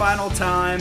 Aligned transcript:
Semifinal 0.00 0.34
time. 0.34 0.80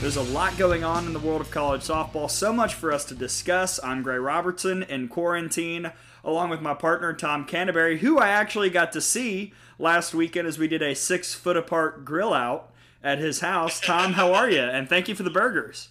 There's 0.00 0.16
a 0.16 0.22
lot 0.24 0.58
going 0.58 0.84
on 0.84 1.06
in 1.06 1.14
the 1.14 1.18
world 1.18 1.40
of 1.40 1.50
college 1.50 1.80
softball. 1.80 2.30
So 2.30 2.52
much 2.52 2.74
for 2.74 2.92
us 2.92 3.02
to 3.06 3.14
discuss. 3.14 3.82
I'm 3.82 4.02
Gray 4.02 4.18
Robertson 4.18 4.82
in 4.82 5.08
quarantine, 5.08 5.90
along 6.22 6.50
with 6.50 6.60
my 6.60 6.74
partner 6.74 7.14
Tom 7.14 7.46
Canterbury, 7.46 8.00
who 8.00 8.18
I 8.18 8.28
actually 8.28 8.68
got 8.68 8.92
to 8.92 9.00
see 9.00 9.54
last 9.78 10.12
weekend 10.12 10.46
as 10.46 10.58
we 10.58 10.68
did 10.68 10.82
a 10.82 10.94
six 10.94 11.32
foot 11.32 11.56
apart 11.56 12.04
grill 12.04 12.34
out 12.34 12.70
at 13.02 13.18
his 13.18 13.40
house. 13.40 13.80
Tom, 13.80 14.12
how 14.12 14.34
are 14.34 14.50
you? 14.50 14.60
And 14.60 14.86
thank 14.86 15.08
you 15.08 15.14
for 15.14 15.22
the 15.22 15.30
burgers. 15.30 15.88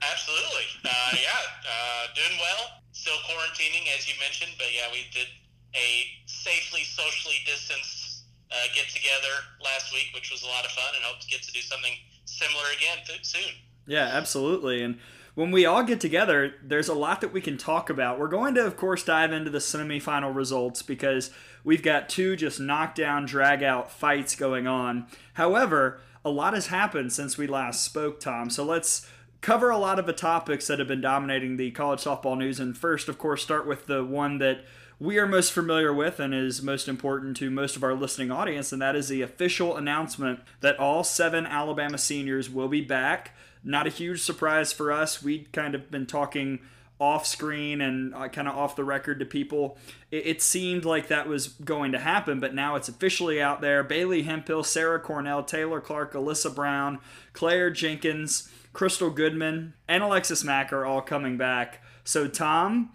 Absolutely. 0.00 0.66
Uh, 0.84 0.88
yeah, 1.14 1.66
uh, 1.66 2.06
doing 2.14 2.38
well. 2.38 2.78
Still 2.92 3.18
quarantining, 3.28 3.92
as 3.98 4.08
you 4.08 4.14
mentioned, 4.20 4.52
but 4.56 4.68
yeah, 4.72 4.86
we 4.92 5.04
did 5.12 5.26
a 5.74 6.06
safely, 6.26 6.84
socially 6.84 7.38
distanced 7.44 8.22
uh, 8.52 8.54
get 8.74 8.88
together 8.88 9.34
last 9.62 9.92
week, 9.92 10.14
which 10.14 10.30
was 10.30 10.42
a 10.42 10.46
lot 10.46 10.64
of 10.64 10.70
fun, 10.70 10.94
and 10.94 11.02
hope 11.04 11.18
to 11.18 11.26
get 11.26 11.42
to 11.42 11.52
do 11.52 11.60
something 11.60 11.92
similar 12.40 12.64
again 12.76 13.20
soon. 13.22 13.52
Yeah, 13.86 14.06
absolutely. 14.06 14.82
And 14.82 14.98
when 15.34 15.50
we 15.50 15.64
all 15.64 15.82
get 15.82 16.00
together, 16.00 16.54
there's 16.62 16.88
a 16.88 16.94
lot 16.94 17.20
that 17.20 17.32
we 17.32 17.40
can 17.40 17.56
talk 17.56 17.90
about. 17.90 18.18
We're 18.18 18.28
going 18.28 18.54
to, 18.54 18.66
of 18.66 18.76
course, 18.76 19.04
dive 19.04 19.32
into 19.32 19.50
the 19.50 19.58
semifinal 19.58 20.34
results 20.34 20.82
because 20.82 21.30
we've 21.64 21.82
got 21.82 22.08
two 22.08 22.36
just 22.36 22.60
knockdown, 22.60 23.26
drag 23.26 23.62
out 23.62 23.90
fights 23.90 24.34
going 24.34 24.66
on. 24.66 25.06
However, 25.34 26.00
a 26.24 26.30
lot 26.30 26.54
has 26.54 26.66
happened 26.66 27.12
since 27.12 27.38
we 27.38 27.46
last 27.46 27.82
spoke, 27.82 28.20
Tom. 28.20 28.50
So 28.50 28.64
let's 28.64 29.08
cover 29.40 29.70
a 29.70 29.78
lot 29.78 29.98
of 29.98 30.06
the 30.06 30.12
topics 30.12 30.66
that 30.66 30.78
have 30.78 30.88
been 30.88 31.00
dominating 31.00 31.56
the 31.56 31.70
college 31.70 32.00
softball 32.04 32.36
news. 32.36 32.60
And 32.60 32.76
first, 32.76 33.08
of 33.08 33.18
course, 33.18 33.42
start 33.42 33.66
with 33.66 33.86
the 33.86 34.04
one 34.04 34.38
that 34.38 34.64
we 35.00 35.18
are 35.18 35.26
most 35.26 35.52
familiar 35.52 35.94
with 35.94 36.20
and 36.20 36.34
is 36.34 36.62
most 36.62 36.86
important 36.86 37.34
to 37.38 37.50
most 37.50 37.74
of 37.74 37.82
our 37.82 37.94
listening 37.94 38.30
audience, 38.30 38.70
and 38.70 38.82
that 38.82 38.94
is 38.94 39.08
the 39.08 39.22
official 39.22 39.76
announcement 39.76 40.40
that 40.60 40.78
all 40.78 41.02
seven 41.02 41.46
Alabama 41.46 41.96
seniors 41.96 42.50
will 42.50 42.68
be 42.68 42.82
back. 42.82 43.34
Not 43.64 43.86
a 43.86 43.90
huge 43.90 44.20
surprise 44.20 44.74
for 44.74 44.92
us. 44.92 45.22
We'd 45.22 45.52
kind 45.52 45.74
of 45.74 45.90
been 45.90 46.04
talking 46.04 46.60
off 47.00 47.26
screen 47.26 47.80
and 47.80 48.14
uh, 48.14 48.28
kind 48.28 48.46
of 48.46 48.54
off 48.54 48.76
the 48.76 48.84
record 48.84 49.18
to 49.20 49.24
people. 49.24 49.78
It, 50.10 50.26
it, 50.26 50.42
seemed 50.42 50.84
like 50.84 51.08
that 51.08 51.26
was 51.26 51.48
going 51.48 51.92
to 51.92 51.98
happen, 51.98 52.38
but 52.38 52.54
now 52.54 52.76
it's 52.76 52.90
officially 52.90 53.40
out 53.40 53.62
there. 53.62 53.82
Bailey 53.82 54.22
Hemphill, 54.22 54.62
Sarah 54.62 55.00
Cornell, 55.00 55.42
Taylor 55.42 55.80
Clark, 55.80 56.12
Alyssa 56.12 56.54
Brown, 56.54 56.98
Claire 57.32 57.70
Jenkins, 57.70 58.50
Crystal 58.74 59.08
Goodman, 59.08 59.72
and 59.88 60.02
Alexis 60.02 60.44
Mack 60.44 60.74
are 60.74 60.84
all 60.84 61.00
coming 61.00 61.38
back. 61.38 61.82
So, 62.04 62.28
Tom, 62.28 62.90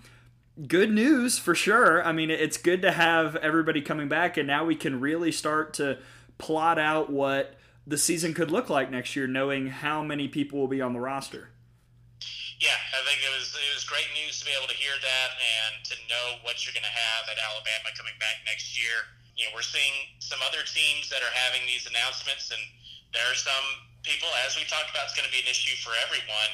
good 0.68 0.92
news 0.92 1.38
for 1.38 1.54
sure. 1.56 2.04
I 2.04 2.12
mean, 2.12 2.30
it's 2.32 2.58
good 2.58 2.82
to 2.84 2.92
have 2.92 3.36
everybody 3.38 3.82
coming 3.82 4.08
back, 4.08 4.38
and 4.38 4.48
now 4.48 4.64
we 4.66 4.76
can 4.76 5.00
really 5.00 5.32
start 5.32 5.74
to 5.76 6.00
plot 6.38 6.80
out 6.80 7.12
what 7.12 7.56
the 7.86 7.98
season 7.98 8.34
could 8.34 8.52
look 8.52 8.70
like 8.70 8.90
next 8.90 9.16
year, 9.16 9.28
knowing 9.28 9.68
how 9.68 10.04
many 10.04 10.28
people 10.28 10.60
will 10.60 10.72
be 10.72 10.82
on 10.82 10.94
the 10.94 11.00
roster. 11.00 11.50
Yeah, 12.56 12.80
I 12.96 13.04
think 13.04 13.20
it 13.20 13.32
was 13.36 13.52
it 13.52 13.74
was 13.76 13.84
great 13.84 14.08
news 14.16 14.40
to 14.40 14.48
be 14.48 14.56
able 14.56 14.72
to 14.72 14.80
hear 14.80 14.96
that 14.96 15.30
and 15.36 15.84
to 15.92 15.96
know 16.08 16.40
what 16.48 16.64
you're 16.64 16.72
going 16.72 16.88
to 16.88 16.98
have 17.04 17.28
at 17.28 17.36
Alabama 17.36 17.92
coming 18.00 18.16
back 18.16 18.40
next 18.48 18.80
year. 18.80 19.12
You 19.36 19.46
know, 19.46 19.60
we're 19.60 19.68
seeing 19.68 20.16
some 20.24 20.40
other 20.40 20.64
teams 20.64 21.12
that 21.12 21.20
are 21.20 21.36
having 21.36 21.68
these 21.68 21.84
announcements, 21.84 22.56
and 22.56 22.64
there 23.12 23.28
are 23.28 23.36
some 23.36 23.92
people, 24.08 24.32
as 24.48 24.56
we 24.56 24.64
talked 24.72 24.88
about, 24.88 25.12
it's 25.12 25.18
going 25.20 25.28
to 25.28 25.36
be 25.36 25.44
an 25.44 25.52
issue 25.52 25.76
for 25.84 25.92
everyone 26.00 26.52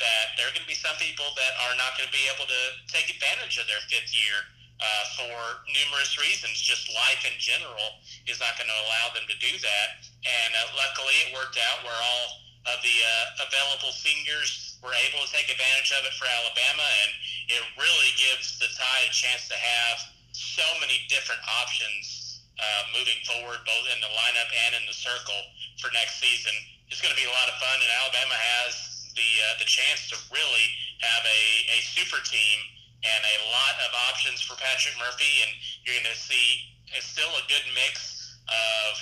that 0.00 0.24
there 0.36 0.48
are 0.48 0.54
going 0.54 0.64
to 0.64 0.70
be 0.70 0.78
some 0.78 0.96
people 0.96 1.26
that 1.36 1.52
are 1.68 1.76
not 1.76 1.96
going 1.98 2.08
to 2.08 2.14
be 2.14 2.24
able 2.32 2.48
to 2.48 2.62
take 2.88 3.12
advantage 3.12 3.60
of 3.60 3.68
their 3.68 3.80
fifth 3.88 4.12
year 4.12 4.38
uh, 4.82 5.04
for 5.14 5.62
numerous 5.68 6.18
reasons. 6.18 6.58
Just 6.58 6.90
life 6.90 7.22
in 7.28 7.36
general 7.38 8.02
is 8.26 8.40
not 8.40 8.56
going 8.58 8.70
to 8.70 8.78
allow 8.88 9.14
them 9.14 9.26
to 9.28 9.36
do 9.38 9.52
that. 9.62 9.88
And 10.26 10.50
uh, 10.56 10.74
luckily, 10.74 11.14
it 11.28 11.36
worked 11.36 11.58
out 11.60 11.86
where 11.86 11.96
all 11.96 12.26
of 12.66 12.78
the 12.82 12.96
uh, 13.02 13.46
available 13.46 13.90
seniors 13.94 14.78
were 14.82 14.94
able 15.06 15.22
to 15.22 15.30
take 15.30 15.50
advantage 15.50 15.90
of 15.94 16.02
it 16.06 16.14
for 16.18 16.26
Alabama, 16.26 16.86
and 17.06 17.10
it 17.58 17.62
really 17.78 18.12
gives 18.18 18.58
the 18.58 18.70
Tide 18.74 19.06
a 19.06 19.12
chance 19.14 19.46
to 19.50 19.58
have 19.58 19.98
so 20.34 20.66
many 20.82 21.02
different 21.06 21.42
options 21.62 22.42
uh, 22.58 22.82
moving 22.94 23.18
forward, 23.26 23.62
both 23.66 23.86
in 23.90 23.98
the 24.02 24.10
lineup 24.14 24.50
and 24.66 24.78
in 24.78 24.84
the 24.86 24.94
circle 24.94 25.38
for 25.78 25.90
next 25.94 26.22
season. 26.22 26.54
It's 26.90 27.02
going 27.02 27.14
to 27.14 27.18
be 27.18 27.26
a 27.26 27.34
lot 27.34 27.50
of 27.50 27.56
fun, 27.58 27.78
and 27.82 27.90
Alabama 28.02 28.34
has 28.34 28.91
the 29.14 29.30
uh, 29.50 29.54
the 29.60 29.68
chance 29.68 30.08
to 30.10 30.16
really 30.32 30.66
have 31.00 31.22
a, 31.26 31.42
a 31.74 31.78
super 31.82 32.20
team 32.24 32.58
and 33.02 33.22
a 33.26 33.36
lot 33.50 33.74
of 33.82 33.90
options 34.10 34.38
for 34.42 34.54
Patrick 34.54 34.94
Murphy, 34.98 35.42
and 35.42 35.50
you're 35.82 35.98
going 35.98 36.06
to 36.06 36.18
see 36.18 36.70
it's 36.94 37.08
still 37.08 37.30
a 37.34 37.44
good 37.50 37.66
mix 37.74 38.38
of 38.46 38.92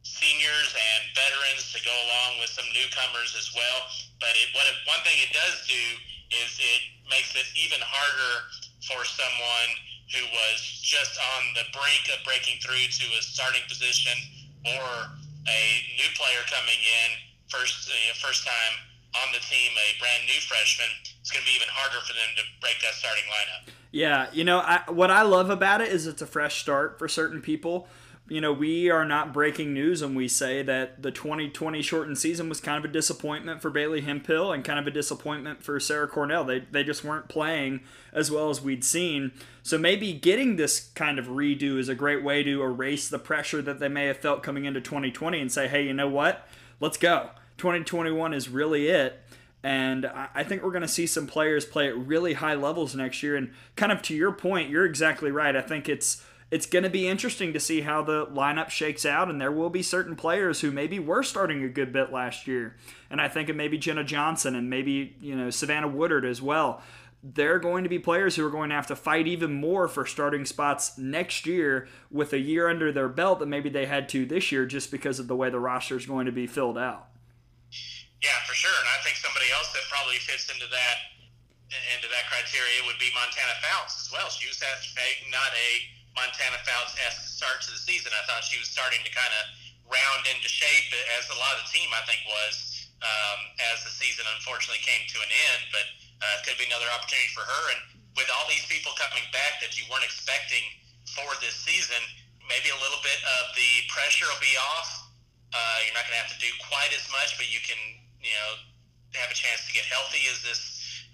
seniors 0.00 0.72
and 0.72 1.02
veterans 1.12 1.68
to 1.74 1.78
go 1.84 1.92
along 1.92 2.40
with 2.40 2.48
some 2.48 2.64
newcomers 2.72 3.36
as 3.36 3.52
well. 3.52 3.78
But 4.18 4.32
it, 4.34 4.48
what 4.56 4.64
it, 4.66 4.76
one 4.88 5.02
thing 5.04 5.18
it 5.20 5.30
does 5.34 5.66
do 5.68 5.84
is 6.32 6.56
it 6.56 6.82
makes 7.12 7.36
it 7.36 7.44
even 7.58 7.80
harder 7.84 8.48
for 8.88 9.04
someone 9.04 9.70
who 10.08 10.24
was 10.32 10.80
just 10.80 11.20
on 11.36 11.52
the 11.52 11.68
brink 11.76 12.08
of 12.08 12.24
breaking 12.24 12.56
through 12.64 12.88
to 12.88 13.04
a 13.12 13.20
starting 13.20 13.64
position 13.68 14.16
or 14.64 15.12
a 15.48 15.60
new 16.00 16.10
player 16.16 16.40
coming 16.48 16.80
in 16.80 17.08
first 17.48 17.88
uh, 17.88 18.12
first 18.20 18.44
time 18.44 18.74
on 19.14 19.32
the 19.32 19.38
team, 19.38 19.72
a 19.72 19.98
brand 19.98 20.24
new 20.26 20.40
freshman, 20.40 20.88
it's 21.20 21.30
going 21.30 21.44
to 21.44 21.50
be 21.50 21.56
even 21.56 21.68
harder 21.70 22.00
for 22.06 22.12
them 22.12 22.28
to 22.36 22.42
break 22.60 22.76
that 22.82 22.94
starting 22.94 23.24
lineup. 23.24 23.72
Yeah, 23.90 24.28
you 24.32 24.44
know, 24.44 24.58
I, 24.58 24.82
what 24.88 25.10
I 25.10 25.22
love 25.22 25.50
about 25.50 25.80
it 25.80 25.88
is 25.88 26.06
it's 26.06 26.22
a 26.22 26.26
fresh 26.26 26.60
start 26.60 26.98
for 26.98 27.08
certain 27.08 27.40
people. 27.40 27.88
You 28.28 28.42
know, 28.42 28.52
we 28.52 28.90
are 28.90 29.06
not 29.06 29.32
breaking 29.32 29.72
news 29.72 30.02
when 30.02 30.14
we 30.14 30.28
say 30.28 30.62
that 30.62 31.02
the 31.02 31.10
2020 31.10 31.80
shortened 31.80 32.18
season 32.18 32.50
was 32.50 32.60
kind 32.60 32.76
of 32.76 32.90
a 32.90 32.92
disappointment 32.92 33.62
for 33.62 33.70
Bailey 33.70 34.02
Hemphill 34.02 34.52
and 34.52 34.62
kind 34.62 34.78
of 34.78 34.86
a 34.86 34.90
disappointment 34.90 35.62
for 35.62 35.80
Sarah 35.80 36.06
Cornell. 36.06 36.44
They, 36.44 36.58
they 36.58 36.84
just 36.84 37.02
weren't 37.02 37.28
playing 37.28 37.80
as 38.12 38.30
well 38.30 38.50
as 38.50 38.60
we'd 38.60 38.84
seen. 38.84 39.32
So 39.62 39.78
maybe 39.78 40.12
getting 40.12 40.56
this 40.56 40.90
kind 40.94 41.18
of 41.18 41.28
redo 41.28 41.78
is 41.78 41.88
a 41.88 41.94
great 41.94 42.22
way 42.22 42.42
to 42.42 42.62
erase 42.62 43.08
the 43.08 43.18
pressure 43.18 43.62
that 43.62 43.80
they 43.80 43.88
may 43.88 44.04
have 44.04 44.18
felt 44.18 44.42
coming 44.42 44.66
into 44.66 44.82
2020 44.82 45.40
and 45.40 45.50
say, 45.50 45.66
hey, 45.66 45.84
you 45.84 45.94
know 45.94 46.08
what? 46.08 46.46
Let's 46.80 46.98
go 46.98 47.30
2021 47.58 48.32
is 48.32 48.48
really 48.48 48.88
it. 48.88 49.20
And 49.62 50.06
I 50.06 50.44
think 50.44 50.62
we're 50.62 50.70
going 50.70 50.82
to 50.82 50.88
see 50.88 51.06
some 51.06 51.26
players 51.26 51.64
play 51.64 51.88
at 51.88 51.98
really 51.98 52.34
high 52.34 52.54
levels 52.54 52.94
next 52.94 53.22
year. 53.22 53.34
And 53.36 53.50
kind 53.74 53.90
of 53.90 54.02
to 54.02 54.14
your 54.14 54.32
point, 54.32 54.70
you're 54.70 54.86
exactly 54.86 55.30
right. 55.32 55.54
I 55.56 55.60
think 55.60 55.88
it's 55.88 56.22
it's 56.50 56.64
going 56.64 56.84
to 56.84 56.90
be 56.90 57.06
interesting 57.06 57.52
to 57.52 57.60
see 57.60 57.82
how 57.82 58.02
the 58.02 58.24
lineup 58.26 58.70
shakes 58.70 59.04
out, 59.04 59.28
and 59.28 59.38
there 59.38 59.52
will 59.52 59.68
be 59.68 59.82
certain 59.82 60.16
players 60.16 60.62
who 60.62 60.70
maybe 60.70 60.98
were 60.98 61.22
starting 61.22 61.62
a 61.62 61.68
good 61.68 61.92
bit 61.92 62.10
last 62.10 62.46
year. 62.46 62.76
And 63.10 63.20
I 63.20 63.28
think 63.28 63.50
it 63.50 63.56
maybe 63.56 63.76
Jenna 63.76 64.04
Johnson 64.04 64.54
and 64.54 64.70
maybe 64.70 65.16
you 65.20 65.36
know 65.36 65.50
Savannah 65.50 65.88
Woodard 65.88 66.24
as 66.24 66.40
well. 66.40 66.82
They're 67.22 67.58
going 67.58 67.82
to 67.82 67.90
be 67.90 67.98
players 67.98 68.36
who 68.36 68.46
are 68.46 68.50
going 68.50 68.70
to 68.70 68.76
have 68.76 68.86
to 68.86 68.96
fight 68.96 69.26
even 69.26 69.52
more 69.52 69.88
for 69.88 70.06
starting 70.06 70.44
spots 70.44 70.96
next 70.96 71.46
year 71.46 71.88
with 72.12 72.32
a 72.32 72.38
year 72.38 72.68
under 72.68 72.92
their 72.92 73.08
belt 73.08 73.40
than 73.40 73.50
maybe 73.50 73.68
they 73.68 73.86
had 73.86 74.08
to 74.10 74.24
this 74.24 74.52
year, 74.52 74.64
just 74.64 74.92
because 74.92 75.18
of 75.18 75.26
the 75.26 75.36
way 75.36 75.50
the 75.50 75.58
roster 75.58 75.96
is 75.96 76.06
going 76.06 76.26
to 76.26 76.32
be 76.32 76.46
filled 76.46 76.78
out. 76.78 77.08
Yeah, 78.22 78.34
for 78.46 78.54
sure. 78.54 78.74
And 78.82 78.88
I 78.90 78.98
think 79.06 79.18
somebody 79.18 79.46
else 79.54 79.70
that 79.74 79.86
probably 79.86 80.18
fits 80.22 80.50
into 80.50 80.66
that 80.70 80.96
into 81.68 82.08
that 82.08 82.24
criteria 82.32 82.80
would 82.88 82.96
be 82.96 83.12
Montana 83.12 83.52
Fouts 83.60 84.00
as 84.00 84.08
well. 84.08 84.32
She 84.32 84.48
was 84.48 84.56
having 84.56 85.28
not 85.28 85.52
a 85.52 85.68
Montana 86.16 86.56
Fouts 86.64 86.96
esque 87.04 87.28
start 87.36 87.60
to 87.68 87.70
the 87.70 87.76
season. 87.76 88.08
I 88.16 88.24
thought 88.24 88.40
she 88.40 88.56
was 88.56 88.72
starting 88.72 89.04
to 89.04 89.12
kind 89.12 89.28
of 89.36 89.44
round 89.92 90.24
into 90.32 90.48
shape, 90.48 90.88
as 91.20 91.28
a 91.28 91.36
lot 91.36 91.60
of 91.60 91.68
the 91.68 91.70
team 91.76 91.92
I 91.92 92.00
think 92.08 92.24
was 92.24 92.88
um, 93.04 93.40
as 93.68 93.84
the 93.84 93.92
season 93.92 94.24
unfortunately 94.32 94.80
came 94.80 95.04
to 95.12 95.18
an 95.20 95.28
end. 95.28 95.62
But 95.68 95.86
uh, 96.18 96.42
could 96.42 96.58
be 96.58 96.66
another 96.66 96.88
opportunity 96.90 97.30
for 97.36 97.46
her. 97.46 97.62
And 97.76 97.80
with 98.18 98.26
all 98.34 98.48
these 98.50 98.66
people 98.66 98.90
coming 98.98 99.22
back 99.30 99.62
that 99.62 99.78
you 99.78 99.86
weren't 99.86 100.08
expecting 100.08 100.64
for 101.14 101.30
this 101.38 101.54
season, 101.62 102.00
maybe 102.48 102.72
a 102.72 102.80
little 102.82 102.98
bit 103.04 103.20
of 103.38 103.54
the 103.54 103.86
pressure 103.92 104.26
will 104.26 104.42
be 104.42 104.56
off. 104.74 104.88
Uh, 105.54 105.76
you're 105.86 105.96
not 105.96 106.04
going 106.04 106.18
to 106.18 106.22
have 106.26 106.32
to 106.32 106.40
do 106.42 106.50
quite 106.68 106.92
as 106.92 107.06
much, 107.14 107.38
but 107.40 107.48
you 107.48 107.62
can 107.62 107.78
you 108.22 108.34
know, 108.34 108.50
have 109.16 109.30
a 109.30 109.36
chance 109.36 109.64
to 109.64 109.72
get 109.72 109.88
healthy 109.88 110.22
as 110.28 110.42
this 110.44 110.60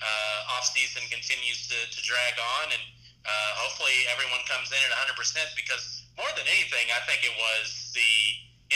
uh, 0.03 0.55
off 0.57 0.67
season 0.67 1.05
continues 1.09 1.71
to, 1.71 1.79
to 1.91 1.99
drag 2.03 2.35
on, 2.59 2.75
and 2.75 2.85
uh, 3.25 3.51
hopefully 3.61 4.05
everyone 4.11 4.43
comes 4.51 4.75
in 4.75 4.81
at 4.83 4.93
100 4.93 5.15
percent 5.15 5.49
because 5.55 6.05
more 6.19 6.31
than 6.39 6.47
anything, 6.51 6.91
I 6.91 7.01
think 7.07 7.23
it 7.23 7.35
was 7.39 7.95
the 7.95 8.15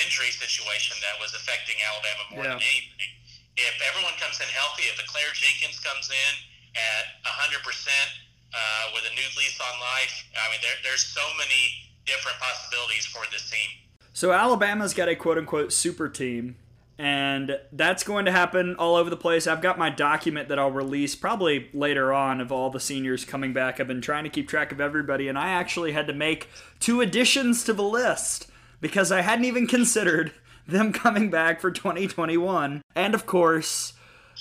injury 0.04 0.30
situation 0.30 0.98
that 1.02 1.18
was 1.18 1.34
affecting 1.34 1.78
Alabama 1.82 2.22
more 2.30 2.44
yeah. 2.44 2.54
than 2.56 2.62
anything. 2.62 3.10
If 3.58 3.74
everyone 3.82 4.14
comes 4.22 4.38
in 4.38 4.46
healthy, 4.54 4.86
if 4.86 4.98
Eclair 5.02 5.34
Jenkins 5.34 5.82
comes 5.82 6.08
in 6.10 6.32
at 6.78 7.18
100 7.26 7.66
percent 7.66 8.08
uh, 8.54 8.94
with 8.94 9.02
a 9.06 9.12
new 9.18 9.28
lease 9.34 9.58
on 9.58 9.74
life, 9.82 10.14
I 10.38 10.46
mean, 10.54 10.62
there, 10.62 10.78
there's 10.86 11.02
so 11.02 11.24
many 11.36 11.90
different 12.06 12.38
possibilities 12.38 13.04
for 13.06 13.26
this 13.30 13.50
team. 13.50 13.68
So 14.12 14.32
Alabama's 14.32 14.94
got 14.94 15.08
a 15.08 15.14
quote 15.14 15.38
unquote 15.38 15.72
super 15.72 16.08
team, 16.08 16.56
and 16.98 17.58
that's 17.70 18.02
going 18.02 18.24
to 18.24 18.32
happen 18.32 18.74
all 18.76 18.96
over 18.96 19.08
the 19.08 19.16
place. 19.16 19.46
I've 19.46 19.62
got 19.62 19.78
my 19.78 19.88
document 19.88 20.48
that 20.48 20.58
I'll 20.58 20.70
release 20.70 21.14
probably 21.14 21.68
later 21.72 22.12
on 22.12 22.40
of 22.40 22.50
all 22.50 22.70
the 22.70 22.80
seniors 22.80 23.24
coming 23.24 23.52
back. 23.52 23.78
I've 23.78 23.86
been 23.86 24.00
trying 24.00 24.24
to 24.24 24.30
keep 24.30 24.48
track 24.48 24.72
of 24.72 24.80
everybody, 24.80 25.28
and 25.28 25.38
I 25.38 25.50
actually 25.50 25.92
had 25.92 26.08
to 26.08 26.12
make 26.12 26.48
two 26.80 27.00
additions 27.00 27.62
to 27.64 27.72
the 27.72 27.84
list 27.84 28.50
because 28.80 29.12
I 29.12 29.20
hadn't 29.20 29.44
even 29.44 29.68
considered 29.68 30.32
them 30.66 30.92
coming 30.92 31.30
back 31.30 31.60
for 31.60 31.70
2021. 31.70 32.82
And 32.96 33.14
of 33.14 33.26
course, 33.26 33.92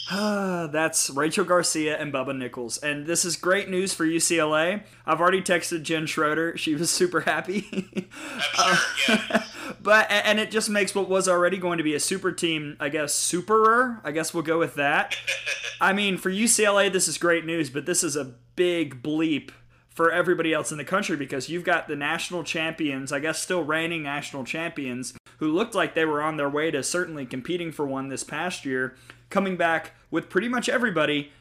That's 0.12 1.10
Rachel 1.10 1.44
Garcia 1.44 1.98
and 1.98 2.14
Bubba 2.14 2.36
Nickles. 2.36 2.78
And 2.82 3.06
this 3.06 3.26
is 3.26 3.36
great 3.36 3.70
news 3.70 3.94
for 3.94 4.06
UCLA. 4.06 4.84
I've 5.06 5.20
already 5.20 5.42
texted 5.42 5.84
Jen 5.84 6.06
Schroeder. 6.06 6.56
She 6.58 6.76
was 6.76 6.90
super 6.90 7.22
happy. 7.22 8.08
uh. 8.58 9.42
but 9.82 10.08
and 10.10 10.40
it 10.40 10.52
just 10.52 10.70
makes 10.70 10.94
what 10.94 11.10
was 11.10 11.28
already 11.28 11.58
going 11.58 11.78
to 11.78 11.84
be 11.84 11.94
a 11.96 12.00
super 12.00 12.32
team, 12.32 12.78
I 12.80 12.90
guess, 12.90 13.14
superer. 13.14 14.02
I 14.04 14.12
guess 14.12 14.34
we'll 14.34 14.44
go 14.44 14.60
with 14.60 14.76
that. 14.76 15.16
I 15.82 15.94
mean, 15.94 16.18
for 16.18 16.32
UCLA, 16.32 16.92
this 16.92 17.08
is 17.08 17.18
great 17.18 17.46
news, 17.46 17.70
but 17.70 17.86
this 17.86 18.04
is 18.04 18.16
a 18.16 18.34
big 18.56 19.04
bleep 19.04 19.52
for 19.90 20.12
everybody 20.12 20.54
else 20.54 20.72
in 20.72 20.78
the 20.78 20.84
country 20.84 21.16
because 21.18 21.50
you've 21.50 21.64
got 21.64 21.88
the 21.88 21.96
national 21.96 22.44
champions, 22.44 23.12
I 23.12 23.20
guess 23.20 23.42
still 23.42 23.64
reigning 23.64 24.04
national 24.04 24.44
champions, 24.44 25.14
who 25.38 25.52
looked 25.52 25.74
like 25.74 25.96
they 25.96 26.06
were 26.06 26.22
on 26.22 26.38
their 26.38 26.50
way 26.50 26.70
to 26.70 26.84
certainly 26.84 27.26
competing 27.26 27.72
for 27.72 27.86
one 27.86 28.10
this 28.10 28.24
past 28.24 28.64
year, 28.64 28.96
coming 29.30 29.58
back 29.58 29.94
with 30.12 30.30
pretty 30.30 30.48
much 30.48 30.70
everybody, 30.70 31.32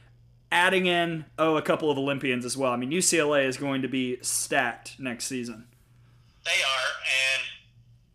adding 0.51 0.87
in, 0.87 1.27
oh, 1.39 1.57
a 1.57 1.63
couple 1.63 1.91
of 1.91 1.99
Olympians 1.99 2.45
as 2.47 2.57
well. 2.57 2.73
I 2.73 2.77
mean, 2.77 2.91
UCLA 2.91 3.47
is 3.47 3.59
going 3.59 3.83
to 3.83 3.89
be 3.89 4.17
stacked 4.23 4.99
next 4.99 5.27
season. 5.27 5.67
They 6.45 6.51
are, 6.51 6.93
and, 7.35 7.43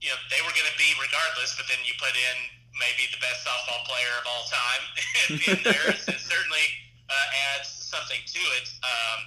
you 0.02 0.10
know, 0.10 0.20
they 0.34 0.42
were 0.42 0.54
going 0.58 0.68
to 0.68 0.80
be 0.82 0.90
regardless, 0.98 1.54
but 1.54 1.70
then 1.70 1.78
you 1.86 1.94
put 2.02 2.14
in 2.18 2.38
maybe 2.82 3.06
the 3.14 3.22
best 3.22 3.46
softball 3.46 3.86
player 3.86 4.14
of 4.18 4.26
all 4.26 4.46
time 4.50 4.84
in 5.54 5.60
there. 5.62 5.94
it 6.12 6.22
certainly 6.22 6.66
uh, 7.06 7.28
adds 7.54 7.70
something 7.70 8.20
to 8.26 8.42
it. 8.58 8.68
Um, 8.82 9.20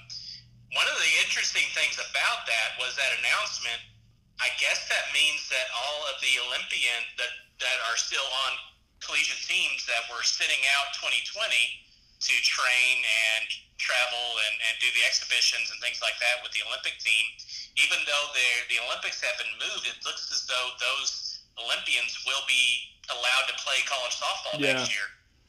one 0.75 0.91
of 0.91 0.99
the 0.99 1.13
interesting 1.23 1.65
things 1.79 1.95
about 2.03 2.43
that 2.51 2.75
was 2.83 2.99
that 2.99 3.15
announcement. 3.23 3.79
I 4.43 4.51
guess 4.59 4.91
that 4.91 5.15
means 5.15 5.47
that 5.55 5.71
all 5.71 6.11
of 6.11 6.19
the 6.19 6.43
Olympian 6.51 7.07
that 7.23 7.31
that 7.63 7.79
are 7.87 7.95
still 7.95 8.27
on 8.51 8.59
collegiate 8.99 9.47
teams 9.47 9.87
that 9.87 10.11
were 10.11 10.27
sitting 10.27 10.59
out 10.75 10.91
2020 10.99 11.55
to 12.19 12.35
train 12.43 12.97
and 12.99 13.47
travel 13.77 14.27
and, 14.49 14.55
and 14.71 14.75
do 14.79 14.89
the 14.95 15.03
exhibitions 15.03 15.71
and 15.71 15.79
things 15.83 15.99
like 15.99 16.15
that 16.23 16.41
with 16.47 16.55
the 16.55 16.63
Olympic 16.67 16.97
team, 17.03 17.25
even 17.79 17.99
though 18.07 18.27
the 18.33 18.49
the 18.71 18.79
Olympics 18.87 19.19
have 19.23 19.35
been 19.39 19.51
moved, 19.59 19.87
it 19.91 19.99
looks 20.07 20.31
as 20.31 20.47
though 20.47 20.69
those 20.79 21.43
Olympians 21.59 22.15
will 22.27 22.43
be 22.47 22.91
allowed 23.11 23.47
to 23.51 23.55
play 23.63 23.79
college 23.87 24.15
softball 24.17 24.59
yeah. 24.59 24.79
next 24.79 24.91
year, 24.91 25.07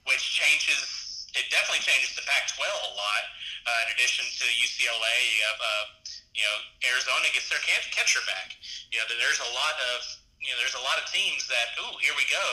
which 0.09 0.21
changes. 0.21 1.03
It 1.35 1.51
definitely 1.51 1.83
changes 1.83 2.15
the 2.15 2.23
Pac-12 2.23 2.63
a 2.63 2.93
lot 2.95 3.23
uh, 3.67 3.83
in 3.83 3.87
addition 3.91 4.23
to 4.23 4.45
UCLA, 4.55 5.19
uh, 5.51 5.83
you 6.31 6.47
know, 6.47 6.57
Arizona 6.87 7.27
gets 7.35 7.51
their 7.51 7.59
catcher 7.59 8.23
back. 8.23 8.55
You 8.95 9.03
know, 9.03 9.05
there's 9.19 9.43
a 9.43 9.51
lot 9.51 9.75
of 9.91 9.99
you 10.45 10.53
know, 10.53 10.61
there's 10.61 10.77
a 10.77 10.85
lot 10.85 11.01
of 11.01 11.09
teams 11.09 11.49
that, 11.49 11.73
ooh, 11.81 11.97
here 12.05 12.13
we 12.13 12.21
go, 12.29 12.47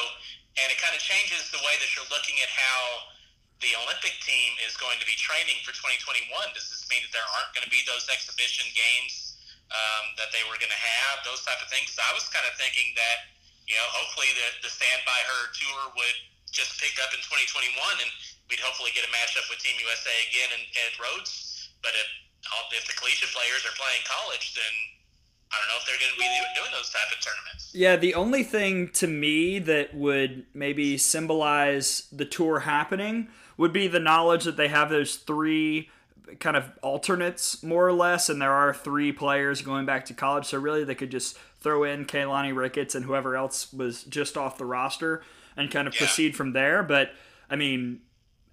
and 0.56 0.72
it 0.72 0.80
kind 0.80 0.96
of 0.96 1.02
changes 1.04 1.52
the 1.52 1.60
way 1.60 1.76
that 1.76 1.92
you're 1.92 2.08
looking 2.08 2.40
at 2.40 2.48
how 2.48 3.11
the 3.62 3.78
Olympic 3.78 4.18
team 4.26 4.58
is 4.66 4.74
going 4.74 4.98
to 4.98 5.06
be 5.06 5.14
training 5.14 5.62
for 5.62 5.70
2021. 5.70 6.28
Does 6.52 6.66
this 6.66 6.82
mean 6.90 7.00
that 7.06 7.14
there 7.14 7.24
aren't 7.38 7.54
going 7.54 7.62
to 7.62 7.70
be 7.70 7.80
those 7.86 8.10
exhibition 8.10 8.66
games 8.74 9.38
um, 9.70 10.12
that 10.18 10.34
they 10.34 10.42
were 10.50 10.58
going 10.58 10.74
to 10.74 10.82
have, 10.82 11.22
those 11.22 11.46
type 11.46 11.62
of 11.62 11.70
things? 11.70 11.94
I 11.94 12.10
was 12.10 12.26
kind 12.34 12.42
of 12.44 12.58
thinking 12.58 12.90
that, 12.98 13.30
you 13.70 13.78
know, 13.78 13.86
hopefully 13.94 14.28
the, 14.34 14.66
the 14.66 14.70
Stand 14.70 15.06
By 15.06 15.16
Her 15.24 15.42
tour 15.54 15.94
would 15.94 16.18
just 16.50 16.76
pick 16.82 16.98
up 17.00 17.14
in 17.14 17.22
2021 17.22 17.70
and 18.02 18.10
we'd 18.50 18.60
hopefully 18.60 18.90
get 18.92 19.06
a 19.06 19.12
matchup 19.14 19.46
with 19.46 19.62
Team 19.62 19.78
USA 19.78 20.12
again 20.28 20.50
in, 20.58 20.62
at 20.82 20.92
Rhoads. 20.98 21.70
But 21.86 21.94
if, 21.94 22.08
if 22.76 22.84
the 22.90 22.98
collegiate 22.98 23.30
players 23.30 23.62
are 23.62 23.72
playing 23.78 24.02
college, 24.04 24.58
then 24.58 24.74
I 25.54 25.56
don't 25.62 25.70
know 25.70 25.78
if 25.78 25.86
they're 25.86 26.02
going 26.02 26.12
to 26.12 26.18
be 26.18 26.28
doing 26.58 26.74
those 26.74 26.90
type 26.90 27.14
of 27.14 27.22
tournaments. 27.22 27.70
Yeah, 27.70 27.94
the 27.94 28.18
only 28.18 28.42
thing 28.42 28.90
to 28.98 29.06
me 29.06 29.62
that 29.70 29.94
would 29.94 30.50
maybe 30.50 30.98
symbolize 30.98 32.10
the 32.10 32.26
tour 32.26 32.58
happening 32.58 33.30
would 33.62 33.72
be 33.72 33.86
the 33.86 34.00
knowledge 34.00 34.42
that 34.42 34.56
they 34.56 34.66
have 34.66 34.90
those 34.90 35.14
three 35.14 35.88
kind 36.40 36.56
of 36.56 36.72
alternates 36.82 37.62
more 37.62 37.86
or 37.86 37.92
less, 37.92 38.28
and 38.28 38.42
there 38.42 38.50
are 38.50 38.74
three 38.74 39.12
players 39.12 39.62
going 39.62 39.86
back 39.86 40.04
to 40.06 40.14
college. 40.14 40.46
So 40.46 40.58
really, 40.58 40.82
they 40.82 40.96
could 40.96 41.12
just 41.12 41.38
throw 41.60 41.84
in 41.84 42.04
Keilani 42.04 42.56
Ricketts 42.56 42.96
and 42.96 43.04
whoever 43.04 43.36
else 43.36 43.72
was 43.72 44.02
just 44.02 44.36
off 44.36 44.58
the 44.58 44.64
roster 44.64 45.22
and 45.56 45.70
kind 45.70 45.86
of 45.86 45.94
yeah. 45.94 45.98
proceed 46.00 46.34
from 46.34 46.54
there. 46.54 46.82
But 46.82 47.12
I 47.48 47.54
mean, 47.54 48.00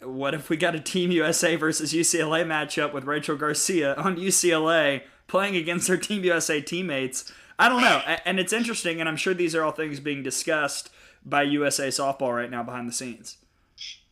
what 0.03 0.35
if 0.35 0.47
we 0.47 0.57
got 0.57 0.75
a 0.75 0.79
Team 0.79 1.09
USA 1.09 1.55
versus 1.55 1.91
UCLA 1.91 2.45
matchup 2.45 2.93
with 2.93 3.05
Rachel 3.05 3.35
Garcia 3.35 3.95
on 3.95 4.15
UCLA 4.15 5.01
playing 5.25 5.55
against 5.55 5.87
her 5.87 5.97
Team 5.97 6.23
USA 6.23 6.61
teammates? 6.61 7.33
I 7.57 7.67
don't 7.67 7.81
know. 7.81 7.97
And 8.25 8.39
it's 8.39 8.53
interesting, 8.53 8.99
and 8.99 9.09
I'm 9.09 9.17
sure 9.17 9.33
these 9.33 9.55
are 9.55 9.63
all 9.63 9.71
things 9.71 9.99
being 9.99 10.21
discussed 10.21 10.91
by 11.25 11.41
USA 11.41 11.87
softball 11.87 12.35
right 12.35 12.51
now 12.51 12.61
behind 12.61 12.87
the 12.87 12.93
scenes. 12.93 13.37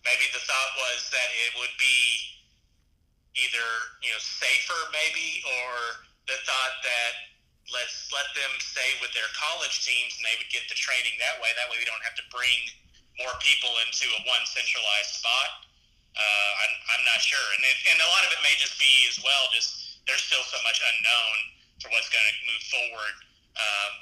Maybe 0.08 0.32
the 0.32 0.44
thought 0.48 0.72
was 0.80 1.12
that 1.12 1.30
it 1.48 1.52
would 1.60 1.76
be 1.76 2.00
either 3.36 3.68
you 4.02 4.12
know 4.16 4.22
safer, 4.24 4.80
maybe, 4.96 5.44
or 5.44 6.02
the 6.32 6.40
thought 6.48 6.76
that 6.82 7.14
let's 7.76 8.08
let 8.16 8.28
them 8.32 8.52
stay 8.64 8.96
with 9.04 9.12
their 9.12 9.28
college 9.36 9.84
teams 9.84 10.16
and 10.16 10.24
they 10.24 10.36
would 10.40 10.48
get 10.48 10.64
the 10.72 10.78
training 10.80 11.12
that 11.20 11.36
way. 11.44 11.52
That 11.60 11.68
way, 11.68 11.84
we 11.84 11.88
don't 11.88 12.04
have 12.08 12.16
to 12.16 12.26
bring 12.32 12.72
more 13.20 13.36
people 13.44 13.72
into 13.84 14.08
a 14.08 14.20
one 14.24 14.44
centralized 14.48 15.20
spot. 15.20 15.68
Uh, 16.18 16.52
I'm, 16.64 16.74
I'm 16.98 17.04
not 17.06 17.22
sure, 17.22 17.48
and 17.60 17.62
it, 17.62 17.78
and 17.94 18.00
a 18.02 18.10
lot 18.10 18.26
of 18.26 18.34
it 18.34 18.42
may 18.42 18.56
just 18.58 18.80
be 18.82 18.90
as 19.12 19.22
well. 19.22 19.52
Just 19.54 20.02
there's 20.10 20.24
still 20.24 20.42
so 20.48 20.58
much 20.66 20.80
unknown 20.82 21.36
for 21.84 21.94
what's 21.94 22.10
going 22.10 22.26
to 22.26 22.36
move 22.48 22.64
forward. 22.72 23.16
Um, 23.60 23.94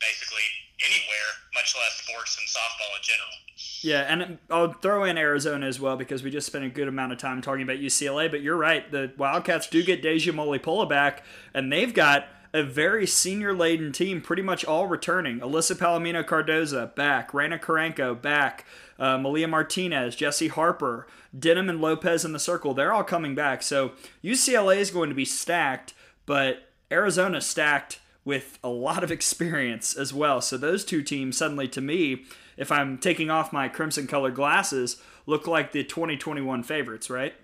basically 0.00 0.44
anywhere, 0.84 1.30
much 1.54 1.74
less 1.76 1.94
sports 2.02 2.38
and 2.38 2.46
softball 2.48 2.96
in 2.96 3.02
general. 3.02 3.46
Yeah, 3.80 4.00
and 4.02 4.38
I'll 4.50 4.72
throw 4.72 5.04
in 5.04 5.16
Arizona 5.16 5.66
as 5.66 5.80
well 5.80 5.96
because 5.96 6.22
we 6.22 6.30
just 6.30 6.46
spent 6.46 6.64
a 6.64 6.68
good 6.68 6.88
amount 6.88 7.12
of 7.12 7.18
time 7.18 7.40
talking 7.40 7.62
about 7.62 7.78
UCLA. 7.78 8.30
But 8.30 8.42
you're 8.42 8.56
right, 8.56 8.90
the 8.90 9.12
Wildcats 9.16 9.68
do 9.68 9.82
get 9.82 10.02
Deja 10.02 10.32
Mulipola 10.32 10.88
back, 10.88 11.24
and 11.54 11.72
they've 11.72 11.94
got 11.94 12.26
a 12.52 12.62
very 12.62 13.06
senior 13.06 13.54
laden 13.54 13.92
team, 13.92 14.20
pretty 14.20 14.42
much 14.42 14.64
all 14.64 14.86
returning. 14.86 15.40
Alyssa 15.40 15.76
Palomino 15.76 16.24
Cardoza 16.24 16.94
back, 16.94 17.34
Reyna 17.34 17.58
Carranco 17.58 18.20
back, 18.20 18.64
uh, 18.98 19.18
Malia 19.18 19.48
Martinez, 19.48 20.16
Jesse 20.16 20.48
Harper, 20.48 21.06
Denham 21.38 21.68
and 21.68 21.80
Lopez 21.80 22.24
in 22.24 22.32
the 22.32 22.38
circle. 22.38 22.72
They're 22.72 22.92
all 22.92 23.04
coming 23.04 23.34
back. 23.34 23.62
So 23.62 23.92
UCLA 24.24 24.78
is 24.78 24.90
going 24.90 25.10
to 25.10 25.14
be 25.14 25.24
stacked, 25.24 25.92
but 26.24 26.68
Arizona 26.90 27.40
stacked 27.40 28.00
with 28.26 28.58
a 28.58 28.68
lot 28.68 29.06
of 29.06 29.14
experience 29.14 29.94
as 29.94 30.12
well. 30.12 30.42
So 30.42 30.58
those 30.58 30.84
two 30.84 31.00
teams 31.00 31.38
suddenly, 31.38 31.70
to 31.70 31.80
me, 31.80 32.26
if 32.58 32.74
I'm 32.74 32.98
taking 32.98 33.30
off 33.30 33.54
my 33.54 33.70
crimson 33.70 34.10
colored 34.10 34.34
glasses, 34.34 34.98
look 35.30 35.46
like 35.46 35.70
the 35.70 35.86
2021 35.86 36.42
favorites, 36.66 37.06
right? 37.08 37.38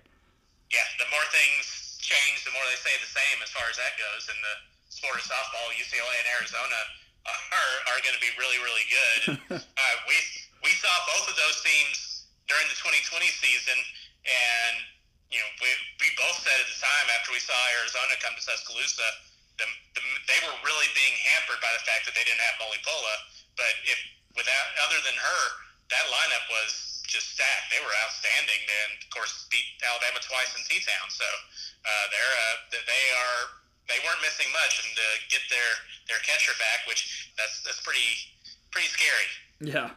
Yeah, 0.67 0.83
the 0.99 1.07
more 1.07 1.23
things 1.31 1.95
change, 2.03 2.43
the 2.43 2.51
more 2.51 2.67
they 2.67 2.75
stay 2.75 2.91
the 2.99 3.07
same 3.07 3.39
as 3.39 3.49
far 3.55 3.63
as 3.71 3.79
that 3.79 3.95
goes. 3.95 4.27
And 4.27 4.35
the 4.43 4.55
sport 4.91 5.15
of 5.15 5.23
softball, 5.23 5.71
UCLA 5.71 6.15
and 6.19 6.29
Arizona 6.35 6.79
are, 7.31 7.75
are 7.95 7.99
going 8.03 8.19
to 8.19 8.23
be 8.23 8.35
really, 8.35 8.59
really 8.59 8.87
good. 8.91 9.21
uh, 9.63 9.95
we 10.11 10.15
we 10.67 10.71
saw 10.83 10.91
both 11.15 11.31
of 11.31 11.35
those 11.39 11.63
teams 11.63 12.27
during 12.51 12.67
the 12.67 12.75
2020 12.75 13.23
season, 13.39 13.79
and 14.27 14.75
you 15.31 15.39
know 15.39 15.49
we, 15.63 15.71
we 16.03 16.11
both 16.19 16.43
said 16.43 16.55
at 16.59 16.67
the 16.67 16.79
time 16.79 17.07
after 17.15 17.31
we 17.31 17.39
saw 17.39 17.55
Arizona 17.79 18.19
come 18.19 18.35
to 18.35 18.43
Tuscaloosa, 18.43 19.07
the, 19.59 19.67
the, 19.95 20.01
they 20.25 20.39
were 20.45 20.55
really 20.65 20.89
being 20.97 21.15
hampered 21.33 21.61
by 21.61 21.71
the 21.75 21.83
fact 21.85 22.09
that 22.09 22.13
they 22.17 22.25
didn't 22.25 22.41
have 22.41 22.57
Mulipola. 22.61 23.15
But 23.57 23.73
if 23.85 23.99
without 24.33 24.67
other 24.85 24.99
than 25.05 25.13
her, 25.13 25.41
that 25.93 26.05
lineup 26.09 26.45
was 26.49 27.03
just 27.05 27.37
stacked. 27.37 27.69
They 27.69 27.81
were 27.83 27.93
outstanding, 28.01 28.57
and 28.57 28.97
of 28.97 29.09
course 29.13 29.45
beat 29.53 29.65
Alabama 29.85 30.17
twice 30.25 30.49
in 30.57 30.65
T-Town. 30.65 31.07
So 31.13 31.27
uh, 31.85 32.05
they're 32.09 32.33
uh, 32.33 32.55
they 32.73 33.05
are 33.13 33.39
they 33.85 33.99
weren't 34.01 34.21
missing 34.25 34.49
much, 34.49 34.81
and 34.81 34.89
to 34.97 35.07
get 35.29 35.45
their 35.53 35.69
their 36.09 36.21
catcher 36.25 36.57
back, 36.57 36.89
which 36.89 37.29
that's 37.37 37.61
that's 37.61 37.81
pretty 37.85 38.17
pretty 38.73 38.89
scary. 38.89 39.29
Yeah. 39.61 39.93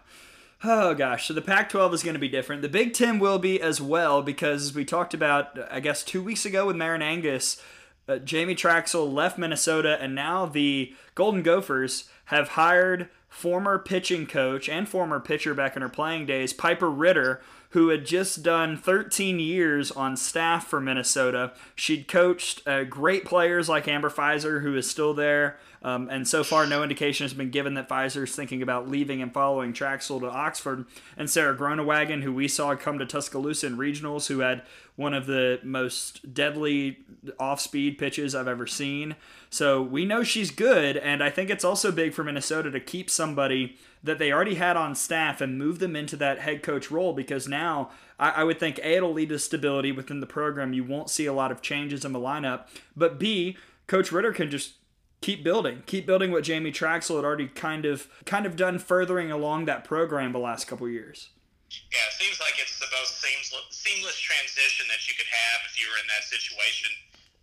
Oh 0.65 0.95
gosh, 0.95 1.29
so 1.29 1.35
the 1.35 1.43
Pac-12 1.43 1.95
is 1.95 2.03
going 2.03 2.15
to 2.15 2.21
be 2.21 2.29
different. 2.29 2.63
The 2.63 2.69
Big 2.69 2.95
Ten 2.95 3.19
will 3.19 3.39
be 3.39 3.61
as 3.61 3.81
well 3.81 4.23
because 4.23 4.75
we 4.75 4.87
talked 4.87 5.13
about, 5.13 5.51
I 5.71 5.81
guess, 5.81 6.03
two 6.03 6.23
weeks 6.23 6.47
ago 6.47 6.67
with 6.67 6.77
Marin 6.77 7.03
Angus. 7.03 7.61
Uh, 8.09 8.19
Jamie 8.19 8.55
Trachsel 8.55 9.13
left 9.13 9.39
Minnesota, 9.39 9.99
and 10.01 10.15
now 10.15 10.47
the 10.47 10.95
Golden 11.15 11.43
Gophers 11.43 12.09
have 12.27 12.51
hired 12.51 13.09
former 13.29 13.79
pitching 13.79 14.27
coach 14.27 14.69
and 14.69 14.89
former 14.89 15.21
pitcher 15.21 15.55
back 15.55 15.77
in 15.77 15.83
her 15.83 15.89
playing 15.89 16.27
days, 16.27 16.53
Piper 16.53 16.91
Ritter, 16.91 17.43
who 17.71 17.89
had 17.89 18.07
just 18.07 18.43
done 18.43 18.77
13 18.77 19.39
years 19.39 19.91
on 19.91 20.17
staff 20.17 20.67
for 20.67 20.81
Minnesota. 20.81 21.53
She'd 21.75 22.09
coached 22.09 22.67
uh, 22.67 22.85
great 22.85 23.25
players 23.25 23.69
like 23.69 23.89
Amber 23.89 24.09
Fiser, 24.09 24.63
who 24.63 24.75
is 24.77 24.89
still 24.89 25.13
there. 25.13 25.59
Um, 25.87 26.09
and 26.11 26.27
so 26.27 26.43
far, 26.43 26.67
no 26.67 26.83
indication 26.83 27.23
has 27.23 27.33
been 27.33 27.51
given 27.51 27.75
that 27.75 27.89
Fiser 27.89 28.25
is 28.25 28.35
thinking 28.35 28.61
about 28.61 28.89
leaving 28.89 29.23
and 29.23 29.33
following 29.33 29.73
Trachsel 29.73 30.19
to 30.19 30.29
Oxford. 30.29 30.85
And 31.17 31.31
Sarah 31.31 31.57
Groenewegen, 31.57 32.25
who 32.25 32.33
we 32.33 32.49
saw 32.49 32.75
come 32.75 32.99
to 32.99 33.07
Tuscaloosa 33.07 33.69
in 33.69 33.77
regionals, 33.77 34.27
who 34.27 34.41
had 34.41 34.63
one 34.97 35.15
of 35.15 35.27
the 35.27 35.61
most 35.63 36.35
deadly 36.35 36.99
off 37.39 37.61
speed 37.61 37.99
pitches 37.99 38.35
I've 38.35 38.49
ever 38.49 38.67
seen. 38.67 39.15
So 39.49 39.81
we 39.81 40.05
know 40.05 40.25
she's 40.25 40.51
good, 40.51 40.97
and 40.97 41.23
I 41.23 41.31
think 41.31 41.51
it's 41.51 41.65
also 41.65 41.93
big 41.93 42.15
for 42.15 42.25
Minnesota 42.25 42.69
to 42.73 42.81
keep 42.81 43.09
somebody 43.09 43.77
that 44.03 44.19
they 44.19 44.33
already 44.33 44.57
had 44.57 44.77
on 44.77 44.97
staff 44.97 45.41
and 45.41 45.57
move 45.57 45.79
them 45.79 45.95
into 45.95 46.17
that 46.17 46.41
head 46.41 46.65
coach 46.65 46.91
role 46.91 47.13
because 47.13 47.47
now 47.47 47.91
I, 48.19 48.31
I 48.31 48.45
would 48.45 48.59
think 48.59 48.79
A, 48.79 48.97
it'll 48.97 49.13
lead 49.13 49.29
to 49.29 49.39
stability 49.39 49.93
within 49.93 50.19
the 50.19 50.27
program. 50.27 50.73
You 50.73 50.83
won't 50.83 51.11
see 51.11 51.27
a 51.27 51.33
lot 51.33 51.53
of 51.53 51.63
changes 51.63 52.05
in 52.05 52.13
the 52.13 52.19
lineup, 52.19 52.67
but 52.97 53.21
B, 53.21 53.57
Coach 53.87 54.11
Ritter 54.11 54.33
can 54.33 54.51
just 54.51 54.76
keep 55.21 55.43
building, 55.45 55.83
keep 55.87 56.07
building 56.07 56.33
what 56.33 56.45
Jamie 56.45 56.73
Trachsel 56.73 57.17
had 57.17 57.25
already 57.25 57.49
kind 57.49 57.85
of 57.85 58.09
kind 58.25 58.47
of 58.47 58.57
done 58.57 58.79
furthering 58.79 59.31
along 59.31 59.65
that 59.67 59.85
program 59.85 60.33
the 60.33 60.43
last 60.43 60.67
couple 60.67 60.89
years. 60.89 61.31
Yeah, 61.67 62.07
it 62.07 62.15
seems 62.15 62.39
like 62.39 62.55
it's 62.63 62.79
the 62.79 62.87
most 62.95 63.19
seamless, 63.19 63.67
seamless 63.75 64.19
transition 64.23 64.87
that 64.87 65.03
you 65.11 65.19
could 65.19 65.29
have 65.29 65.59
if 65.67 65.75
you 65.75 65.91
were 65.91 65.99
in 65.99 66.07
that 66.07 66.23
situation 66.31 66.95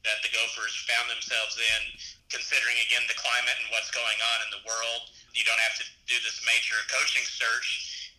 that 0.07 0.19
the 0.23 0.31
Gophers 0.31 0.75
found 0.87 1.07
themselves 1.07 1.55
in, 1.59 1.81
considering 2.27 2.75
again 2.87 3.03
the 3.07 3.15
climate 3.15 3.55
and 3.63 3.71
what's 3.71 3.91
going 3.91 4.19
on 4.35 4.37
in 4.47 4.49
the 4.51 4.63
world. 4.67 5.11
You 5.31 5.47
don't 5.47 5.59
have 5.63 5.75
to 5.79 5.85
do 6.07 6.15
this 6.23 6.43
major 6.43 6.75
coaching 6.91 7.23
search 7.23 7.67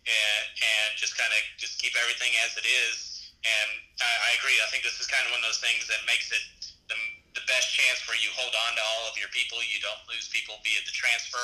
and, 0.05 0.43
and 0.61 0.89
just 0.97 1.17
kind 1.17 1.29
of 1.29 1.41
just 1.57 1.77
keep 1.77 1.93
everything 1.97 2.33
as 2.45 2.57
it 2.57 2.65
is. 2.65 3.29
And 3.45 3.69
I, 4.01 4.09
I 4.09 4.29
agree. 4.41 4.57
I 4.61 4.67
think 4.73 4.81
this 4.81 4.97
is 4.97 5.05
kind 5.05 5.25
of 5.25 5.33
one 5.33 5.41
of 5.41 5.47
those 5.49 5.61
things 5.61 5.85
that 5.85 6.01
makes 6.09 6.33
it 6.33 6.43
the, 6.89 6.97
the 7.35 7.43
best 7.51 7.75
chance 7.75 7.99
where 8.07 8.15
you 8.17 8.31
hold 8.33 8.55
on 8.55 8.71
to 8.79 8.81
all 8.81 9.11
of 9.11 9.19
your 9.19 9.29
people. 9.35 9.59
You 9.59 9.83
don't 9.83 9.99
lose 10.07 10.31
people 10.31 10.55
via 10.63 10.79
the 10.87 10.95
transfer. 10.95 11.43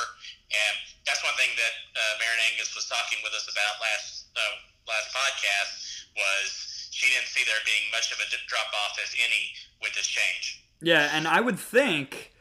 And 0.50 0.76
that's 1.04 1.20
one 1.22 1.36
thing 1.36 1.52
that 1.60 1.74
uh, 1.94 2.14
Marin 2.18 2.40
Angus 2.52 2.72
was 2.74 2.88
talking 2.88 3.20
with 3.22 3.36
us 3.36 3.46
about 3.52 3.78
last 3.84 4.32
uh, 4.34 4.56
last 4.88 5.12
podcast 5.12 6.08
was 6.16 6.48
she 6.96 7.12
didn't 7.12 7.28
see 7.28 7.44
there 7.44 7.60
being 7.68 7.92
much 7.92 8.12
of 8.16 8.20
a 8.24 8.28
drop 8.48 8.72
off, 8.88 8.96
if 9.00 9.12
any, 9.20 9.52
with 9.84 9.94
this 9.94 10.08
change. 10.08 10.64
Yeah, 10.82 11.12
and 11.12 11.28
I 11.28 11.44
would 11.44 11.60
think. 11.60 12.34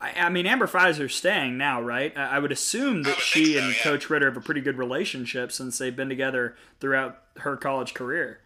I, 0.00 0.26
I 0.26 0.28
mean, 0.30 0.46
Amber 0.46 0.66
Fiser's 0.66 1.14
staying 1.14 1.58
now, 1.58 1.82
right? 1.82 2.16
I, 2.16 2.36
I 2.36 2.38
would 2.38 2.52
assume 2.52 3.02
that 3.02 3.16
would 3.16 3.24
she 3.24 3.54
so, 3.54 3.60
and 3.60 3.74
yeah. 3.74 3.82
Coach 3.82 4.08
Ritter 4.08 4.26
have 4.32 4.36
a 4.36 4.40
pretty 4.40 4.62
good 4.62 4.78
relationship 4.78 5.52
since 5.52 5.76
they've 5.76 5.94
been 5.94 6.08
together 6.08 6.56
throughout 6.80 7.18
her 7.38 7.56
college 7.56 7.92
career. 7.94 8.40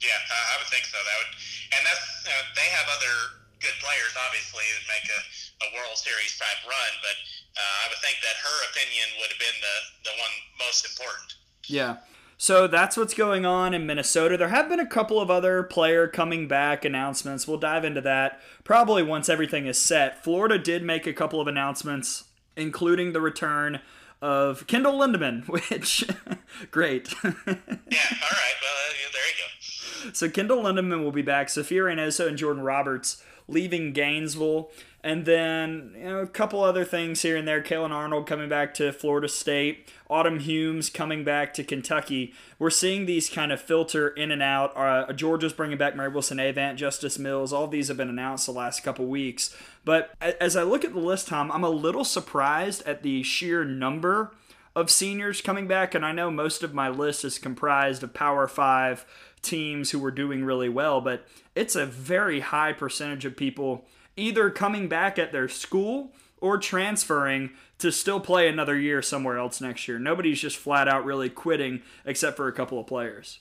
Yeah, 0.00 0.10
I 0.10 0.54
I 0.54 0.58
would 0.60 0.68
think 0.68 0.84
so. 0.84 0.98
That 0.98 1.16
would, 1.18 1.32
and 1.76 1.82
that's 1.86 2.26
uh, 2.28 2.44
they 2.54 2.68
have 2.70 2.86
other 2.92 3.43
good 3.64 3.78
players, 3.80 4.12
obviously, 4.14 4.62
that 4.76 4.84
make 4.86 5.06
a, 5.08 5.20
a 5.64 5.68
World 5.74 5.96
Series 5.96 6.36
type 6.36 6.60
run. 6.68 6.92
But 7.00 7.16
uh, 7.56 7.76
I 7.82 7.84
would 7.88 8.00
think 8.04 8.20
that 8.20 8.36
her 8.44 8.56
opinion 8.68 9.08
would 9.18 9.32
have 9.32 9.40
been 9.40 9.58
the 9.64 9.76
the 10.12 10.14
one 10.20 10.34
most 10.60 10.84
important. 10.84 11.40
Yeah. 11.66 12.04
So 12.36 12.66
that's 12.66 12.96
what's 12.96 13.14
going 13.14 13.46
on 13.46 13.74
in 13.74 13.86
Minnesota. 13.86 14.36
There 14.36 14.48
have 14.48 14.68
been 14.68 14.80
a 14.80 14.86
couple 14.86 15.20
of 15.20 15.30
other 15.30 15.62
player 15.62 16.08
coming 16.08 16.48
back 16.48 16.84
announcements. 16.84 17.46
We'll 17.46 17.58
dive 17.58 17.84
into 17.84 18.00
that 18.02 18.40
probably 18.64 19.02
once 19.02 19.28
everything 19.28 19.66
is 19.66 19.78
set. 19.78 20.22
Florida 20.22 20.58
did 20.58 20.82
make 20.82 21.06
a 21.06 21.12
couple 21.12 21.40
of 21.40 21.46
announcements, 21.46 22.24
including 22.56 23.12
the 23.12 23.20
return 23.20 23.80
of 24.20 24.66
Kendyl 24.66 24.98
Lindaman, 24.98 25.46
which 25.48 26.04
great. 26.70 27.14
Yeah. 27.22 27.30
All 27.34 27.54
right. 27.54 28.54
Well, 28.60 28.94
there 29.12 29.28
you 29.28 30.08
go. 30.08 30.10
so 30.12 30.28
Kendyl 30.28 30.62
Lindaman 30.62 31.04
will 31.04 31.12
be 31.12 31.22
back. 31.22 31.48
Sophia 31.48 31.82
Reynoso 31.82 32.26
and 32.26 32.36
Jordan 32.36 32.62
Roberts 32.62 33.22
leaving 33.48 33.92
Gainesville. 33.92 34.70
And 35.02 35.26
then 35.26 35.92
you 35.96 36.04
know, 36.04 36.20
a 36.20 36.26
couple 36.26 36.62
other 36.62 36.84
things 36.84 37.20
here 37.20 37.36
and 37.36 37.46
there. 37.46 37.62
Kalen 37.62 37.90
Arnold 37.90 38.26
coming 38.26 38.48
back 38.48 38.72
to 38.74 38.90
Florida 38.90 39.28
State. 39.28 39.90
Autumn 40.08 40.40
Humes 40.40 40.88
coming 40.88 41.24
back 41.24 41.52
to 41.54 41.64
Kentucky. 41.64 42.32
We're 42.58 42.70
seeing 42.70 43.04
these 43.04 43.28
kind 43.28 43.52
of 43.52 43.60
filter 43.60 44.08
in 44.08 44.30
and 44.30 44.42
out. 44.42 44.74
Uh, 44.74 45.12
Georgia's 45.12 45.52
bringing 45.52 45.76
back 45.76 45.94
Mary 45.94 46.08
Wilson 46.08 46.40
Avant, 46.40 46.78
Justice 46.78 47.18
Milz. 47.18 47.52
All 47.52 47.66
these 47.66 47.88
have 47.88 47.98
been 47.98 48.08
announced 48.08 48.46
the 48.46 48.52
last 48.52 48.82
couple 48.82 49.04
weeks. 49.04 49.54
But 49.84 50.14
as 50.22 50.56
I 50.56 50.62
look 50.62 50.84
at 50.84 50.94
the 50.94 51.00
list, 51.00 51.28
Tom, 51.28 51.52
I'm 51.52 51.64
a 51.64 51.70
little 51.70 52.04
surprised 52.04 52.82
at 52.86 53.02
the 53.02 53.22
sheer 53.22 53.62
number 53.62 54.32
of 54.74 54.90
seniors 54.90 55.42
coming 55.42 55.68
back. 55.68 55.94
And 55.94 56.04
I 56.04 56.12
know 56.12 56.30
most 56.30 56.62
of 56.62 56.72
my 56.72 56.88
list 56.88 57.26
is 57.26 57.38
comprised 57.38 58.02
of 58.02 58.14
Power 58.14 58.48
Five 58.48 59.04
teams 59.42 59.90
who 59.90 59.98
were 59.98 60.10
doing 60.10 60.44
really 60.44 60.70
well, 60.70 61.02
but 61.02 61.26
it's 61.54 61.76
a 61.76 61.86
very 61.86 62.40
high 62.40 62.72
percentage 62.72 63.24
of 63.24 63.36
people 63.36 63.86
either 64.16 64.50
coming 64.50 64.88
back 64.88 65.18
at 65.18 65.32
their 65.32 65.48
school 65.48 66.12
or 66.38 66.58
transferring 66.58 67.50
to 67.78 67.90
still 67.90 68.20
play 68.20 68.48
another 68.48 68.78
year 68.78 69.02
somewhere 69.02 69.38
else 69.38 69.60
next 69.60 69.88
year. 69.88 69.98
Nobody's 69.98 70.40
just 70.40 70.56
flat 70.56 70.88
out 70.88 71.04
really 71.04 71.30
quitting 71.30 71.82
except 72.04 72.36
for 72.36 72.48
a 72.48 72.52
couple 72.52 72.78
of 72.78 72.86
players. 72.86 73.40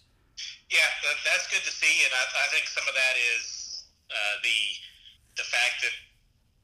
Yeah, 0.69 0.89
that's 1.05 1.45
good 1.51 1.61
to 1.61 1.73
see, 1.73 2.01
and 2.05 2.13
I, 2.15 2.23
I 2.25 2.47
think 2.49 2.65
some 2.65 2.87
of 2.89 2.95
that 2.95 3.15
is 3.37 3.85
uh, 4.09 4.35
the 4.41 4.59
the 5.37 5.45
fact 5.45 5.81
that 5.85 5.93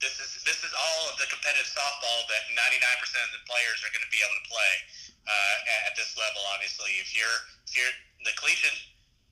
this 0.02 0.18
is 0.18 0.42
this 0.42 0.64
is 0.66 0.74
all 0.74 1.12
of 1.14 1.20
the 1.22 1.30
competitive 1.30 1.70
softball 1.70 2.26
that 2.32 2.50
99% 2.56 2.58
of 2.66 3.32
the 3.36 3.44
players 3.46 3.84
are 3.86 3.92
going 3.94 4.06
to 4.06 4.14
be 4.14 4.24
able 4.24 4.38
to 4.42 4.48
play 4.50 4.74
uh, 5.28 5.86
at, 5.86 5.94
this 5.94 6.18
level. 6.18 6.42
Obviously, 6.56 6.98
if 6.98 7.14
you're 7.14 7.40
if 7.70 7.78
you're 7.78 7.94
the 8.26 8.34
collegiate 8.40 8.80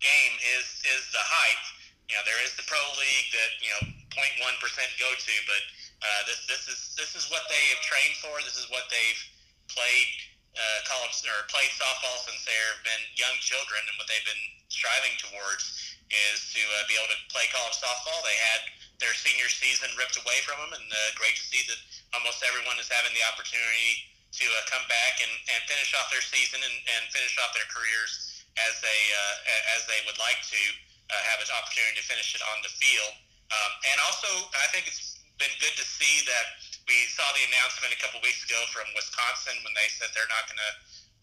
game 0.03 0.33
is 0.59 0.83
is 0.85 1.09
the 1.15 1.23
height. 1.23 1.63
You 2.07 2.15
know, 2.15 2.23
there 2.23 2.39
is 2.39 2.55
the 2.55 2.63
pro 2.63 2.79
league 2.95 3.29
that 3.35 3.51
you 3.59 3.71
know 3.75 3.83
0.1 4.15 4.63
percent 4.63 4.87
go 4.95 5.11
to, 5.11 5.33
but 5.43 5.63
uh, 5.99 6.21
this 6.23 6.47
this 6.47 6.63
is 6.71 6.95
this 6.95 7.19
is 7.19 7.27
what 7.27 7.43
they 7.51 7.63
have 7.75 7.83
trained 7.83 8.15
for. 8.23 8.39
This 8.47 8.55
is 8.55 8.71
what 8.71 8.87
they've 8.87 9.21
played 9.67 10.09
uh, 10.55 10.79
college 10.87 11.19
or 11.27 11.43
played 11.51 11.69
softball 11.75 12.15
since 12.23 12.47
they've 12.47 12.81
been 12.87 13.03
young 13.19 13.35
children, 13.43 13.83
and 13.91 13.95
what 13.99 14.07
they've 14.07 14.23
been 14.23 14.45
striving 14.71 15.19
towards 15.19 15.95
is 16.07 16.55
to 16.55 16.63
uh, 16.79 16.87
be 16.87 16.95
able 16.95 17.11
to 17.11 17.19
play 17.27 17.43
college 17.51 17.75
softball. 17.75 18.23
They 18.23 18.39
had 18.55 18.61
their 19.03 19.13
senior 19.13 19.51
season 19.51 19.91
ripped 19.99 20.15
away 20.15 20.39
from 20.47 20.63
them, 20.63 20.79
and 20.79 20.87
uh, 20.87 21.11
great 21.19 21.35
to 21.35 21.43
see 21.43 21.61
that 21.67 21.79
almost 22.15 22.39
everyone 22.41 22.79
is 22.79 22.87
having 22.87 23.11
the 23.13 23.23
opportunity 23.27 24.07
to 24.39 24.45
uh, 24.47 24.63
come 24.71 24.83
back 24.87 25.19
and, 25.19 25.33
and 25.53 25.59
finish 25.67 25.91
off 25.99 26.07
their 26.07 26.23
season 26.23 26.63
and, 26.63 26.75
and 26.97 27.03
finish 27.11 27.35
off 27.43 27.51
their 27.51 27.67
careers 27.67 28.43
as 28.57 28.79
they 28.81 29.01
uh, 29.13 29.75
as 29.77 29.85
they 29.85 30.01
would 30.09 30.17
like 30.17 30.39
to 30.41 30.57
uh, 30.57 30.86
have 31.11 31.39
an 31.39 31.49
opportunity 31.55 31.95
to 31.99 32.05
finish 32.05 32.35
it 32.35 32.43
on 32.51 32.59
the 32.63 32.71
field. 32.75 33.13
Um, 33.47 33.71
and 33.93 33.97
also, 34.03 34.27
I 34.59 34.67
think 34.75 34.91
it's 34.91 35.23
been 35.39 35.53
good 35.63 35.75
to 35.79 35.85
see 35.85 36.25
that 36.27 36.47
we 36.89 36.97
saw 37.13 37.23
the 37.35 37.43
announcement 37.53 37.95
a 37.95 37.99
couple 37.99 38.19
weeks 38.19 38.43
ago 38.43 38.59
from 38.75 38.87
Wisconsin 38.97 39.55
when 39.63 39.71
they 39.77 39.87
said 39.95 40.11
they're 40.11 40.27
not 40.27 40.47
going 40.49 40.59
to 40.59 40.73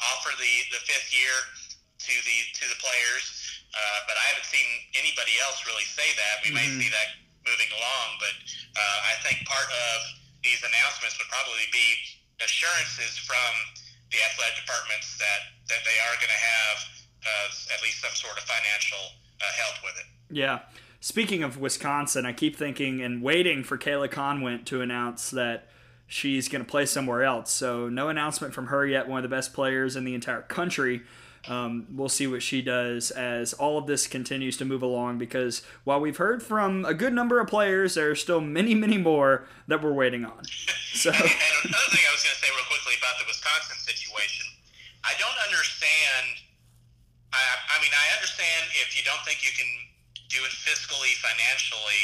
offer 0.01 0.33
the, 0.37 0.55
the 0.73 0.81
fifth 0.89 1.13
year 1.13 1.37
to 2.05 2.15
the 2.25 2.39
to 2.61 2.65
the 2.69 2.79
players. 2.81 3.25
Uh, 3.75 3.99
but 4.07 4.15
I 4.15 4.25
haven't 4.31 4.47
seen 4.47 4.69
anybody 4.95 5.35
else 5.43 5.67
really 5.67 5.89
say 5.89 6.07
that. 6.15 6.47
We 6.47 6.55
may 6.55 6.69
see 6.79 6.87
that 6.95 7.09
moving 7.43 7.69
along, 7.75 8.09
but 8.23 8.35
uh, 8.79 8.99
I 9.11 9.19
think 9.27 9.43
part 9.51 9.67
of 9.67 9.97
these 10.47 10.63
announcements 10.63 11.19
would 11.19 11.27
probably 11.27 11.67
be 11.75 11.89
assurances 12.39 13.19
from 13.19 13.53
the 14.15 14.23
athletic 14.31 14.63
departments 14.63 15.19
that, 15.19 15.41
that 15.73 15.83
they 15.83 15.99
are 16.07 16.15
going 16.23 16.31
to 16.31 16.45
have 16.45 16.77
uh, 17.25 17.75
at 17.75 17.81
least 17.83 17.99
some 17.99 18.15
sort 18.15 18.39
of 18.39 18.45
financial 18.47 19.01
uh, 19.41 19.45
help 19.57 19.85
with 19.85 19.95
it. 19.99 20.35
Yeah. 20.35 20.61
Speaking 21.01 21.43
of 21.43 21.59
Wisconsin, 21.59 22.25
I 22.25 22.33
keep 22.33 22.57
thinking 22.57 23.03
and 23.03 23.23
waiting 23.23 23.63
for 23.63 23.77
Kayla 23.77 24.11
Konwent 24.11 24.65
to 24.67 24.81
announce 24.81 25.31
that 25.31 25.69
she's 26.07 26.49
going 26.49 26.65
to 26.65 26.71
play 26.71 26.87
somewhere 26.87 27.23
else. 27.23 27.51
So, 27.51 27.89
no 27.89 28.09
announcement 28.09 28.55
from 28.55 28.69
her 28.69 28.87
yet. 28.87 29.09
One 29.09 29.19
of 29.19 29.23
the 29.23 29.35
best 29.35 29.53
players 29.53 29.97
in 29.97 30.05
the 30.05 30.15
entire 30.15 30.43
country. 30.43 31.03
Um, 31.47 31.87
we'll 31.93 32.09
see 32.09 32.27
what 32.27 32.43
she 32.43 32.63
does 32.63 33.11
as 33.11 33.53
all 33.53 33.77
of 33.77 33.87
this 33.87 34.07
continues 34.07 34.57
to 34.57 34.65
move 34.65 34.83
along 34.83 35.19
because 35.19 35.63
while 35.85 36.01
we've 36.01 36.17
heard 36.17 36.43
from 36.43 36.87
a 36.87 36.95
good 36.95 37.13
number 37.13 37.39
of 37.39 37.49
players, 37.49 37.95
there 37.95 38.11
are 38.11 38.15
still 38.15 38.41
many, 38.41 38.75
many 38.75 38.97
more 38.97 39.47
that 39.69 39.83
we're 39.83 39.93
waiting 39.93 40.25
on. 40.25 40.43
So, 40.95 41.11
and 41.11 41.19
another 41.19 41.91
thing 41.91 42.07
I 42.07 42.15
was 42.15 42.23
going 42.23 42.39
to 42.39 42.41
say 42.41 42.47
real 42.55 42.71
quickly 42.71 42.95
about 42.97 43.19
the 43.19 43.27
Wisconsin 43.27 43.77
situation, 43.83 44.47
I 45.03 45.11
don't 45.19 45.35
understand. 45.51 46.39
I, 47.35 47.43
I 47.75 47.77
mean, 47.83 47.91
I 47.91 48.07
understand 48.15 48.71
if 48.79 48.95
you 48.95 49.03
don't 49.03 49.21
think 49.27 49.43
you 49.43 49.51
can 49.53 49.67
do 50.31 50.41
it 50.47 50.55
fiscally, 50.55 51.19
financially, 51.19 52.03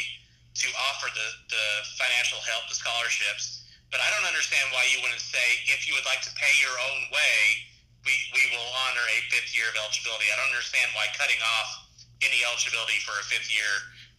to 0.58 0.66
offer 0.90 1.08
the, 1.14 1.28
the 1.49 1.66
financial 1.94 2.42
help, 2.42 2.66
the 2.66 2.75
scholarships. 2.75 3.62
But 3.94 4.02
I 4.02 4.10
don't 4.10 4.26
understand 4.26 4.70
why 4.75 4.87
you 4.90 5.02
wouldn't 5.02 5.22
say 5.22 5.62
if 5.70 5.87
you 5.87 5.94
would 5.94 6.06
like 6.06 6.22
to 6.26 6.32
pay 6.34 6.50
your 6.58 6.75
own 6.78 7.10
way 7.10 7.70
we, 8.04 8.12
we 8.32 8.42
will 8.56 8.70
honor 8.87 9.04
a 9.04 9.18
fifth 9.28 9.52
year 9.52 9.68
of 9.68 9.76
eligibility. 9.76 10.25
I 10.32 10.37
don't 10.40 10.52
understand 10.52 10.88
why 10.96 11.06
cutting 11.16 11.40
off 11.40 11.68
any 12.25 12.40
eligibility 12.44 13.00
for 13.04 13.12
a 13.20 13.25
fifth 13.25 13.52
year 13.52 13.72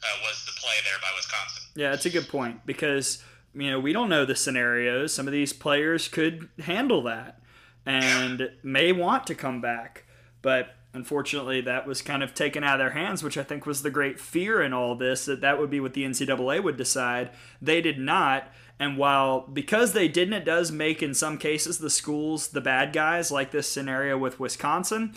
uh, 0.04 0.22
was 0.26 0.46
the 0.46 0.54
play 0.60 0.78
there 0.86 0.98
by 1.02 1.10
Wisconsin. 1.16 1.64
Yeah, 1.76 1.94
it's 1.94 2.06
a 2.06 2.14
good 2.14 2.30
point 2.30 2.66
because 2.66 3.24
you 3.54 3.70
know 3.70 3.80
we 3.80 3.94
don't 3.94 4.10
know 4.10 4.26
the 4.26 4.36
scenarios. 4.36 5.14
Some 5.14 5.28
of 5.28 5.34
these 5.34 5.54
players 5.54 6.08
could 6.08 6.50
handle 6.60 7.04
that 7.04 7.42
and 7.86 8.52
may 8.64 8.92
want 8.92 9.26
to 9.28 9.36
come 9.36 9.62
back, 9.62 10.06
but 10.42 10.76
unfortunately 10.94 11.62
that 11.62 11.88
was 11.88 12.02
kind 12.02 12.22
of 12.24 12.34
taken 12.34 12.64
out 12.64 12.80
of 12.80 12.80
their 12.80 12.92
hands, 12.92 13.24
which 13.24 13.38
I 13.38 13.44
think 13.44 13.66
was 13.66 13.82
the 13.82 13.90
great 13.90 14.20
fear 14.20 14.62
in 14.62 14.74
all 14.74 14.96
this 14.96 15.26
that 15.26 15.42
that 15.42 15.60
would 15.60 15.70
be 15.70 15.80
what 15.80 15.94
the 15.94 16.04
NCAA 16.04 16.64
would 16.64 16.78
decide. 16.78 17.32
They 17.62 17.82
did 17.82 18.00
not. 18.00 18.52
And 18.80 18.98
while 18.98 19.42
because 19.42 19.94
they 19.94 20.08
didn't, 20.08 20.34
it 20.34 20.46
does 20.46 20.72
make 20.72 21.04
in 21.04 21.14
some 21.14 21.38
cases 21.38 21.78
the 21.78 21.90
schools 21.90 22.50
the 22.50 22.62
bad 22.62 22.94
guys, 22.94 23.32
like 23.32 23.52
this 23.52 23.70
scenario 23.70 24.18
with 24.18 24.40
Wisconsin. 24.40 25.14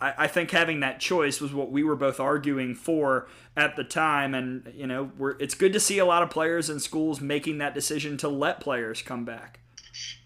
I, 0.00 0.14
I 0.18 0.26
think 0.26 0.50
having 0.50 0.80
that 0.80 1.00
choice 1.00 1.40
was 1.40 1.54
what 1.54 1.70
we 1.70 1.84
were 1.84 1.96
both 1.96 2.18
arguing 2.18 2.74
for 2.74 3.28
at 3.56 3.76
the 3.76 3.84
time, 3.84 4.34
and 4.34 4.72
you 4.74 4.86
know, 4.86 5.12
it's 5.38 5.54
good 5.54 5.72
to 5.72 5.80
see 5.80 5.98
a 5.98 6.04
lot 6.04 6.22
of 6.24 6.30
players 6.30 6.68
and 6.68 6.82
schools 6.82 7.20
making 7.20 7.58
that 7.58 7.74
decision 7.74 8.16
to 8.18 8.28
let 8.28 8.58
players 8.60 9.00
come 9.00 9.24
back. 9.24 9.60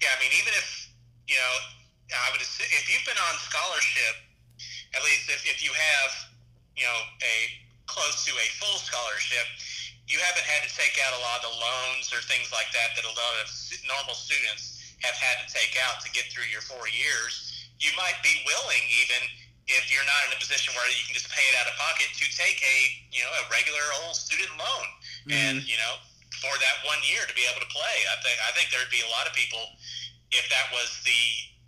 Yeah, 0.00 0.09
I 0.17 0.21
mean, 0.23 0.33
even 0.40 0.55
if 0.57 0.90
you 1.28 1.37
know, 1.37 2.17
I 2.17 2.33
would 2.33 2.40
if 2.40 2.88
you've 2.88 3.05
been 3.05 3.23
on 3.31 3.38
scholarship, 3.38 4.27
at 4.97 5.00
least 5.04 5.28
if, 5.28 5.45
if 5.45 5.64
you 5.64 5.73
have 5.73 6.11
you 6.76 6.85
know 6.85 7.00
a 7.21 7.37
close 7.88 8.25
to 8.28 8.33
a 8.37 8.47
full 8.61 8.78
scholarship, 8.78 9.49
you 10.07 10.21
haven't 10.21 10.45
had 10.45 10.64
to 10.64 10.71
take 10.73 10.97
out 11.04 11.16
a 11.16 11.21
lot 11.25 11.40
of 11.40 11.49
the 11.49 11.57
loans 11.57 12.12
or 12.12 12.21
things 12.28 12.52
like 12.52 12.68
that 12.76 12.92
that 12.97 13.04
a 13.04 13.12
lot 13.12 13.35
of 13.40 13.49
normal 13.88 14.14
students 14.14 14.97
have 15.00 15.16
had 15.16 15.40
to 15.40 15.47
take 15.49 15.76
out 15.88 16.00
to 16.04 16.09
get 16.12 16.28
through 16.28 16.49
your 16.52 16.64
four 16.64 16.88
years. 16.90 17.68
You 17.80 17.95
might 17.95 18.18
be 18.21 18.35
willing 18.45 18.85
even 19.04 19.21
if 19.68 19.92
you're 19.92 20.04
not 20.09 20.21
in 20.28 20.33
a 20.33 20.40
position 20.40 20.73
where 20.73 20.88
you 20.88 21.04
can 21.04 21.12
just 21.12 21.28
pay 21.28 21.45
it 21.52 21.54
out 21.61 21.68
of 21.68 21.76
pocket 21.76 22.09
to 22.16 22.25
take 22.33 22.59
a 22.64 22.76
you 23.12 23.21
know 23.21 23.33
a 23.37 23.45
regular 23.52 23.85
old 24.04 24.16
student 24.16 24.50
loan 24.57 24.87
mm-hmm. 25.28 25.37
and 25.37 25.57
you 25.68 25.76
know 25.76 25.95
for 26.40 26.54
that 26.62 26.80
one 26.88 26.99
year 27.04 27.21
to 27.28 27.35
be 27.37 27.45
able 27.45 27.61
to 27.61 27.71
play. 27.71 27.97
I 28.09 28.16
think 28.25 28.37
I 28.42 28.50
think 28.57 28.73
there'd 28.73 28.90
be 28.92 29.04
a 29.04 29.12
lot 29.12 29.28
of 29.28 29.37
people 29.37 29.61
if 30.33 30.49
that 30.49 30.73
was 30.73 30.88
the 31.04 31.21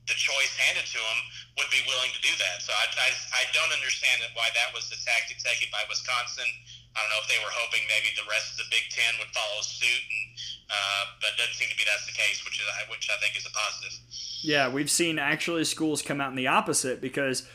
the 0.08 0.16
choice 0.16 0.56
handed 0.58 0.88
to 0.90 0.98
them 0.98 1.20
would 1.60 1.68
be 1.68 1.84
willing 1.84 2.08
to 2.16 2.22
do 2.24 2.32
that. 2.40 2.64
So 2.64 2.72
I, 2.72 2.88
I, 2.88 3.10
I 3.36 3.42
don't 3.52 3.68
understand 3.68 4.24
why 4.32 4.48
that 4.56 4.72
was 4.72 4.88
the 4.88 4.96
tactic 5.04 5.36
taken 5.44 5.68
by 5.68 5.84
Wisconsin. 5.92 6.48
I 6.96 7.04
don't 7.04 7.12
know 7.12 7.22
if 7.22 7.28
they 7.28 7.38
were 7.44 7.52
hoping 7.52 7.84
maybe 7.86 8.10
the 8.16 8.26
rest 8.26 8.56
of 8.56 8.64
the 8.64 8.68
Big 8.72 8.88
Ten 8.90 9.14
would 9.20 9.30
follow 9.30 9.62
suit, 9.62 10.04
and 10.08 10.24
uh, 10.72 11.02
but 11.22 11.36
it 11.36 11.38
doesn't 11.38 11.54
seem 11.54 11.70
to 11.70 11.78
be 11.78 11.86
that's 11.86 12.08
the 12.08 12.16
case, 12.16 12.42
which 12.42 12.58
is 12.58 12.66
which 12.90 13.06
I 13.12 13.20
think 13.22 13.38
is 13.38 13.46
a 13.46 13.54
positive. 13.54 13.94
Yeah, 14.42 14.72
we've 14.72 14.90
seen 14.90 15.20
actually 15.20 15.62
schools 15.68 16.02
come 16.02 16.18
out 16.18 16.32
in 16.32 16.36
the 16.36 16.48
opposite 16.48 16.98
because 16.98 17.46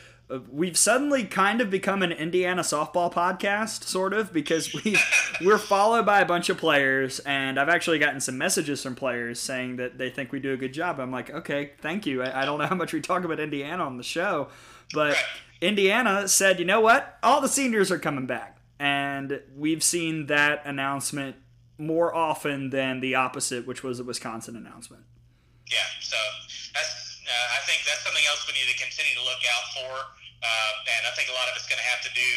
we've 0.50 0.76
suddenly 0.76 1.24
kind 1.24 1.60
of 1.60 1.70
become 1.70 2.02
an 2.02 2.12
Indiana 2.12 2.62
softball 2.62 3.12
podcast, 3.12 3.84
sort 3.84 4.12
of, 4.12 4.32
because 4.32 4.72
we 4.74 4.96
we're 5.44 5.58
followed 5.58 6.04
by 6.04 6.20
a 6.20 6.24
bunch 6.24 6.48
of 6.48 6.58
players, 6.58 7.20
and 7.20 7.58
I've 7.58 7.68
actually 7.68 7.98
gotten 7.98 8.20
some 8.20 8.36
messages 8.36 8.82
from 8.82 8.94
players 8.94 9.38
saying 9.38 9.76
that 9.76 9.98
they 9.98 10.10
think 10.10 10.32
we 10.32 10.40
do 10.40 10.52
a 10.52 10.56
good 10.56 10.72
job. 10.72 10.98
I'm 10.98 11.12
like, 11.12 11.30
okay, 11.30 11.72
thank 11.80 12.06
you. 12.06 12.22
I, 12.22 12.42
I 12.42 12.44
don't 12.44 12.58
know 12.58 12.66
how 12.66 12.74
much 12.74 12.92
we 12.92 13.00
talk 13.00 13.24
about 13.24 13.38
Indiana 13.38 13.84
on 13.84 13.96
the 13.96 14.02
show, 14.02 14.48
but 14.92 15.16
Indiana 15.60 16.26
said, 16.28 16.58
you 16.58 16.64
know 16.64 16.80
what, 16.80 17.18
all 17.22 17.40
the 17.40 17.48
seniors 17.48 17.90
are 17.90 17.98
coming 17.98 18.26
back, 18.26 18.58
and 18.78 19.40
we've 19.54 19.82
seen 19.82 20.26
that 20.26 20.62
announcement 20.66 21.36
more 21.78 22.14
often 22.14 22.70
than 22.70 23.00
the 23.00 23.14
opposite, 23.14 23.66
which 23.66 23.82
was 23.82 24.00
a 24.00 24.04
Wisconsin 24.04 24.56
announcement. 24.56 25.04
Yeah, 25.70 25.78
so 26.00 26.16
I 27.56 27.60
think 27.66 27.82
that's 27.84 28.02
something 28.06 28.24
else 28.30 28.44
we 28.46 28.54
need 28.54 28.68
to 28.70 28.78
continue 28.78 29.14
to 29.18 29.24
look 29.24 29.42
out 29.50 29.66
for. 29.76 29.92
Uh, 30.42 30.72
and 30.96 31.02
I 31.08 31.12
think 31.16 31.32
a 31.32 31.36
lot 31.36 31.48
of 31.48 31.56
it's 31.56 31.66
going 31.66 31.80
to 31.80 31.88
have 31.90 32.04
to 32.04 32.12
do, 32.12 32.30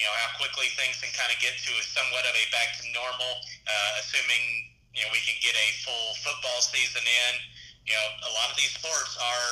you 0.00 0.04
know, 0.06 0.14
how 0.24 0.32
quickly 0.40 0.72
things 0.74 0.98
can 0.98 1.12
kind 1.12 1.28
of 1.28 1.38
get 1.38 1.54
to 1.54 1.70
a 1.76 1.82
somewhat 1.84 2.24
of 2.24 2.34
a 2.34 2.44
back 2.50 2.74
to 2.80 2.84
normal, 2.90 3.32
uh, 3.68 4.00
assuming, 4.00 4.74
you 4.96 5.04
know, 5.04 5.10
we 5.12 5.20
can 5.22 5.36
get 5.44 5.54
a 5.54 5.68
full 5.84 6.08
football 6.24 6.58
season 6.64 7.04
in. 7.04 7.32
You 7.86 7.94
know, 7.94 8.06
a 8.26 8.32
lot 8.36 8.48
of 8.50 8.56
these 8.56 8.72
sports 8.74 9.16
are, 9.20 9.50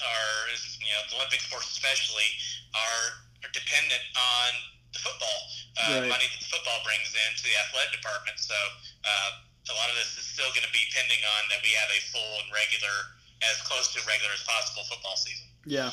are 0.00 0.36
you 0.80 0.92
know, 0.92 1.02
the 1.12 1.14
Olympic 1.20 1.44
sports 1.44 1.70
especially, 1.70 2.28
are, 2.74 3.04
are 3.46 3.52
dependent 3.52 4.04
on 4.16 4.50
the 4.94 5.00
football 5.02 5.40
uh, 5.78 6.06
right. 6.06 6.10
money 6.10 6.26
that 6.30 6.40
the 6.40 6.50
football 6.50 6.80
brings 6.86 7.10
into 7.30 7.42
the 7.46 7.54
athletic 7.66 7.98
department. 7.98 8.38
So 8.38 8.56
uh, 9.04 9.30
a 9.70 9.74
lot 9.74 9.90
of 9.90 9.96
this 9.98 10.14
is 10.14 10.24
still 10.24 10.48
going 10.54 10.66
to 10.66 10.74
be 10.74 10.86
pending 10.94 11.22
on 11.38 11.42
that 11.50 11.60
we 11.64 11.74
have 11.74 11.90
a 11.90 12.00
full 12.14 12.34
and 12.44 12.48
regular 12.54 13.13
as 13.50 13.60
close 13.62 13.92
to 13.94 14.00
regular 14.06 14.32
as 14.34 14.42
possible 14.42 14.82
football 14.88 15.16
season. 15.16 15.46
Yeah. 15.66 15.90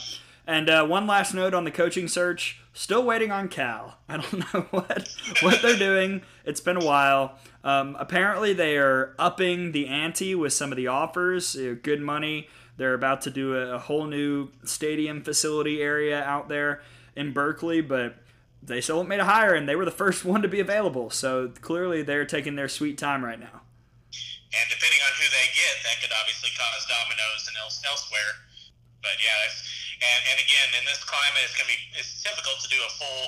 And 0.47 0.69
uh, 0.69 0.85
one 0.85 1.07
last 1.07 1.33
note 1.33 1.53
on 1.53 1.63
the 1.63 1.71
coaching 1.71 2.07
search: 2.07 2.59
still 2.73 3.03
waiting 3.03 3.31
on 3.31 3.47
Cal. 3.47 3.97
I 4.09 4.17
don't 4.17 4.53
know 4.53 4.61
what 4.71 5.09
what 5.41 5.61
they're 5.61 5.77
doing. 5.77 6.21
It's 6.45 6.61
been 6.61 6.77
a 6.77 6.85
while. 6.85 7.37
Um, 7.63 7.95
apparently, 7.99 8.53
they 8.53 8.77
are 8.77 9.15
upping 9.19 9.71
the 9.71 9.87
ante 9.87 10.33
with 10.35 10.53
some 10.53 10.71
of 10.71 10.77
the 10.77 10.87
offers. 10.87 11.55
Good 11.55 12.01
money. 12.01 12.47
They're 12.77 12.93
about 12.95 13.21
to 13.21 13.29
do 13.29 13.55
a, 13.55 13.75
a 13.75 13.79
whole 13.79 14.05
new 14.05 14.49
stadium 14.63 15.21
facility 15.21 15.81
area 15.81 16.23
out 16.23 16.49
there 16.49 16.81
in 17.15 17.33
Berkeley, 17.33 17.81
but 17.81 18.15
they 18.63 18.81
still 18.81 18.97
haven't 18.97 19.09
made 19.09 19.19
a 19.19 19.25
hire, 19.25 19.53
and 19.53 19.67
they 19.67 19.75
were 19.75 19.85
the 19.85 19.91
first 19.91 20.25
one 20.25 20.41
to 20.41 20.47
be 20.47 20.59
available. 20.59 21.09
So 21.09 21.51
clearly, 21.61 22.01
they're 22.01 22.25
taking 22.25 22.55
their 22.55 22.69
sweet 22.69 22.97
time 22.97 23.23
right 23.23 23.39
now. 23.39 23.60
And 24.51 24.65
depending 24.67 24.99
on 25.07 25.11
who 25.15 25.27
they 25.31 25.47
get, 25.55 25.79
that 25.87 26.03
could 26.03 26.11
obviously 26.11 26.51
cause 26.59 26.83
dominoes 26.87 27.47
and 27.47 27.55
else, 27.55 27.79
elsewhere. 27.87 28.31
But 28.99 29.15
yeah, 29.23 29.47
and, 30.03 30.21
and 30.33 30.37
again, 30.43 30.69
in 30.75 30.83
this 30.85 31.01
climate, 31.07 31.41
it's 31.47 31.55
going 31.55 31.69
to 31.69 31.73
be 31.73 31.81
it's 31.95 32.21
difficult 32.21 32.59
to 32.61 32.69
do 32.69 32.77
a 32.83 32.91
full 32.99 33.23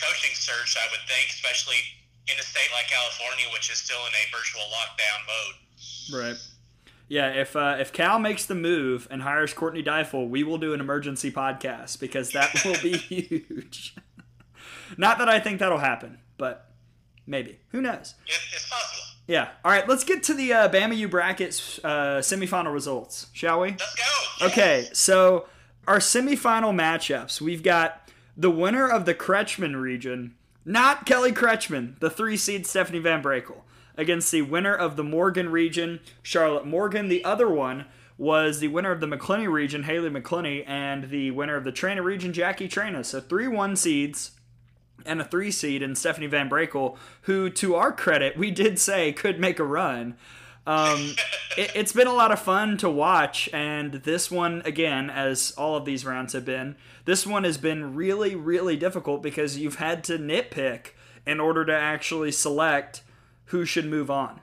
coaching 0.00 0.32
search. 0.34 0.74
I 0.80 0.88
would 0.90 1.04
think, 1.04 1.30
especially 1.30 1.78
in 2.26 2.40
a 2.40 2.42
state 2.42 2.72
like 2.72 2.88
California, 2.88 3.46
which 3.52 3.70
is 3.70 3.78
still 3.78 4.00
in 4.08 4.14
a 4.16 4.24
virtual 4.32 4.64
lockdown 4.72 5.20
mode. 5.28 5.56
Right. 6.10 6.38
Yeah, 7.08 7.28
if 7.30 7.54
uh, 7.54 7.76
if 7.78 7.92
Cal 7.92 8.18
makes 8.18 8.46
the 8.46 8.54
move 8.54 9.06
and 9.10 9.22
hires 9.22 9.52
Courtney 9.52 9.82
Deifel, 9.82 10.28
we 10.28 10.42
will 10.42 10.58
do 10.58 10.72
an 10.72 10.80
emergency 10.80 11.30
podcast 11.30 12.00
because 12.00 12.30
that 12.30 12.50
will 12.64 12.80
be 12.82 12.96
huge. 12.96 13.94
Not 14.96 15.18
that 15.18 15.28
I 15.28 15.40
think 15.40 15.60
that'll 15.60 15.78
happen, 15.78 16.18
but 16.38 16.70
maybe. 17.26 17.58
Who 17.70 17.80
knows? 17.82 18.14
It, 18.26 18.40
it's 18.52 18.68
possible. 18.68 19.13
Yeah. 19.26 19.48
All 19.64 19.70
right. 19.70 19.88
Let's 19.88 20.04
get 20.04 20.22
to 20.24 20.34
the 20.34 20.52
uh, 20.52 20.68
Bama 20.68 20.96
U 20.96 21.08
brackets 21.08 21.80
uh, 21.82 22.20
semifinal 22.20 22.72
results, 22.72 23.28
shall 23.32 23.60
we? 23.60 23.70
Let's 23.70 23.94
go. 23.94 24.46
Okay. 24.46 24.88
So 24.92 25.46
our 25.86 25.98
semifinal 25.98 26.74
matchups, 26.74 27.40
we've 27.40 27.62
got 27.62 28.08
the 28.36 28.50
winner 28.50 28.88
of 28.88 29.04
the 29.06 29.14
Kretschman 29.14 29.80
region, 29.80 30.34
not 30.64 31.06
Kelly 31.06 31.32
Kretschman, 31.32 31.98
the 32.00 32.10
three 32.10 32.36
seed 32.36 32.66
Stephanie 32.66 32.98
Van 32.98 33.22
Brakel, 33.22 33.62
against 33.96 34.30
the 34.32 34.42
winner 34.42 34.74
of 34.74 34.96
the 34.96 35.04
Morgan 35.04 35.50
region, 35.50 36.00
Charlotte 36.22 36.66
Morgan. 36.66 37.08
The 37.08 37.24
other 37.24 37.48
one 37.48 37.86
was 38.18 38.60
the 38.60 38.68
winner 38.68 38.90
of 38.90 39.00
the 39.00 39.06
McCleney 39.06 39.50
region, 39.50 39.84
Haley 39.84 40.10
McCleney, 40.10 40.64
and 40.66 41.10
the 41.10 41.30
winner 41.30 41.56
of 41.56 41.64
the 41.64 41.72
Traina 41.72 42.02
region, 42.02 42.32
Jackie 42.32 42.68
Traina. 42.68 43.04
So 43.04 43.20
three 43.20 43.48
one 43.48 43.76
seeds 43.76 44.32
and 45.04 45.20
a 45.20 45.24
three 45.24 45.50
seed 45.50 45.82
in 45.82 45.94
Stephanie 45.94 46.26
Van 46.26 46.48
Brakel, 46.48 46.96
who, 47.22 47.50
to 47.50 47.74
our 47.74 47.92
credit, 47.92 48.36
we 48.36 48.50
did 48.50 48.78
say 48.78 49.12
could 49.12 49.38
make 49.38 49.58
a 49.58 49.64
run. 49.64 50.16
Um, 50.66 51.14
it, 51.58 51.70
has 51.72 51.92
been 51.92 52.06
a 52.06 52.12
lot 52.12 52.32
of 52.32 52.40
fun 52.40 52.76
to 52.78 52.88
watch, 52.88 53.48
and 53.52 53.94
this 53.94 54.30
one, 54.30 54.62
again, 54.64 55.10
as 55.10 55.52
all 55.56 55.76
of 55.76 55.84
these 55.84 56.04
rounds 56.04 56.32
have 56.32 56.44
been, 56.44 56.76
this 57.04 57.26
one 57.26 57.44
has 57.44 57.58
been 57.58 57.94
really, 57.94 58.34
really 58.34 58.76
difficult 58.76 59.22
because 59.22 59.58
you've 59.58 59.76
had 59.76 60.04
to 60.04 60.18
nitpick 60.18 60.92
in 61.26 61.40
order 61.40 61.64
to 61.64 61.74
actually 61.74 62.32
select 62.32 63.02
who 63.46 63.64
should 63.64 63.86
move 63.86 64.10
on. 64.10 64.40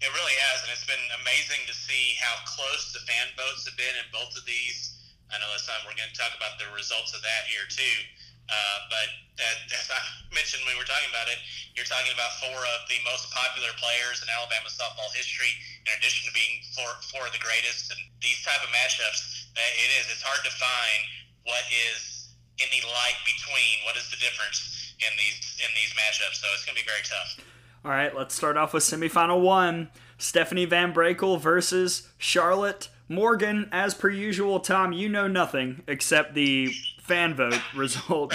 It 0.00 0.08
really 0.12 0.36
has, 0.48 0.62
and 0.64 0.72
it's 0.72 0.86
been 0.86 1.04
amazing 1.20 1.64
to 1.68 1.74
see 1.74 2.16
how 2.20 2.36
close 2.44 2.92
the 2.92 3.00
fan 3.04 3.28
votes 3.36 3.68
have 3.68 3.76
been 3.76 3.96
in 3.96 4.08
both 4.12 4.36
of 4.36 4.44
these. 4.44 4.96
I 5.32 5.40
know 5.40 5.48
this 5.52 5.66
time 5.66 5.80
we're 5.84 5.96
going 5.96 6.08
to 6.12 6.16
talk 6.16 6.32
about 6.36 6.56
the 6.56 6.68
results 6.72 7.12
of 7.12 7.20
that 7.20 7.48
here 7.48 7.64
too. 7.68 7.96
Uh, 8.46 8.78
but 8.88 9.08
as 9.42 9.90
I 9.90 10.00
mentioned 10.32 10.64
when 10.64 10.74
we 10.74 10.80
were 10.80 10.88
talking 10.88 11.10
about 11.10 11.28
it, 11.28 11.36
you're 11.74 11.88
talking 11.88 12.14
about 12.14 12.32
four 12.40 12.56
of 12.56 12.80
the 12.88 12.96
most 13.04 13.28
popular 13.34 13.74
players 13.76 14.24
in 14.24 14.30
Alabama 14.32 14.70
softball 14.72 15.10
history, 15.12 15.50
in 15.84 15.92
addition 15.98 16.24
to 16.24 16.32
being 16.32 16.62
four, 16.72 16.88
four 17.12 17.28
of 17.28 17.32
the 17.36 17.42
greatest. 17.42 17.92
And 17.92 18.00
these 18.22 18.40
type 18.46 18.62
of 18.64 18.70
matchups, 18.72 19.50
it 19.58 19.90
is. 20.00 20.08
It's 20.08 20.24
hard 20.24 20.40
to 20.46 20.52
find 20.56 21.00
what 21.44 21.66
is 21.68 22.32
any 22.62 22.80
light 22.86 23.20
between. 23.28 23.84
What 23.84 23.98
is 23.98 24.08
the 24.08 24.16
difference 24.16 24.94
in 25.04 25.12
these 25.20 25.60
in 25.60 25.70
these 25.76 25.92
matchups? 25.92 26.40
So 26.40 26.46
it's 26.54 26.64
going 26.64 26.78
to 26.78 26.82
be 26.82 26.88
very 26.88 27.04
tough. 27.04 27.44
All 27.84 27.92
right, 27.92 28.14
let's 28.14 28.34
start 28.34 28.56
off 28.56 28.72
with 28.72 28.82
semifinal 28.82 29.40
one: 29.42 29.90
Stephanie 30.18 30.64
Van 30.64 30.94
Brakel 30.94 31.38
versus 31.40 32.08
Charlotte 32.18 32.88
Morgan. 33.08 33.68
As 33.70 33.94
per 33.94 34.08
usual, 34.08 34.60
Tom, 34.60 34.92
you 34.92 35.08
know 35.08 35.28
nothing 35.28 35.82
except 35.86 36.34
the 36.34 36.72
fan 37.06 37.34
vote 37.34 37.60
result. 37.74 38.34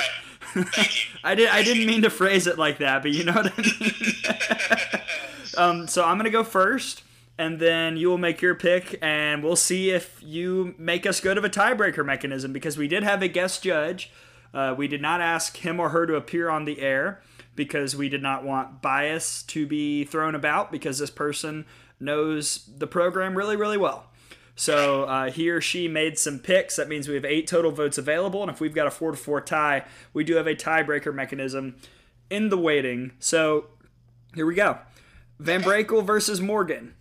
I 1.23 1.35
did. 1.35 1.49
I 1.49 1.63
didn't 1.63 1.85
mean 1.85 2.01
to 2.01 2.09
phrase 2.09 2.47
it 2.47 2.57
like 2.57 2.79
that, 2.79 3.01
but 3.01 3.11
you 3.11 3.23
know 3.23 3.33
what 3.33 3.53
I 3.57 3.61
mean. 3.61 5.01
um, 5.57 5.87
so 5.87 6.03
I'm 6.03 6.17
gonna 6.17 6.29
go 6.29 6.43
first, 6.43 7.03
and 7.37 7.59
then 7.59 7.97
you 7.97 8.09
will 8.09 8.17
make 8.17 8.41
your 8.41 8.55
pick, 8.55 8.97
and 9.01 9.43
we'll 9.43 9.55
see 9.55 9.91
if 9.91 10.19
you 10.21 10.75
make 10.77 11.05
us 11.05 11.19
go 11.19 11.33
to 11.33 11.41
a 11.41 11.49
tiebreaker 11.49 12.05
mechanism 12.05 12.51
because 12.51 12.77
we 12.77 12.87
did 12.87 13.03
have 13.03 13.21
a 13.21 13.27
guest 13.27 13.63
judge. 13.63 14.11
Uh, 14.53 14.75
we 14.77 14.87
did 14.87 15.01
not 15.01 15.21
ask 15.21 15.57
him 15.57 15.79
or 15.79 15.89
her 15.89 16.05
to 16.05 16.15
appear 16.15 16.49
on 16.49 16.65
the 16.65 16.81
air 16.81 17.21
because 17.55 17.95
we 17.95 18.09
did 18.09 18.21
not 18.21 18.43
want 18.43 18.81
bias 18.81 19.43
to 19.43 19.65
be 19.65 20.03
thrown 20.03 20.35
about 20.35 20.71
because 20.71 20.99
this 20.99 21.09
person 21.09 21.65
knows 21.99 22.69
the 22.77 22.87
program 22.87 23.37
really, 23.37 23.55
really 23.55 23.77
well. 23.77 24.10
So 24.55 25.03
uh, 25.03 25.31
he 25.31 25.49
or 25.49 25.61
she 25.61 25.87
made 25.87 26.19
some 26.19 26.39
picks. 26.39 26.75
That 26.75 26.87
means 26.87 27.07
we 27.07 27.15
have 27.15 27.25
eight 27.25 27.47
total 27.47 27.71
votes 27.71 27.97
available, 27.97 28.41
and 28.41 28.51
if 28.51 28.59
we've 28.59 28.73
got 28.73 28.87
a 28.87 28.91
four 28.91 29.11
to 29.11 29.17
four 29.17 29.41
tie, 29.41 29.85
we 30.13 30.23
do 30.23 30.35
have 30.35 30.47
a 30.47 30.55
tiebreaker 30.55 31.13
mechanism 31.13 31.75
in 32.29 32.49
the 32.49 32.57
waiting. 32.57 33.11
So 33.19 33.67
here 34.35 34.45
we 34.45 34.55
go. 34.55 34.79
Van 35.39 35.61
Brakel 35.63 36.05
versus 36.05 36.39
Morgan. 36.41 36.93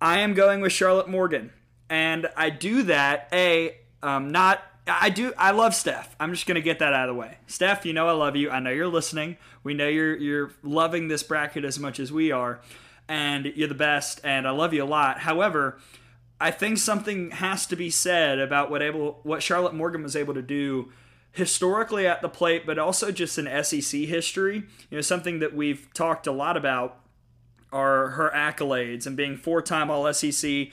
I 0.00 0.20
am 0.20 0.34
going 0.34 0.60
with 0.60 0.72
Charlotte 0.72 1.08
Morgan, 1.08 1.52
and 1.90 2.28
I 2.36 2.50
do 2.50 2.84
that 2.84 3.28
a 3.32 3.76
um, 4.02 4.30
not. 4.30 4.62
I 4.86 5.10
do. 5.10 5.34
I 5.36 5.50
love 5.50 5.74
Steph. 5.74 6.14
I'm 6.20 6.32
just 6.32 6.46
gonna 6.46 6.60
get 6.60 6.78
that 6.78 6.92
out 6.92 7.08
of 7.08 7.14
the 7.14 7.20
way. 7.20 7.38
Steph, 7.46 7.84
you 7.84 7.92
know 7.92 8.08
I 8.08 8.12
love 8.12 8.36
you. 8.36 8.50
I 8.50 8.60
know 8.60 8.70
you're 8.70 8.86
listening. 8.86 9.36
We 9.64 9.74
know 9.74 9.88
you're 9.88 10.16
you're 10.16 10.52
loving 10.62 11.08
this 11.08 11.22
bracket 11.22 11.64
as 11.64 11.78
much 11.78 11.98
as 11.98 12.12
we 12.12 12.30
are, 12.30 12.60
and 13.08 13.46
you're 13.46 13.68
the 13.68 13.74
best. 13.74 14.20
And 14.22 14.46
I 14.46 14.50
love 14.50 14.72
you 14.72 14.84
a 14.84 14.86
lot. 14.86 15.18
However, 15.18 15.78
I 16.40 16.50
think 16.50 16.78
something 16.78 17.32
has 17.32 17.66
to 17.66 17.76
be 17.76 17.90
said 17.90 18.38
about 18.38 18.70
what 18.70 18.82
able 18.82 19.20
what 19.22 19.42
Charlotte 19.42 19.74
Morgan 19.74 20.02
was 20.02 20.14
able 20.14 20.34
to 20.34 20.42
do 20.42 20.92
historically 21.32 22.06
at 22.06 22.22
the 22.22 22.28
plate, 22.28 22.66
but 22.66 22.78
also 22.78 23.10
just 23.10 23.38
in 23.38 23.64
SEC 23.64 24.02
history. 24.02 24.64
You 24.90 24.96
know, 24.98 25.00
something 25.00 25.40
that 25.40 25.54
we've 25.54 25.92
talked 25.94 26.26
a 26.26 26.32
lot 26.32 26.56
about 26.56 27.00
are 27.72 28.10
her 28.10 28.30
accolades 28.34 29.06
and 29.06 29.16
being 29.16 29.36
four-time 29.36 29.90
All 29.90 30.12
SEC, 30.12 30.68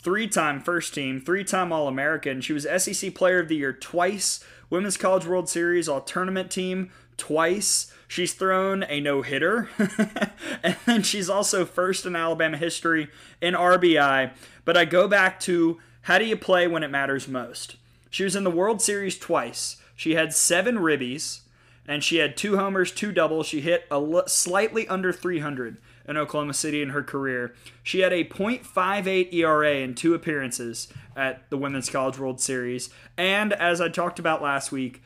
three-time 0.00 0.60
first 0.60 0.94
team, 0.94 1.20
three-time 1.20 1.72
All 1.72 1.88
American. 1.88 2.40
She 2.40 2.52
was 2.52 2.66
SEC 2.78 3.14
Player 3.14 3.40
of 3.40 3.48
the 3.48 3.56
Year 3.56 3.72
twice, 3.72 4.44
Women's 4.70 4.96
College 4.96 5.26
World 5.26 5.48
Series 5.48 5.88
All 5.88 6.00
Tournament 6.00 6.50
Team 6.50 6.90
twice. 7.16 7.92
She's 8.06 8.32
thrown 8.32 8.84
a 8.88 9.00
no 9.00 9.22
hitter, 9.22 9.68
and 10.62 10.76
then 10.86 11.02
she's 11.02 11.28
also 11.28 11.66
first 11.66 12.06
in 12.06 12.16
Alabama 12.16 12.56
history 12.56 13.08
in 13.40 13.54
RBI. 13.54 14.32
But 14.64 14.76
I 14.76 14.86
go 14.86 15.08
back 15.08 15.40
to 15.40 15.78
how 16.02 16.18
do 16.18 16.24
you 16.24 16.36
play 16.36 16.66
when 16.66 16.82
it 16.82 16.90
matters 16.90 17.28
most? 17.28 17.76
She 18.08 18.24
was 18.24 18.34
in 18.34 18.44
the 18.44 18.50
World 18.50 18.80
Series 18.80 19.18
twice. 19.18 19.76
She 19.94 20.14
had 20.14 20.32
seven 20.32 20.76
ribbies, 20.76 21.40
and 21.86 22.02
she 22.02 22.16
had 22.16 22.36
two 22.36 22.56
homers, 22.56 22.92
two 22.92 23.12
doubles. 23.12 23.46
She 23.46 23.60
hit 23.60 23.84
a 23.90 23.94
l- 23.94 24.26
slightly 24.26 24.88
under 24.88 25.12
300 25.12 25.76
in 26.08 26.16
Oklahoma 26.16 26.54
City 26.54 26.82
in 26.82 26.88
her 26.88 27.02
career. 27.02 27.54
She 27.82 28.00
had 28.00 28.12
a 28.12 28.24
.58 28.24 29.32
ERA 29.32 29.74
in 29.76 29.94
two 29.94 30.14
appearances 30.14 30.88
at 31.14 31.48
the 31.50 31.58
Women's 31.58 31.90
College 31.90 32.18
World 32.18 32.40
Series, 32.40 32.88
and 33.16 33.52
as 33.52 33.80
I 33.80 33.88
talked 33.88 34.18
about 34.18 34.42
last 34.42 34.72
week, 34.72 35.02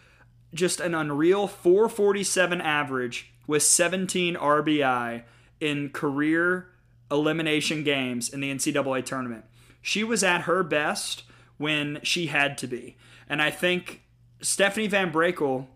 just 0.55 0.81
an 0.81 0.95
unreal 0.95 1.47
447 1.49 2.61
average 2.61 3.33
with 3.47 3.63
17 3.63 4.37
RBI 4.37 5.23
in 5.61 5.91
career 5.91 6.69
elimination 7.11 7.85
games 7.85 8.29
in 8.29 8.41
the 8.41 8.53
NCAA 8.53 9.05
tournament. 9.05 9.45
She 9.81 10.05
was 10.05 10.23
at 10.23 10.43
her 10.43 10.63
best 10.63 11.25
when 11.59 12.01
she 12.03 12.27
had 12.27 12.57
to 12.59 12.67
be. 12.67 12.97
And 13.29 13.43
I 13.43 13.51
think 13.51 14.03
Stephanie 14.41 14.87
Van 14.87 15.13
Brakel 15.13 15.67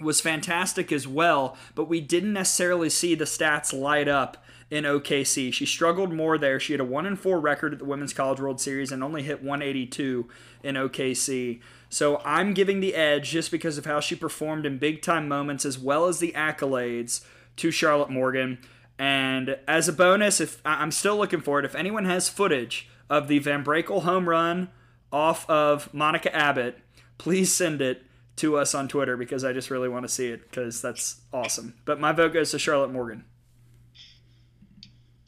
was 0.00 0.20
fantastic 0.20 0.92
as 0.92 1.06
well, 1.06 1.56
but 1.74 1.88
we 1.88 2.00
didn't 2.00 2.32
necessarily 2.32 2.90
see 2.90 3.14
the 3.14 3.24
stats 3.24 3.78
light 3.78 4.08
up 4.08 4.44
in 4.70 4.84
OKC. 4.84 5.52
She 5.52 5.66
struggled 5.66 6.12
more 6.12 6.36
there. 6.36 6.60
She 6.60 6.72
had 6.72 6.80
a 6.80 6.84
1 6.84 7.06
and 7.06 7.18
4 7.18 7.40
record 7.40 7.72
at 7.72 7.78
the 7.78 7.84
Women's 7.84 8.12
College 8.12 8.40
World 8.40 8.60
Series 8.60 8.92
and 8.92 9.02
only 9.02 9.22
hit 9.22 9.42
182 9.42 10.28
in 10.62 10.74
OKC. 10.74 11.60
So 11.88 12.20
I'm 12.24 12.52
giving 12.52 12.80
the 12.80 12.94
edge 12.94 13.30
just 13.30 13.50
because 13.50 13.78
of 13.78 13.86
how 13.86 14.00
she 14.00 14.14
performed 14.14 14.66
in 14.66 14.78
big 14.78 15.00
time 15.00 15.26
moments 15.26 15.64
as 15.64 15.78
well 15.78 16.06
as 16.06 16.18
the 16.18 16.32
accolades 16.32 17.24
to 17.56 17.70
Charlotte 17.70 18.10
Morgan. 18.10 18.58
And 18.98 19.56
as 19.66 19.88
a 19.88 19.92
bonus, 19.92 20.40
if 20.40 20.60
I'm 20.64 20.90
still 20.90 21.16
looking 21.16 21.40
for 21.40 21.58
it, 21.58 21.64
if 21.64 21.74
anyone 21.74 22.04
has 22.04 22.28
footage 22.28 22.88
of 23.08 23.28
the 23.28 23.38
Van 23.38 23.64
Brakel 23.64 24.02
home 24.02 24.28
run 24.28 24.68
off 25.10 25.48
of 25.48 25.92
Monica 25.94 26.34
Abbott, 26.34 26.78
please 27.16 27.52
send 27.52 27.80
it 27.80 28.02
to 28.36 28.56
us 28.56 28.74
on 28.74 28.86
Twitter 28.86 29.16
because 29.16 29.44
I 29.44 29.52
just 29.52 29.70
really 29.70 29.88
want 29.88 30.04
to 30.04 30.08
see 30.08 30.28
it 30.28 30.42
because 30.42 30.82
that's 30.82 31.22
awesome. 31.32 31.74
But 31.84 32.00
my 32.00 32.12
vote 32.12 32.34
goes 32.34 32.50
to 32.50 32.58
Charlotte 32.58 32.92
Morgan. 32.92 33.24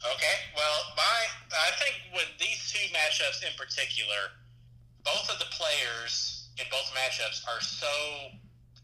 Okay, 0.01 0.37
well, 0.57 0.79
my 0.97 1.19
I 1.53 1.69
think 1.77 1.93
with 2.17 2.25
these 2.41 2.57
two 2.73 2.81
matchups 2.89 3.45
in 3.45 3.53
particular, 3.53 4.33
both 5.05 5.29
of 5.29 5.37
the 5.37 5.45
players 5.53 6.49
in 6.57 6.65
both 6.73 6.89
matchups 6.97 7.45
are 7.45 7.61
so 7.61 8.33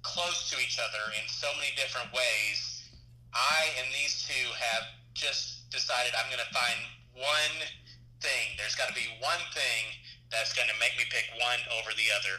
close 0.06 0.50
to 0.54 0.62
each 0.62 0.78
other 0.78 1.10
in 1.18 1.26
so 1.26 1.50
many 1.58 1.74
different 1.74 2.14
ways. 2.14 2.86
I 3.34 3.74
and 3.82 3.90
these 3.98 4.30
two 4.30 4.46
have 4.54 4.86
just 5.18 5.70
decided 5.74 6.14
I'm 6.14 6.30
going 6.30 6.44
to 6.46 6.54
find 6.54 6.78
one 7.18 7.58
thing. 8.22 8.54
There's 8.62 8.78
got 8.78 8.88
to 8.88 8.98
be 8.98 9.10
one 9.18 9.42
thing 9.58 9.90
that's 10.30 10.54
going 10.54 10.70
to 10.70 10.78
make 10.78 10.94
me 11.02 11.10
pick 11.10 11.34
one 11.42 11.60
over 11.82 11.98
the 11.98 12.14
other. 12.14 12.38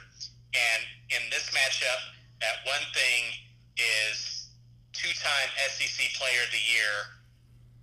And 0.54 0.80
in 1.18 1.22
this 1.34 1.50
matchup, 1.50 2.02
that 2.40 2.62
one 2.62 2.86
thing 2.94 3.42
is 3.74 4.48
two-time 4.94 5.50
SEC 5.66 6.14
Player 6.14 6.46
of 6.46 6.50
the 6.54 6.62
Year 6.62 6.94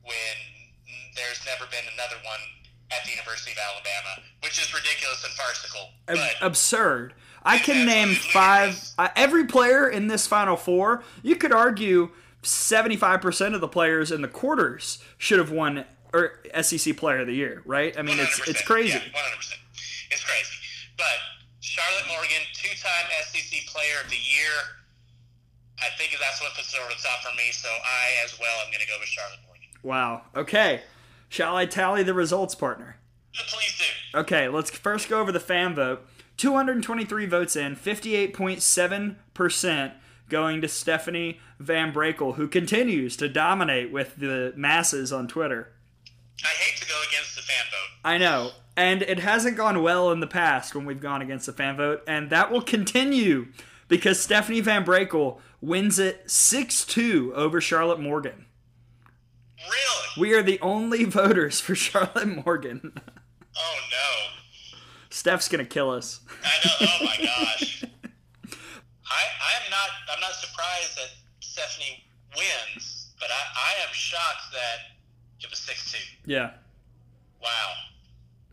when 0.08 0.55
there's 1.16 1.42
never 1.46 1.66
been 1.72 1.86
another 1.94 2.16
one 2.24 2.40
at 2.92 3.04
the 3.06 3.12
University 3.12 3.52
of 3.52 3.58
Alabama, 3.58 4.22
which 4.44 4.60
is 4.60 4.74
ridiculous 4.74 5.24
and 5.24 5.34
farcical. 5.34 5.90
Ab- 6.08 6.16
But 6.18 6.46
absurd. 6.46 7.14
I 7.44 7.58
can 7.60 7.86
name 7.86 8.16
five. 8.16 8.80
Uh, 8.98 9.10
every 9.16 9.46
player 9.46 9.88
in 9.90 10.08
this 10.08 10.26
Final 10.28 10.56
Four, 10.58 11.04
you 11.22 11.36
could 11.36 11.52
argue 11.52 12.10
75% 12.44 13.54
of 13.54 13.62
the 13.62 13.68
players 13.68 14.12
in 14.12 14.22
the 14.22 14.28
quarters 14.28 15.00
should 15.18 15.40
have 15.40 15.52
won 15.52 15.86
or 16.14 16.40
SEC 16.62 16.96
Player 16.98 17.20
of 17.22 17.28
the 17.28 17.34
Year, 17.36 17.62
right? 17.66 17.98
I 17.98 18.02
mean, 18.02 18.20
it's 18.20 18.40
it's 18.48 18.62
crazy. 18.62 18.98
Yeah, 18.98 19.20
100%. 19.20 19.54
It's 20.12 20.24
crazy. 20.24 20.56
But 20.98 21.06
Charlotte 21.60 22.08
Morgan, 22.08 22.42
two-time 22.54 23.06
SEC 23.28 23.66
Player 23.68 23.96
of 24.04 24.10
the 24.10 24.16
Year. 24.16 24.56
I 25.82 25.90
think 25.98 26.12
that's 26.20 26.42
what 26.42 26.54
puts 26.56 26.74
it 26.74 26.80
over 26.80 26.90
the 26.90 26.96
top 27.04 27.20
for 27.22 27.36
me. 27.36 27.52
So 27.52 27.68
I, 27.68 28.24
as 28.24 28.40
well, 28.40 28.56
am 28.66 28.72
going 28.72 28.80
to 28.82 28.88
go 28.88 28.96
with 29.00 29.10
Charlotte 29.10 29.40
Morgan. 29.46 29.68
Wow. 29.84 30.22
Okay. 30.36 30.82
Shall 31.36 31.58
I 31.58 31.66
tally 31.66 32.02
the 32.02 32.14
results, 32.14 32.56
partner? 32.56 32.96
Please 33.34 33.78
do. 33.78 33.84
Okay, 34.20 34.48
let's 34.48 34.70
first 34.70 35.10
go 35.10 35.20
over 35.20 35.34
the 35.34 35.40
fan 35.42 35.76
vote. 35.76 36.08
223 36.38 37.26
votes 37.26 37.58
in, 37.58 37.76
58.7% 37.76 39.92
going 40.30 40.62
to 40.62 40.70
Stephanie 40.70 41.42
Van 41.60 41.92
Brakel, 41.92 42.36
who 42.36 42.48
continues 42.48 43.18
to 43.18 43.28
dominate 43.28 43.92
with 43.92 44.16
the 44.16 44.54
masses 44.56 45.12
on 45.12 45.28
Twitter. 45.28 45.74
I 46.42 46.48
hate 46.48 46.80
to 46.80 46.88
go 46.88 47.02
against 47.10 47.36
the 47.36 47.42
fan 47.42 47.66
vote. 47.70 47.90
I 48.06 48.18
know. 48.18 48.52
And 48.78 49.02
it 49.02 49.20
hasn't 49.20 49.58
gone 49.58 49.84
well 49.84 50.14
in 50.14 50.22
the 50.22 50.28
past 50.28 50.74
when 50.74 50.86
we've 50.86 51.02
gone 51.02 51.22
against 51.22 51.48
the 51.48 51.52
fan 51.52 51.76
vote, 51.76 52.02
and 52.08 52.30
that 52.30 52.50
will 52.50 52.62
continue 52.62 53.48
because 53.90 54.22
Stephanie 54.22 54.62
Van 54.62 54.86
Brakel 54.86 55.40
wins 55.60 56.00
it 56.00 56.32
6 56.32 56.86
2 56.86 57.34
over 57.36 57.60
Charlotte 57.60 58.00
Morgan. 58.00 58.45
Really? 59.70 60.30
We 60.30 60.34
are 60.34 60.44
the 60.44 60.60
only 60.62 61.04
voters 61.06 61.60
for 61.60 61.76
Charlotte 61.76 62.46
Morgan. 62.46 62.94
Oh 63.58 63.78
no. 63.92 64.78
Steph's 65.10 65.48
gonna 65.48 65.66
kill 65.66 65.92
us. 65.92 66.20
I 66.44 66.68
know. 66.68 66.88
Oh 66.88 67.06
my 67.06 67.18
gosh. 67.26 67.84
I 67.84 69.24
I 69.24 69.64
am 69.64 69.72
not 69.72 69.90
I'm 70.14 70.20
not 70.20 70.34
surprised 70.34 70.98
that 70.98 71.10
Stephanie 71.40 72.04
wins, 72.36 73.14
but 73.20 73.30
I, 73.32 73.34
I 73.34 73.88
am 73.88 73.94
shocked 73.94 74.52
that 74.54 74.98
it 75.42 75.50
was 75.50 75.60
six 75.60 75.92
two. 75.92 76.00
Yeah. 76.32 76.52
Wow. 77.42 77.50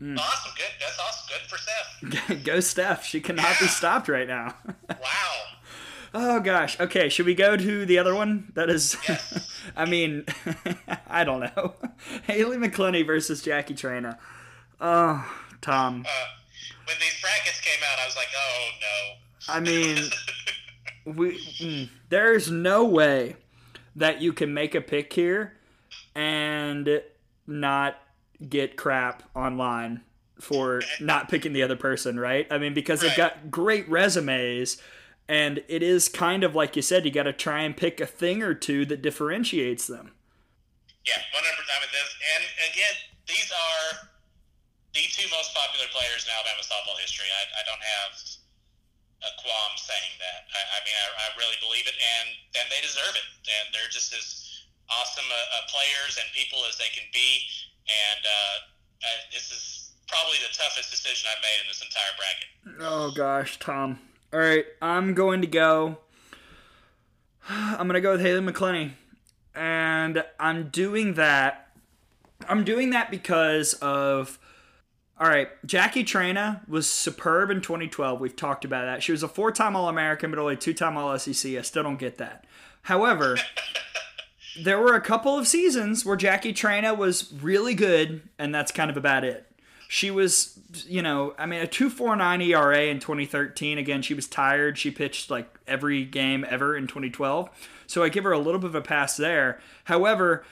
Mm. 0.01 0.17
Awesome. 0.19 0.51
Good. 0.57 0.65
That's 0.79 0.99
awesome. 0.99 1.27
Good 1.29 1.49
for 1.49 1.57
Steph. 1.57 2.43
Go 2.45 2.59
Steph. 2.59 3.05
She 3.05 3.21
cannot 3.21 3.59
be 3.59 3.67
stopped 3.67 4.07
right 4.09 4.27
now. 4.27 4.55
Wow. 4.89 5.31
Oh 6.13 6.39
gosh. 6.39 6.79
Okay, 6.79 7.09
should 7.09 7.25
we 7.25 7.33
go 7.33 7.57
to 7.57 7.85
the 7.85 7.97
other 7.97 8.13
one? 8.13 8.51
That 8.53 8.69
is 8.69 8.95
Yes. 9.07 9.49
I 9.75 9.85
mean, 9.85 10.25
I 11.07 11.23
don't 11.23 11.39
know. 11.39 11.73
Haley 12.27 12.57
McCleney 12.57 13.05
versus 13.05 13.41
Jackie 13.41 13.73
Traina. 13.73 14.17
Oh, 14.79 15.25
Tom. 15.61 16.05
Uh, 16.05 16.25
when 16.85 16.97
these 16.99 17.19
brackets 17.21 17.59
came 17.61 17.81
out, 17.91 17.99
I 17.99 18.05
was 18.05 18.15
like, 18.15 18.27
oh 18.37 18.69
no. 18.81 19.53
I 19.53 19.59
mean, 19.59 19.97
we 21.05 21.39
mm, 21.59 21.89
there's 22.09 22.51
no 22.51 22.85
way 22.85 23.35
that 23.95 24.21
you 24.21 24.33
can 24.33 24.53
make 24.53 24.75
a 24.75 24.81
pick 24.81 25.13
here 25.13 25.53
and 26.15 27.01
not 27.47 27.95
get 28.47 28.77
crap 28.77 29.23
online 29.35 30.01
for 30.39 30.81
not 30.99 31.29
picking 31.29 31.53
the 31.53 31.63
other 31.63 31.75
person, 31.75 32.19
right? 32.19 32.47
I 32.51 32.57
mean, 32.57 32.73
because 32.73 33.01
they've 33.01 33.15
got 33.15 33.49
great 33.49 33.87
resumes 33.89 34.81
and 35.27 35.63
it 35.67 35.83
is 35.83 36.09
kind 36.09 36.43
of 36.43 36.55
like 36.55 36.75
you 36.75 36.81
said, 36.81 37.05
you 37.05 37.11
got 37.11 37.23
to 37.23 37.33
try 37.33 37.61
and 37.61 37.75
pick 37.75 37.99
a 37.99 38.05
thing 38.05 38.43
or 38.43 38.53
two 38.53 38.85
that 38.85 39.01
differentiates 39.01 39.87
them. 39.87 40.11
Yeah, 41.03 41.19
one 41.35 41.43
hundred. 41.43 41.67
I 41.67 41.77
mean, 41.83 41.91
this, 41.91 42.09
and 42.35 42.43
again, 42.71 42.95
these 43.27 43.51
are 43.51 44.07
the 44.95 45.03
two 45.11 45.27
most 45.33 45.51
popular 45.51 45.87
players 45.91 46.23
in 46.23 46.31
Alabama 46.31 46.63
softball 46.63 46.95
history. 47.01 47.27
I, 47.27 47.43
I 47.59 47.63
don't 47.67 47.83
have 47.83 48.11
a 49.23 49.31
qualm 49.39 49.73
saying 49.79 50.15
that. 50.19 50.47
I, 50.51 50.61
I 50.63 50.79
mean, 50.87 50.95
I, 50.95 51.07
I 51.11 51.27
really 51.39 51.59
believe 51.59 51.87
it, 51.87 51.95
and 51.95 52.27
and 52.59 52.65
they 52.71 52.79
deserve 52.79 53.15
it. 53.15 53.27
And 53.43 53.75
they're 53.75 53.91
just 53.91 54.15
as 54.15 54.63
awesome 54.87 55.27
uh, 55.27 55.35
uh, 55.35 55.63
players 55.71 56.19
and 56.19 56.27
people 56.31 56.63
as 56.67 56.79
they 56.79 56.91
can 56.91 57.07
be. 57.11 57.43
And 57.83 58.21
uh, 58.23 58.55
uh, 59.03 59.19
this 59.31 59.51
is 59.51 59.91
probably 60.07 60.39
the 60.39 60.55
toughest 60.55 60.87
decision 60.91 61.27
I've 61.31 61.43
made 61.43 61.59
in 61.63 61.67
this 61.67 61.83
entire 61.83 62.13
bracket. 62.15 62.49
Oh 62.79 63.11
gosh, 63.11 63.59
Tom. 63.59 63.99
All 64.33 64.39
right, 64.39 64.65
I'm 64.81 65.13
going 65.13 65.41
to 65.41 65.47
go. 65.47 65.99
I'm 67.49 67.87
going 67.87 67.93
to 67.93 68.01
go 68.01 68.13
with 68.13 68.21
Haley 68.21 68.41
McCleney, 68.41 68.93
and 69.53 70.23
I'm 70.39 70.69
doing 70.69 71.13
that. 71.13 71.69
I'm 72.49 72.63
doing 72.63 72.89
that 72.89 73.11
because 73.11 73.73
of. 73.75 74.39
All 75.19 75.29
right, 75.29 75.49
Jackie 75.67 76.03
Traina 76.03 76.67
was 76.67 76.89
superb 76.89 77.51
in 77.51 77.61
2012. 77.61 78.19
We've 78.19 78.35
talked 78.35 78.65
about 78.65 78.85
that. 78.85 79.03
She 79.03 79.11
was 79.11 79.21
a 79.21 79.27
four-time 79.27 79.75
All-American, 79.75 80.31
but 80.31 80.39
only 80.39 80.57
two-time 80.57 80.97
All-SEC. 80.97 81.51
I 81.53 81.61
still 81.61 81.83
don't 81.83 81.99
get 81.99 82.17
that. 82.17 82.45
However, 82.81 83.37
there 84.63 84.79
were 84.79 84.95
a 84.95 85.01
couple 85.01 85.37
of 85.37 85.47
seasons 85.47 86.03
where 86.03 86.17
Jackie 86.17 86.51
Traina 86.51 86.97
was 86.97 87.31
really 87.31 87.75
good, 87.75 88.27
and 88.39 88.53
that's 88.53 88.71
kind 88.71 88.89
of 88.89 88.97
about 88.97 89.23
it. 89.23 89.45
She 89.87 90.09
was, 90.11 90.59
you 90.87 91.01
know, 91.01 91.35
I 91.37 91.45
mean, 91.45 91.61
a 91.61 91.67
2.49 91.67 92.47
ERA 92.47 92.83
in 92.85 92.99
2013. 92.99 93.77
Again, 93.77 94.01
she 94.01 94.13
was 94.13 94.27
tired. 94.27 94.77
She 94.77 94.91
pitched 94.91 95.29
like 95.29 95.59
every 95.67 96.03
game 96.05 96.45
ever 96.49 96.75
in 96.75 96.87
2012. 96.87 97.49
So 97.87 98.03
I 98.03 98.09
give 98.09 98.23
her 98.23 98.31
a 98.31 98.39
little 98.39 98.59
bit 98.59 98.67
of 98.67 98.75
a 98.75 98.81
pass 98.81 99.17
there. 99.17 99.59
However, 99.85 100.43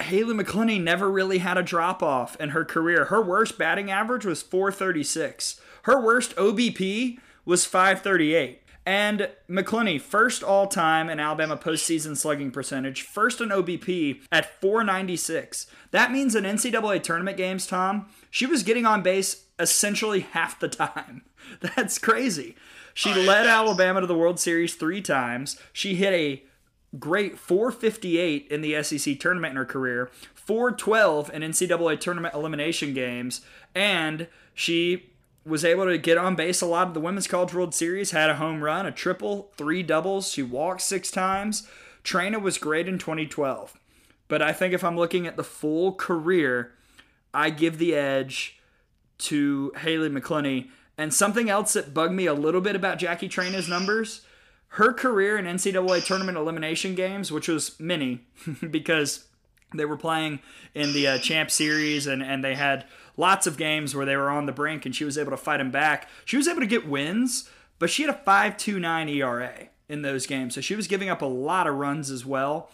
Haley 0.00 0.34
McCleney 0.34 0.82
never 0.82 1.10
really 1.10 1.38
had 1.38 1.58
a 1.58 1.62
drop 1.62 2.02
off 2.02 2.36
in 2.40 2.50
her 2.50 2.64
career. 2.64 3.06
Her 3.06 3.20
worst 3.20 3.58
batting 3.58 3.90
average 3.90 4.24
was 4.24 4.42
436. 4.42 5.60
Her 5.82 6.00
worst 6.00 6.34
OBP 6.36 7.18
was 7.44 7.66
538. 7.66 8.59
And 8.86 9.28
McCleney, 9.48 10.00
first 10.00 10.42
all 10.42 10.66
time 10.66 11.10
in 11.10 11.20
Alabama 11.20 11.56
postseason 11.56 12.16
slugging 12.16 12.50
percentage, 12.50 13.02
first 13.02 13.40
in 13.40 13.50
OBP 13.50 14.22
at 14.32 14.60
496. 14.60 15.66
That 15.90 16.10
means 16.10 16.34
in 16.34 16.44
NCAA 16.44 17.02
tournament 17.02 17.36
games, 17.36 17.66
Tom, 17.66 18.08
she 18.30 18.46
was 18.46 18.62
getting 18.62 18.86
on 18.86 19.02
base 19.02 19.44
essentially 19.58 20.20
half 20.20 20.58
the 20.58 20.68
time. 20.68 21.22
That's 21.60 21.98
crazy. 21.98 22.56
She 22.94 23.12
oh, 23.12 23.20
led 23.20 23.46
Alabama 23.46 24.00
to 24.00 24.06
the 24.06 24.16
World 24.16 24.40
Series 24.40 24.74
three 24.74 25.02
times. 25.02 25.58
She 25.72 25.94
hit 25.94 26.12
a 26.12 26.42
great 26.98 27.38
458 27.38 28.48
in 28.50 28.62
the 28.62 28.82
SEC 28.82 29.18
tournament 29.20 29.52
in 29.52 29.56
her 29.56 29.64
career, 29.64 30.10
412 30.34 31.30
in 31.32 31.42
NCAA 31.42 32.00
tournament 32.00 32.34
elimination 32.34 32.94
games, 32.94 33.42
and 33.74 34.26
she 34.54 35.09
was 35.44 35.64
able 35.64 35.86
to 35.86 35.98
get 35.98 36.18
on 36.18 36.36
base 36.36 36.60
a 36.60 36.66
lot 36.66 36.88
of 36.88 36.94
the 36.94 37.00
Women's 37.00 37.26
College 37.26 37.54
World 37.54 37.74
Series, 37.74 38.10
had 38.10 38.30
a 38.30 38.36
home 38.36 38.62
run, 38.62 38.86
a 38.86 38.92
triple, 38.92 39.50
three 39.56 39.82
doubles. 39.82 40.30
She 40.30 40.42
walked 40.42 40.82
six 40.82 41.10
times. 41.10 41.66
Traina 42.04 42.40
was 42.40 42.58
great 42.58 42.88
in 42.88 42.98
2012. 42.98 43.78
But 44.28 44.42
I 44.42 44.52
think 44.52 44.74
if 44.74 44.84
I'm 44.84 44.96
looking 44.96 45.26
at 45.26 45.36
the 45.36 45.44
full 45.44 45.92
career, 45.92 46.72
I 47.34 47.50
give 47.50 47.78
the 47.78 47.94
edge 47.94 48.60
to 49.18 49.72
Haley 49.78 50.08
McCleney. 50.08 50.68
And 50.96 51.12
something 51.12 51.48
else 51.48 51.72
that 51.72 51.94
bugged 51.94 52.14
me 52.14 52.26
a 52.26 52.34
little 52.34 52.60
bit 52.60 52.76
about 52.76 52.98
Jackie 52.98 53.28
Traina's 53.28 53.68
numbers, 53.68 54.20
her 54.74 54.92
career 54.92 55.38
in 55.38 55.46
NCAA 55.46 56.04
tournament 56.04 56.36
elimination 56.36 56.94
games, 56.94 57.32
which 57.32 57.48
was 57.48 57.78
many, 57.80 58.26
because 58.70 59.26
they 59.74 59.84
were 59.84 59.96
playing 59.96 60.40
in 60.74 60.92
the 60.92 61.06
uh, 61.06 61.18
Champ 61.18 61.50
Series 61.50 62.06
and, 62.06 62.22
and 62.22 62.44
they 62.44 62.54
had 62.54 62.84
lots 63.16 63.46
of 63.46 63.56
games 63.56 63.94
where 63.94 64.06
they 64.06 64.16
were 64.16 64.30
on 64.30 64.46
the 64.46 64.52
brink 64.52 64.86
and 64.86 64.94
she 64.94 65.04
was 65.04 65.18
able 65.18 65.30
to 65.30 65.36
fight 65.36 65.58
them 65.58 65.70
back. 65.70 66.08
She 66.24 66.36
was 66.36 66.48
able 66.48 66.60
to 66.60 66.66
get 66.66 66.88
wins, 66.88 67.48
but 67.78 67.90
she 67.90 68.02
had 68.02 68.14
a 68.14 68.18
5.29 68.18 69.14
ERA 69.16 69.68
in 69.88 70.02
those 70.02 70.26
games. 70.26 70.54
So 70.54 70.60
she 70.60 70.76
was 70.76 70.86
giving 70.86 71.08
up 71.08 71.22
a 71.22 71.26
lot 71.26 71.66
of 71.66 71.74
runs 71.76 72.10
as 72.10 72.24
well. 72.24 72.70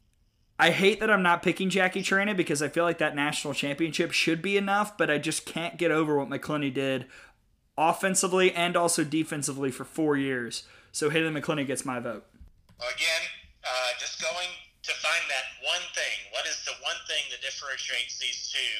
I 0.59 0.71
hate 0.71 1.01
that 1.01 1.11
I'm 1.11 1.23
not 1.23 1.43
picking 1.43 1.69
Jackie 1.69 2.03
Traina 2.03 2.35
because 2.35 2.63
I 2.63 2.69
feel 2.69 2.85
like 2.85 2.99
that 2.99 3.15
national 3.15 3.53
championship 3.53 4.13
should 4.13 4.41
be 4.41 4.57
enough, 4.57 4.97
but 4.97 5.11
I 5.11 5.19
just 5.19 5.45
can't 5.45 5.77
get 5.77 5.91
over 5.91 6.17
what 6.17 6.31
McCleney 6.31 6.73
did 6.73 7.07
offensively 7.77 8.53
and 8.53 8.75
also 8.77 9.05
defensively 9.05 9.71
for 9.71 9.85
four 9.85 10.17
years. 10.17 10.65
So 10.93 11.11
Haley 11.11 11.29
McCleney 11.29 11.67
gets 11.67 11.85
my 11.85 12.01
vote. 12.01 12.25
Again, 12.79 13.23
uh, 13.65 13.91
just 13.99 14.23
going 14.23 14.49
to 14.83 14.93
find 14.93 15.23
that 15.29 15.56
differentiates 17.47 18.19
these 18.19 18.51
two 18.51 18.75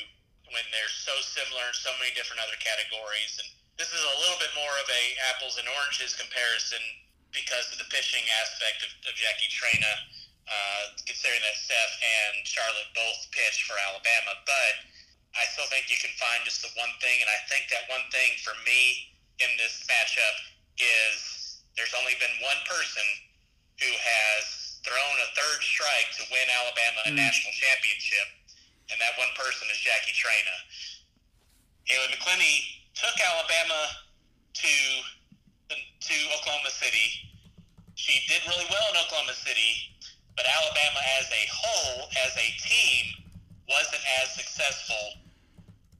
when 0.51 0.67
they're 0.75 0.91
so 0.91 1.15
similar 1.23 1.71
in 1.71 1.77
so 1.79 1.95
many 2.03 2.11
different 2.19 2.43
other 2.43 2.59
categories? 2.59 3.39
And 3.39 3.47
this 3.79 3.95
is 3.95 4.03
a 4.03 4.17
little 4.27 4.41
bit 4.43 4.51
more 4.59 4.75
of 4.83 4.89
a 4.91 5.05
apples 5.31 5.63
and 5.63 5.71
oranges 5.79 6.19
comparison 6.19 6.83
because 7.31 7.71
of 7.71 7.79
the 7.79 7.87
pitching 7.95 8.27
aspect 8.43 8.83
of, 8.83 8.91
of 9.07 9.15
Jackie 9.15 9.51
Traina 9.55 9.95
uh, 10.47 10.95
considering 11.03 11.43
that 11.43 11.59
Steph 11.59 11.95
and 11.99 12.47
Charlotte 12.47 12.91
both 12.95 13.19
pitch 13.35 13.67
for 13.67 13.75
Alabama. 13.91 14.39
But 14.47 14.75
I 15.35 15.43
still 15.55 15.67
think 15.69 15.91
you 15.91 15.99
can 15.99 16.15
find 16.17 16.43
just 16.47 16.63
the 16.63 16.71
one 16.79 16.91
thing, 17.03 17.19
and 17.19 17.27
I 17.27 17.41
think 17.51 17.67
that 17.75 17.91
one 17.91 18.07
thing 18.15 18.39
for 18.47 18.55
me 18.63 19.11
in 19.43 19.51
this 19.61 19.85
matchup 19.91 20.37
is 20.79 21.61
there's 21.75 21.93
only 21.99 22.17
been 22.23 22.33
one 22.41 22.61
person 22.65 23.05
who 23.83 23.91
has 23.91 24.81
thrown 24.87 25.17
a 25.21 25.29
third 25.37 25.61
strike 25.61 26.09
to 26.17 26.23
win 26.31 26.47
Alabama 26.63 27.01
a 27.05 27.13
mm. 27.13 27.21
national 27.21 27.53
championship, 27.53 28.27
and 28.91 28.97
that 29.01 29.15
one 29.19 29.31
person 29.35 29.67
is 29.71 29.79
Jackie 29.83 30.15
Traina. 30.15 30.57
Haley 31.87 32.11
McCleney 32.15 32.57
took 32.95 33.15
Alabama 33.23 34.07
to 34.55 34.75
to 35.71 36.17
Oklahoma 36.39 36.71
City. 36.71 37.27
She 37.99 38.23
did 38.31 38.43
really 38.47 38.67
well 38.71 38.87
in 38.95 38.97
Oklahoma 39.03 39.35
City, 39.35 39.99
but 40.39 40.47
Alabama 40.47 41.01
as 41.19 41.27
a 41.35 41.45
whole, 41.51 42.07
as 42.23 42.33
a 42.39 42.49
team, 42.63 43.27
wasn't 43.67 44.03
as 44.23 44.31
successful, 44.39 45.19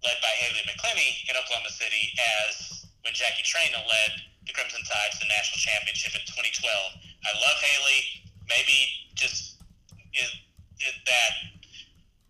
led 0.07 0.19
by 0.23 0.31
Haley 0.39 0.63
McCleney 0.71 1.27
in 1.27 1.35
Oklahoma 1.35 1.71
City, 1.75 2.15
as 2.47 2.87
when 3.03 3.15
Jackie 3.15 3.43
Traina 3.43 3.83
led 3.83 4.11
the 4.47 4.55
Crimson 4.55 4.83
Tide 4.87 5.11
to 5.15 5.19
the 5.19 5.31
national 5.31 5.59
championship 5.59 6.15
in 6.15 6.23
2012. 6.31 6.63
I 6.63 7.33
love 7.35 7.59
Haley. 7.59 8.01
Maybe 8.47 9.11
just 9.19 9.59
is, 10.15 10.31
is 10.79 10.95
that, 11.03 11.33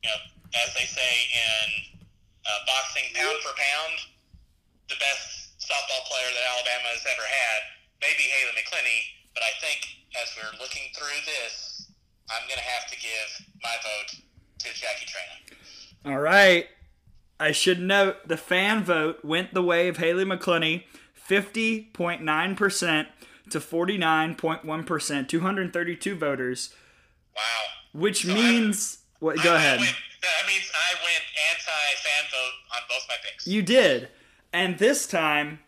you 0.01 0.09
know, 0.09 0.21
as 0.55 0.71
they 0.75 0.87
say 0.87 1.13
in 1.33 1.99
uh, 2.47 2.61
boxing, 2.67 3.11
pound 3.15 3.39
for 3.43 3.55
pound, 3.57 3.95
the 4.89 4.99
best 5.03 5.59
softball 5.59 6.07
player 6.07 6.31
that 6.31 6.45
Alabama 6.55 6.95
has 6.95 7.03
ever 7.11 7.27
had. 7.27 7.61
Maybe 8.01 8.29
Haley 8.29 8.55
McCleney, 8.55 9.01
but 9.35 9.43
I 9.43 9.53
think 9.59 9.83
as 10.21 10.31
we're 10.37 10.55
looking 10.61 10.87
through 10.95 11.21
this, 11.27 11.91
I'm 12.31 12.47
going 12.47 12.59
to 12.59 12.69
have 12.69 12.91
to 12.91 12.97
give 12.97 13.29
my 13.63 13.75
vote 13.83 14.21
to 14.61 14.69
Jackie 14.75 15.07
Traina. 15.07 16.13
All 16.13 16.21
right. 16.21 16.67
I 17.39 17.53
should 17.53 17.81
note 17.81 18.29
the 18.29 18.37
fan 18.37 18.83
vote 18.85 19.25
went 19.25 19.53
the 19.53 19.63
way 19.63 19.89
of 19.89 19.99
Haley 19.99 20.25
McCleney, 20.25 20.85
50.9% 21.29 23.07
to 23.51 23.61
49.1%, 23.61 25.29
232 25.29 26.15
voters. 26.17 26.75
Wow. 27.35 27.43
Which 27.93 28.25
so 28.25 28.35
means 28.35 28.99
I, 29.01 29.25
what 29.25 29.43
go 29.43 29.53
I, 29.53 29.57
ahead. 29.57 29.79
I 29.79 29.83
went, 29.83 29.97
that 30.39 30.47
means 30.47 30.71
I 30.75 30.95
went 31.03 31.25
anti-fan 31.51 32.31
vote 32.31 32.53
on 32.75 32.83
both 32.89 33.07
my 33.09 33.17
picks. 33.25 33.47
You 33.47 33.63
did. 33.63 34.09
And 34.53 34.79
this 34.79 35.07
time 35.07 35.61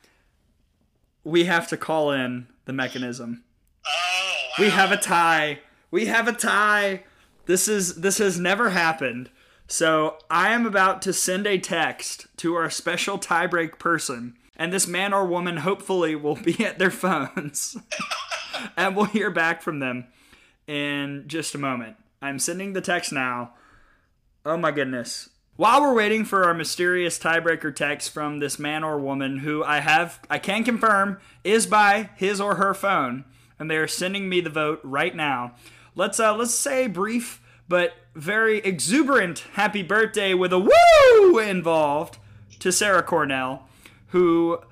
we 1.24 1.44
have 1.44 1.68
to 1.68 1.76
call 1.76 2.10
in 2.10 2.46
the 2.64 2.72
mechanism. 2.72 3.44
Oh, 3.86 3.90
wow. 3.90 4.64
We 4.64 4.70
have 4.70 4.92
a 4.92 4.96
tie. 4.96 5.60
We 5.90 6.06
have 6.06 6.28
a 6.28 6.32
tie. 6.32 7.04
This 7.46 7.68
is 7.68 7.96
this 7.96 8.18
has 8.18 8.38
never 8.38 8.70
happened. 8.70 9.30
So 9.66 10.18
I 10.30 10.50
am 10.50 10.64
about 10.64 11.02
to 11.02 11.12
send 11.12 11.46
a 11.46 11.58
text 11.58 12.26
to 12.38 12.54
our 12.54 12.70
special 12.70 13.18
tiebreak 13.18 13.78
person, 13.78 14.36
and 14.56 14.72
this 14.72 14.86
man 14.86 15.12
or 15.12 15.26
woman 15.26 15.58
hopefully 15.58 16.14
will 16.16 16.36
be 16.36 16.64
at 16.64 16.78
their 16.78 16.90
phones, 16.90 17.76
and 18.76 18.96
we'll 18.96 19.04
hear 19.06 19.30
back 19.30 19.60
from 19.60 19.78
them 19.80 20.06
in 20.66 21.24
just 21.26 21.54
a 21.54 21.58
moment. 21.58 21.96
I'm 22.22 22.38
sending 22.38 22.72
the 22.72 22.80
text 22.80 23.12
now. 23.12 23.52
Oh 24.48 24.56
my 24.56 24.70
goodness. 24.70 25.28
While 25.56 25.82
we're 25.82 25.92
waiting 25.92 26.24
for 26.24 26.44
our 26.44 26.54
mysterious 26.54 27.18
tiebreaker 27.18 27.74
text 27.76 28.14
from 28.14 28.38
this 28.38 28.58
man 28.58 28.82
or 28.82 28.98
woman 28.98 29.40
who 29.40 29.62
I 29.62 29.80
have 29.80 30.20
I 30.30 30.38
can 30.38 30.64
confirm 30.64 31.18
is 31.44 31.66
by 31.66 32.08
his 32.16 32.40
or 32.40 32.54
her 32.54 32.72
phone 32.72 33.26
and 33.58 33.70
they 33.70 33.76
are 33.76 33.86
sending 33.86 34.26
me 34.26 34.40
the 34.40 34.48
vote 34.48 34.80
right 34.82 35.14
now. 35.14 35.52
Let's 35.94 36.18
uh 36.18 36.34
let's 36.34 36.54
say 36.54 36.86
brief 36.86 37.42
but 37.68 37.92
very 38.14 38.60
exuberant 38.60 39.40
happy 39.52 39.82
birthday 39.82 40.32
with 40.32 40.54
a 40.54 40.58
woo 40.58 41.38
involved 41.38 42.16
to 42.60 42.72
Sarah 42.72 43.02
Cornell, 43.02 43.68
who 44.08 44.62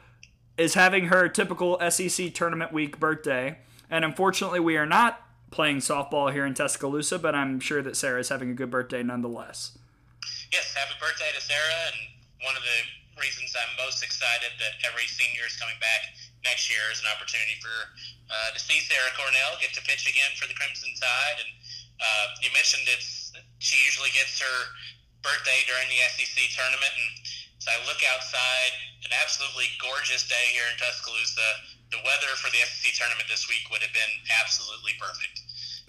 is 0.57 0.73
having 0.73 1.09
her 1.09 1.29
typical 1.29 1.79
SEC 1.91 2.33
tournament 2.33 2.73
week 2.73 2.99
birthday. 2.99 3.59
And 3.91 4.07
unfortunately, 4.07 4.59
we 4.59 4.79
are 4.79 4.87
not 4.87 5.21
playing 5.57 5.81
softball 5.81 6.29
here 6.29 6.45
in 6.45 6.53
Tuscaloosa, 6.53 7.17
but 7.17 7.33
I'm 7.33 7.65
sure 7.65 7.81
that 7.81 7.97
Sarah 7.97 8.21
is 8.21 8.29
having 8.29 8.53
a 8.53 8.57
good 8.57 8.69
birthday 8.69 9.01
nonetheless. 9.01 9.73
Yes, 10.53 10.77
happy 10.77 10.93
birthday 11.01 11.33
to 11.33 11.41
Sarah, 11.41 11.81
and 11.89 11.99
one 12.45 12.53
of 12.53 12.61
the 12.61 12.79
reasons 13.17 13.57
I'm 13.57 13.73
most 13.81 14.05
excited 14.05 14.53
that 14.61 14.77
every 14.85 15.09
senior 15.09 15.49
is 15.49 15.57
coming 15.57 15.81
back 15.81 16.13
next 16.45 16.69
year 16.69 16.85
is 16.93 17.01
an 17.01 17.09
opportunity 17.09 17.57
for 17.65 17.73
uh, 18.29 18.53
to 18.53 18.61
see 18.61 18.85
Sarah 18.85 19.09
Cornell 19.17 19.57
get 19.57 19.73
to 19.73 19.83
pitch 19.89 20.05
again 20.05 20.29
for 20.37 20.45
the 20.45 20.53
Crimson 20.53 20.93
Tide. 21.01 21.41
And 21.41 21.51
uh, 22.05 22.25
you 22.45 22.53
mentioned 22.53 22.85
it's 22.93 23.33
she 23.57 23.81
usually 23.89 24.13
gets 24.13 24.37
her 24.37 24.59
birthday 25.25 25.65
during 25.65 25.89
the 25.89 26.05
SEC 26.13 26.37
tournament, 26.53 26.93
and 26.93 27.11
so 27.65 27.73
I 27.73 27.81
look 27.89 28.05
outside, 28.13 28.77
an 29.09 29.17
absolutely 29.17 29.73
gorgeous 29.81 30.29
day 30.29 30.53
here 30.53 30.69
in 30.69 30.77
Tuscaloosa. 30.77 31.76
The 31.91 32.03
weather 32.03 32.35
for 32.37 32.51
the 32.51 32.59
SEC 32.67 32.95
tournament 32.99 33.29
this 33.31 33.49
week 33.49 33.67
would 33.71 33.83
have 33.83 33.95
been 33.95 34.15
absolutely 34.43 34.93
perfect 34.99 35.47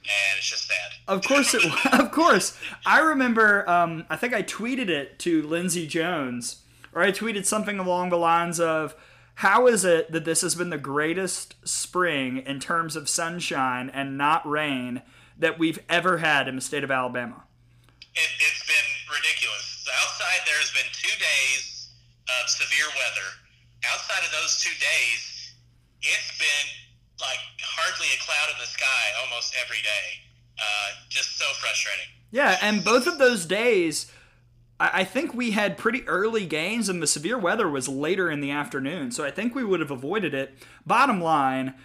and 0.08 0.38
it's 0.38 0.50
just 0.50 0.68
sad. 0.68 0.94
Of 1.08 1.24
course, 1.24 1.54
it, 1.54 1.64
of 2.00 2.12
course. 2.12 2.58
I 2.86 3.00
remember. 3.00 3.70
Um, 3.70 4.06
I 4.10 4.16
think 4.16 4.34
I 4.34 4.44
tweeted 4.44 4.90
it 4.90 5.20
to 5.20 5.42
Lindsey 5.44 5.88
Jones, 5.88 6.64
or 6.94 7.02
I 7.02 7.12
tweeted 7.12 7.46
something 7.46 7.80
along 7.80 8.10
the 8.10 8.18
lines 8.18 8.60
of, 8.60 8.96
"How 9.36 9.68
is 9.68 9.84
it 9.84 10.12
that 10.12 10.26
this 10.26 10.42
has 10.42 10.56
been 10.56 10.70
the 10.70 10.78
greatest 10.78 11.56
spring 11.68 12.38
in 12.38 12.60
terms 12.60 12.96
of 12.96 13.10
sunshine 13.10 13.90
and 13.90 14.18
not 14.18 14.48
rain 14.48 15.02
that 15.38 15.60
we've 15.60 15.80
ever 15.90 16.20
had 16.20 16.48
in 16.48 16.56
the 16.56 16.62
state 16.62 16.84
of 16.84 16.92
Alabama?" 16.92 17.44
It, 18.16 18.30
it's 18.40 18.66
been 18.66 19.14
ridiculous. 19.14 19.88
Outside, 20.04 20.42
there's 20.46 20.72
been 20.72 20.90
two 20.92 21.16
days 21.20 21.90
of 22.42 22.50
severe 22.50 22.88
weather. 22.88 23.30
Outside 23.94 24.26
of 24.26 24.32
those 24.32 24.60
two 24.62 24.74
days, 24.80 25.37
it's 26.02 26.38
been 26.38 26.68
like 27.20 27.40
hardly 27.62 28.08
a 28.14 28.20
cloud 28.24 28.54
in 28.54 28.60
the 28.60 28.68
sky 28.68 29.04
almost 29.24 29.56
every 29.64 29.82
day. 29.82 30.28
Uh, 30.58 30.90
just 31.10 31.38
so 31.38 31.46
frustrating. 31.60 32.10
Yeah, 32.32 32.58
and 32.62 32.84
both 32.84 33.06
of 33.06 33.20
those 33.20 33.46
days, 33.46 34.12
I, 34.80 35.02
I 35.02 35.04
think 35.04 35.34
we 35.34 35.52
had 35.52 35.78
pretty 35.78 36.08
early 36.08 36.46
gains, 36.46 36.90
and 36.90 37.02
the 37.02 37.08
severe 37.08 37.38
weather 37.38 37.70
was 37.70 37.88
later 37.88 38.30
in 38.32 38.42
the 38.42 38.52
afternoon. 38.52 39.12
So 39.12 39.24
I 39.24 39.32
think 39.32 39.54
we 39.54 39.64
would 39.64 39.80
have 39.80 39.92
avoided 39.92 40.34
it. 40.34 40.56
Bottom 40.86 41.22
line, 41.22 41.76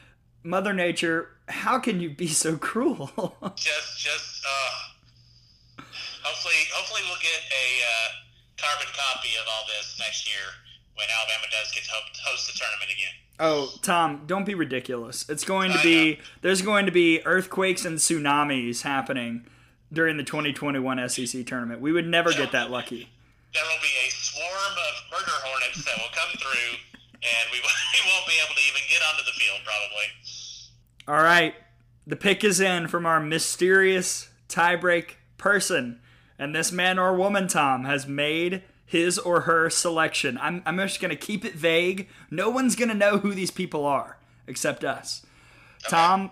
Mother 0.43 0.73
Nature, 0.73 1.37
how 1.49 1.79
can 1.79 2.01
you 2.01 2.11
be 2.11 2.29
so 2.29 2.57
cruel? 2.57 3.37
just, 3.57 4.01
just. 4.01 4.43
Uh, 4.43 5.85
hopefully, 6.23 6.55
hopefully 6.73 7.03
we'll 7.05 7.21
get 7.21 7.41
a 7.53 7.67
uh, 7.85 8.09
carbon 8.57 8.89
copy 8.97 9.37
of 9.37 9.47
all 9.53 9.65
this 9.69 9.97
next 9.99 10.27
year 10.27 10.49
when 10.97 11.07
Alabama 11.13 11.47
does 11.53 11.71
get 11.73 11.85
to 11.85 11.93
host 12.25 12.49
the 12.49 12.59
tournament 12.59 12.91
again. 12.91 13.15
Oh, 13.41 13.73
Tom, 13.83 14.23
don't 14.27 14.45
be 14.45 14.55
ridiculous. 14.55 15.29
It's 15.29 15.45
going 15.45 15.73
to 15.73 15.79
oh, 15.79 15.83
be 15.83 16.21
there's 16.43 16.63
going 16.63 16.87
to 16.87 16.93
be 16.93 17.25
earthquakes 17.25 17.85
and 17.85 17.99
tsunamis 17.99 18.83
happening 18.83 19.47
during 19.93 20.17
the 20.17 20.25
2021 20.25 21.09
SEC 21.09 21.47
tournament. 21.47 21.81
We 21.81 21.93
would 21.93 22.07
never 22.07 22.33
get 22.33 22.53
that 22.53 22.71
lucky. 22.71 23.09
There 23.53 23.63
will 23.65 23.83
be 23.83 23.93
a 24.07 24.11
swarm 24.11 24.73
of 24.73 25.11
murder 25.11 25.33
hornets 25.45 25.85
that 25.85 25.97
will 25.99 26.13
come 26.15 26.31
through, 26.39 26.79
and 27.15 27.51
we, 27.53 27.59
we 27.59 28.01
won't 28.11 28.27
be 28.27 28.35
able 28.45 28.55
to 28.55 28.63
even 28.69 28.83
get 28.89 29.03
onto 29.11 29.25
the 29.25 29.33
field 29.33 29.61
probably. 29.65 30.07
All 31.09 31.23
right, 31.23 31.55
the 32.07 32.17
pick 32.17 32.45
is 32.45 32.61
in 32.61 32.89
from 32.89 33.07
our 33.07 33.21
mysterious 33.21 34.31
tiebreak 34.49 35.17
person, 35.37 36.01
and 36.39 36.55
this 36.55 36.73
man 36.73 36.99
or 36.99 37.15
woman, 37.15 37.49
Tom, 37.49 37.85
has 37.85 38.07
made 38.07 38.63
his 38.93 39.19
or 39.19 39.41
her 39.41 39.71
selection. 39.71 40.39
I'm, 40.39 40.63
I'm 40.67 40.77
just 40.77 41.01
going 41.01 41.11
to 41.11 41.17
keep 41.17 41.47
it 41.47 41.55
vague. 41.55 42.09
No 42.31 42.51
one's 42.51 42.77
going 42.77 42.91
to 42.91 42.95
know 42.95 43.17
who 43.17 43.33
these 43.33 43.51
people 43.51 43.87
are 43.87 44.19
except 44.47 44.85
us. 44.85 45.25
Okay. 45.87 45.97
Tom, 45.97 46.31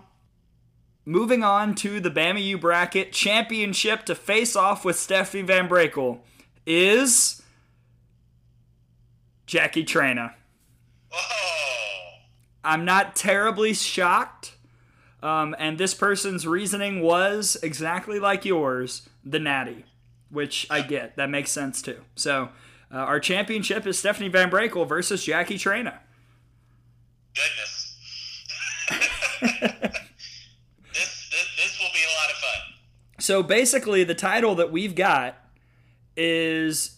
moving 1.03 1.43
on 1.43 1.73
to 1.73 1.99
the 1.99 2.11
Bama 2.11 2.41
U 2.43 2.59
bracket 2.59 3.11
championship 3.11 4.05
to 4.05 4.13
face 4.13 4.55
off 4.55 4.85
with 4.85 4.95
Stephanie 4.95 5.43
VanBrakle 5.43 6.19
is 6.67 7.41
Jackie 9.47 9.83
Traina. 9.83 10.35
I'm 12.63 12.85
not 12.85 13.15
terribly 13.15 13.73
shocked. 13.73 14.53
Um, 15.23 15.55
and 15.57 15.79
this 15.79 15.95
person's 15.95 16.45
reasoning 16.45 17.01
was 17.01 17.57
exactly 17.63 18.19
like 18.19 18.45
yours, 18.45 19.09
the 19.23 19.39
natty 19.39 19.85
which 20.31 20.65
I 20.69 20.81
get. 20.81 21.15
That 21.17 21.29
makes 21.29 21.51
sense 21.51 21.81
too. 21.81 22.01
So 22.15 22.49
uh, 22.91 22.97
our 22.97 23.19
championship 23.19 23.85
is 23.85 23.99
Stephanie 23.99 24.29
VanBrakle 24.29 24.87
versus 24.87 25.23
Jackie 25.23 25.57
Traina. 25.57 25.99
Goodness. 27.35 27.97
this, 29.41 29.49
this, 30.93 31.47
this 31.55 31.79
will 31.79 31.89
be 31.93 32.01
a 32.01 32.13
lot 32.19 32.29
of 32.29 32.37
fun. 32.37 32.73
So 33.19 33.43
basically, 33.43 34.03
the 34.03 34.15
title 34.15 34.55
that 34.55 34.71
we've 34.71 34.95
got 34.95 35.37
is 36.17 36.97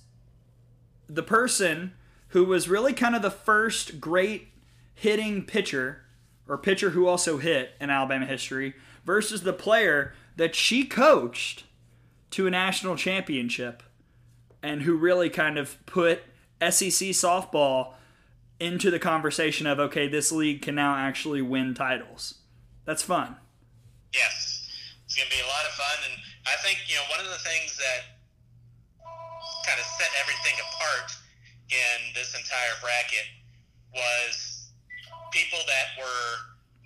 the 1.08 1.24
person 1.24 1.94
who 2.30 2.46
was 2.46 2.68
really 2.68 2.94
kind 2.94 3.16
of 3.16 3.22
the 3.22 3.30
first 3.30 4.00
great 4.00 4.48
hitting 4.96 5.44
pitcher 5.44 6.02
or 6.48 6.58
pitcher 6.58 6.92
who 6.92 7.08
also 7.08 7.38
hit 7.38 7.72
in 7.80 7.90
Alabama 7.90 8.26
history 8.26 8.74
versus 9.06 9.44
the 9.44 9.54
player 9.54 10.14
that 10.36 10.56
she 10.56 10.84
coached 10.84 11.64
to 12.34 12.48
a 12.48 12.50
national 12.50 12.96
championship 12.96 13.84
and 14.64 14.82
who 14.82 14.98
really 14.98 15.30
kind 15.30 15.60
of 15.60 15.78
put 15.86 16.24
SEC 16.60 17.14
softball 17.14 17.94
into 18.60 18.90
the 18.90 18.98
conversation 18.98 19.68
of 19.68 19.80
okay, 19.80 20.08
this 20.08 20.32
league 20.32 20.64
can 20.64 20.74
now 20.74 20.96
actually 20.96 21.44
win 21.44 21.76
titles. 21.76 22.42
That's 22.86 23.04
fun. 23.04 23.36
Yes, 24.14 24.66
it's 25.06 25.14
going 25.14 25.30
to 25.30 25.36
be 25.36 25.42
a 25.46 25.48
lot 25.48 25.62
of 25.62 25.78
fun, 25.78 26.10
and 26.10 26.18
I 26.50 26.58
think 26.66 26.82
you 26.90 26.96
know 26.96 27.06
one 27.14 27.20
of 27.22 27.30
the 27.30 27.38
things 27.46 27.78
that 27.78 28.18
kind 29.70 29.78
of 29.78 29.86
set 29.86 30.10
everything 30.18 30.58
apart 30.58 31.14
in 31.70 32.18
this 32.18 32.34
entire 32.34 32.74
bracket 32.82 33.30
was 33.94 34.74
people 35.30 35.62
that 35.70 36.02
were 36.02 36.30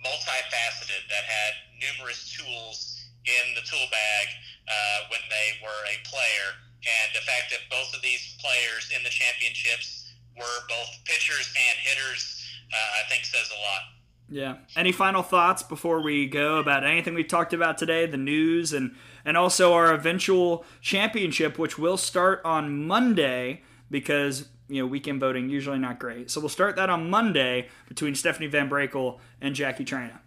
multifaceted, 0.04 1.08
that 1.08 1.24
had 1.24 1.52
numerous 1.80 2.36
tools 2.36 3.00
in 3.24 3.54
the 3.54 3.62
tool 3.64 3.88
bag 3.90 4.28
uh, 4.68 4.98
when 5.10 5.20
they 5.28 5.58
were 5.64 5.82
a 5.88 5.96
player. 6.04 6.48
And 6.78 7.08
the 7.14 7.24
fact 7.26 7.50
that 7.50 7.66
both 7.70 7.94
of 7.94 8.02
these 8.02 8.36
players 8.38 8.92
in 8.94 9.02
the 9.02 9.10
championships 9.10 10.12
were 10.36 10.58
both 10.68 10.88
pitchers 11.04 11.50
and 11.50 11.76
hitters, 11.82 12.46
uh, 12.72 13.04
I 13.04 13.08
think 13.08 13.24
says 13.24 13.50
a 13.50 13.60
lot. 13.60 13.82
Yeah. 14.30 14.56
Any 14.76 14.92
final 14.92 15.22
thoughts 15.22 15.62
before 15.62 16.02
we 16.02 16.26
go 16.26 16.58
about 16.58 16.84
anything 16.84 17.14
we've 17.14 17.28
talked 17.28 17.52
about 17.52 17.78
today, 17.78 18.06
the 18.06 18.18
news, 18.18 18.72
and 18.72 18.94
and 19.24 19.36
also 19.36 19.72
our 19.72 19.92
eventual 19.92 20.64
championship, 20.80 21.58
which 21.58 21.78
will 21.78 21.96
start 21.96 22.42
on 22.44 22.86
Monday 22.86 23.62
because 23.90 24.48
you 24.68 24.82
know 24.82 24.86
weekend 24.86 25.20
voting 25.20 25.48
usually 25.48 25.78
not 25.78 25.98
great. 25.98 26.30
So 26.30 26.40
we'll 26.40 26.50
start 26.50 26.76
that 26.76 26.90
on 26.90 27.08
Monday 27.08 27.68
between 27.88 28.14
Stephanie 28.14 28.50
VanBrakle 28.50 29.18
and 29.40 29.54
Jackie 29.54 29.84
Traina. 29.84 30.18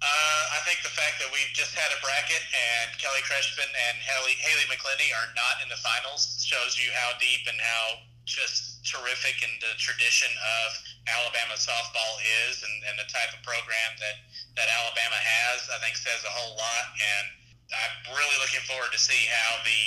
Uh, 0.00 0.42
I 0.56 0.64
think 0.64 0.80
the 0.80 0.92
fact 0.96 1.20
that 1.20 1.28
we've 1.28 1.52
just 1.52 1.76
had 1.76 1.92
a 1.92 2.00
bracket 2.00 2.40
and 2.40 2.88
Kelly 2.96 3.20
Kretschman 3.20 3.68
and 3.68 4.00
Haylie, 4.00 4.32
Haylie 4.40 4.64
McCleney 4.72 5.12
are 5.12 5.28
not 5.36 5.60
in 5.60 5.68
the 5.68 5.76
finals 5.76 6.40
shows 6.40 6.80
you 6.80 6.88
how 6.96 7.12
deep 7.20 7.44
and 7.44 7.60
how 7.60 8.00
just 8.24 8.80
terrific 8.80 9.44
and 9.44 9.52
the 9.60 9.76
tradition 9.76 10.32
of 10.64 10.68
Alabama 11.04 11.52
softball 11.60 12.16
is 12.48 12.64
and, 12.64 12.76
and 12.88 12.96
the 12.96 13.04
type 13.12 13.28
of 13.36 13.44
program 13.44 13.92
that, 14.00 14.24
that 14.56 14.72
Alabama 14.72 15.20
has, 15.20 15.68
I 15.68 15.76
think 15.84 16.00
says 16.00 16.24
a 16.24 16.32
whole 16.32 16.56
lot. 16.56 16.84
And 16.96 17.26
I'm 17.68 18.16
really 18.16 18.38
looking 18.40 18.64
forward 18.64 18.96
to 18.96 19.00
see 19.00 19.28
how 19.28 19.60
the 19.68 19.84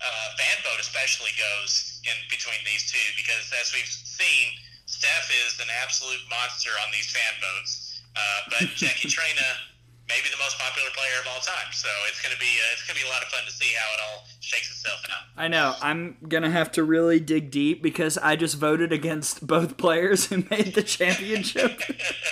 uh, 0.00 0.28
fan 0.40 0.64
vote 0.64 0.80
especially 0.80 1.36
goes 1.36 2.00
in 2.08 2.16
between 2.32 2.64
these 2.64 2.88
two 2.88 3.04
because 3.20 3.52
as 3.52 3.68
we've 3.76 3.84
seen, 3.88 4.56
Steph 4.88 5.28
is 5.44 5.60
an 5.60 5.68
absolute 5.84 6.24
monster 6.32 6.72
on 6.80 6.88
these 6.88 7.12
fan 7.12 7.36
votes 7.36 7.85
uh, 8.16 8.40
but 8.50 8.68
Jackie 8.74 9.08
Traina, 9.08 9.44
maybe 10.08 10.28
the 10.30 10.38
most 10.38 10.58
popular 10.58 10.88
player 10.94 11.20
of 11.20 11.26
all 11.28 11.40
time. 11.40 11.70
So 11.72 11.88
it's 12.08 12.22
gonna 12.22 12.38
be 12.40 12.46
uh, 12.46 12.72
it's 12.72 12.86
gonna 12.86 12.98
be 12.98 13.06
a 13.06 13.10
lot 13.10 13.22
of 13.22 13.28
fun 13.28 13.44
to 13.44 13.52
see 13.52 13.74
how 13.78 13.94
it 13.94 14.00
all 14.00 14.24
shakes 14.40 14.70
itself 14.70 15.04
out. 15.10 15.24
I 15.36 15.48
know. 15.48 15.74
I'm 15.82 16.16
gonna 16.28 16.50
have 16.50 16.72
to 16.72 16.84
really 16.84 17.20
dig 17.20 17.50
deep 17.50 17.82
because 17.82 18.16
I 18.18 18.36
just 18.36 18.56
voted 18.56 18.92
against 18.92 19.46
both 19.46 19.76
players 19.84 20.26
who 20.26 20.44
made 20.50 20.74
the 20.74 20.82
championship, 20.82 21.80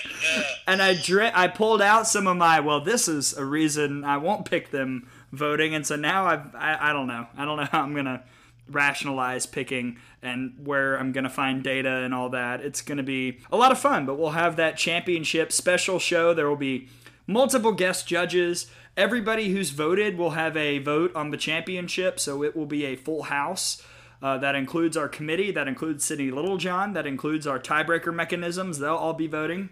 and 0.66 0.80
I 0.82 0.94
dri- 0.94 1.32
I 1.34 1.48
pulled 1.48 1.82
out 1.82 2.06
some 2.06 2.26
of 2.26 2.36
my 2.36 2.60
well, 2.60 2.80
this 2.80 3.08
is 3.08 3.36
a 3.36 3.44
reason 3.44 4.04
I 4.04 4.16
won't 4.16 4.44
pick 4.44 4.70
them 4.70 5.08
voting, 5.32 5.74
and 5.74 5.86
so 5.86 5.96
now 5.96 6.26
I've, 6.26 6.54
I 6.54 6.90
I 6.90 6.92
don't 6.92 7.06
know. 7.08 7.26
I 7.36 7.44
don't 7.44 7.56
know 7.56 7.68
how 7.70 7.82
I'm 7.82 7.94
gonna 7.94 8.22
rationalize 8.70 9.46
picking 9.46 9.98
and 10.22 10.54
where 10.64 10.96
I'm 10.96 11.12
going 11.12 11.24
to 11.24 11.30
find 11.30 11.62
data 11.62 12.02
and 12.02 12.14
all 12.14 12.30
that. 12.30 12.60
It's 12.60 12.80
going 12.80 12.98
to 12.98 13.04
be 13.04 13.40
a 13.52 13.56
lot 13.56 13.72
of 13.72 13.78
fun, 13.78 14.06
but 14.06 14.18
we'll 14.18 14.30
have 14.30 14.56
that 14.56 14.76
championship 14.76 15.52
special 15.52 15.98
show. 15.98 16.32
There 16.32 16.48
will 16.48 16.56
be 16.56 16.88
multiple 17.26 17.72
guest 17.72 18.06
judges. 18.06 18.66
Everybody 18.96 19.50
who's 19.50 19.70
voted 19.70 20.16
will 20.16 20.30
have 20.30 20.56
a 20.56 20.78
vote 20.78 21.14
on 21.14 21.30
the 21.30 21.36
championship, 21.36 22.20
so 22.20 22.42
it 22.42 22.56
will 22.56 22.66
be 22.66 22.84
a 22.84 22.96
full 22.96 23.24
house. 23.24 23.82
Uh, 24.22 24.38
that 24.38 24.54
includes 24.54 24.96
our 24.96 25.08
committee, 25.08 25.50
that 25.50 25.68
includes 25.68 26.02
Sydney 26.02 26.30
Littlejohn, 26.30 26.94
that 26.94 27.06
includes 27.06 27.46
our 27.46 27.58
tiebreaker 27.58 28.14
mechanisms. 28.14 28.78
They'll 28.78 28.94
all 28.94 29.12
be 29.12 29.26
voting. 29.26 29.68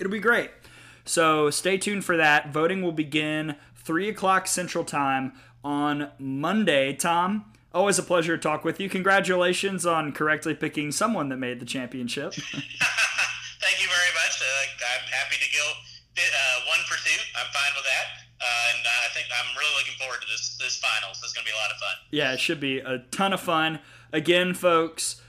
It'll 0.00 0.10
be 0.10 0.18
great. 0.18 0.50
So 1.04 1.50
stay 1.50 1.78
tuned 1.78 2.04
for 2.04 2.16
that. 2.16 2.52
Voting 2.52 2.82
will 2.82 2.90
begin 2.90 3.54
3 3.76 4.08
o'clock 4.08 4.48
Central 4.48 4.82
Time 4.82 5.34
on 5.62 6.10
Monday. 6.18 6.94
Tom, 6.94 7.44
Always 7.76 7.98
a 7.98 8.02
pleasure 8.02 8.38
to 8.38 8.42
talk 8.42 8.64
with 8.64 8.80
you. 8.80 8.88
Congratulations 8.88 9.84
on 9.84 10.12
correctly 10.12 10.54
picking 10.54 10.90
someone 10.90 11.28
that 11.28 11.36
made 11.36 11.60
the 11.60 11.66
championship. 11.66 12.32
Thank 12.32 13.82
you 13.82 13.88
very 13.92 14.12
much. 14.16 14.40
Uh, 14.40 14.86
I'm 14.96 15.06
happy 15.12 15.36
to 15.36 15.50
go 15.54 15.72
uh, 16.16 16.60
one 16.70 16.80
for 16.88 16.96
two. 17.04 17.20
I'm 17.36 17.44
fine 17.52 17.72
with 17.76 17.84
that. 17.84 18.06
Uh, 18.40 18.76
and 18.76 18.86
I 18.86 19.12
think 19.12 19.26
I'm 19.30 19.54
really 19.58 19.74
looking 19.76 19.92
forward 19.98 20.22
to 20.22 20.26
this 20.26 20.56
this 20.56 20.78
finals. 20.78 21.20
This 21.20 21.28
is 21.28 21.34
going 21.34 21.44
to 21.44 21.52
be 21.52 21.54
a 21.54 21.60
lot 21.60 21.70
of 21.70 21.76
fun. 21.76 21.96
Yeah, 22.10 22.32
it 22.32 22.40
should 22.40 22.60
be 22.60 22.78
a 22.78 23.04
ton 23.10 23.34
of 23.34 23.40
fun. 23.40 23.80
Again, 24.10 24.54
folks, 24.54 25.20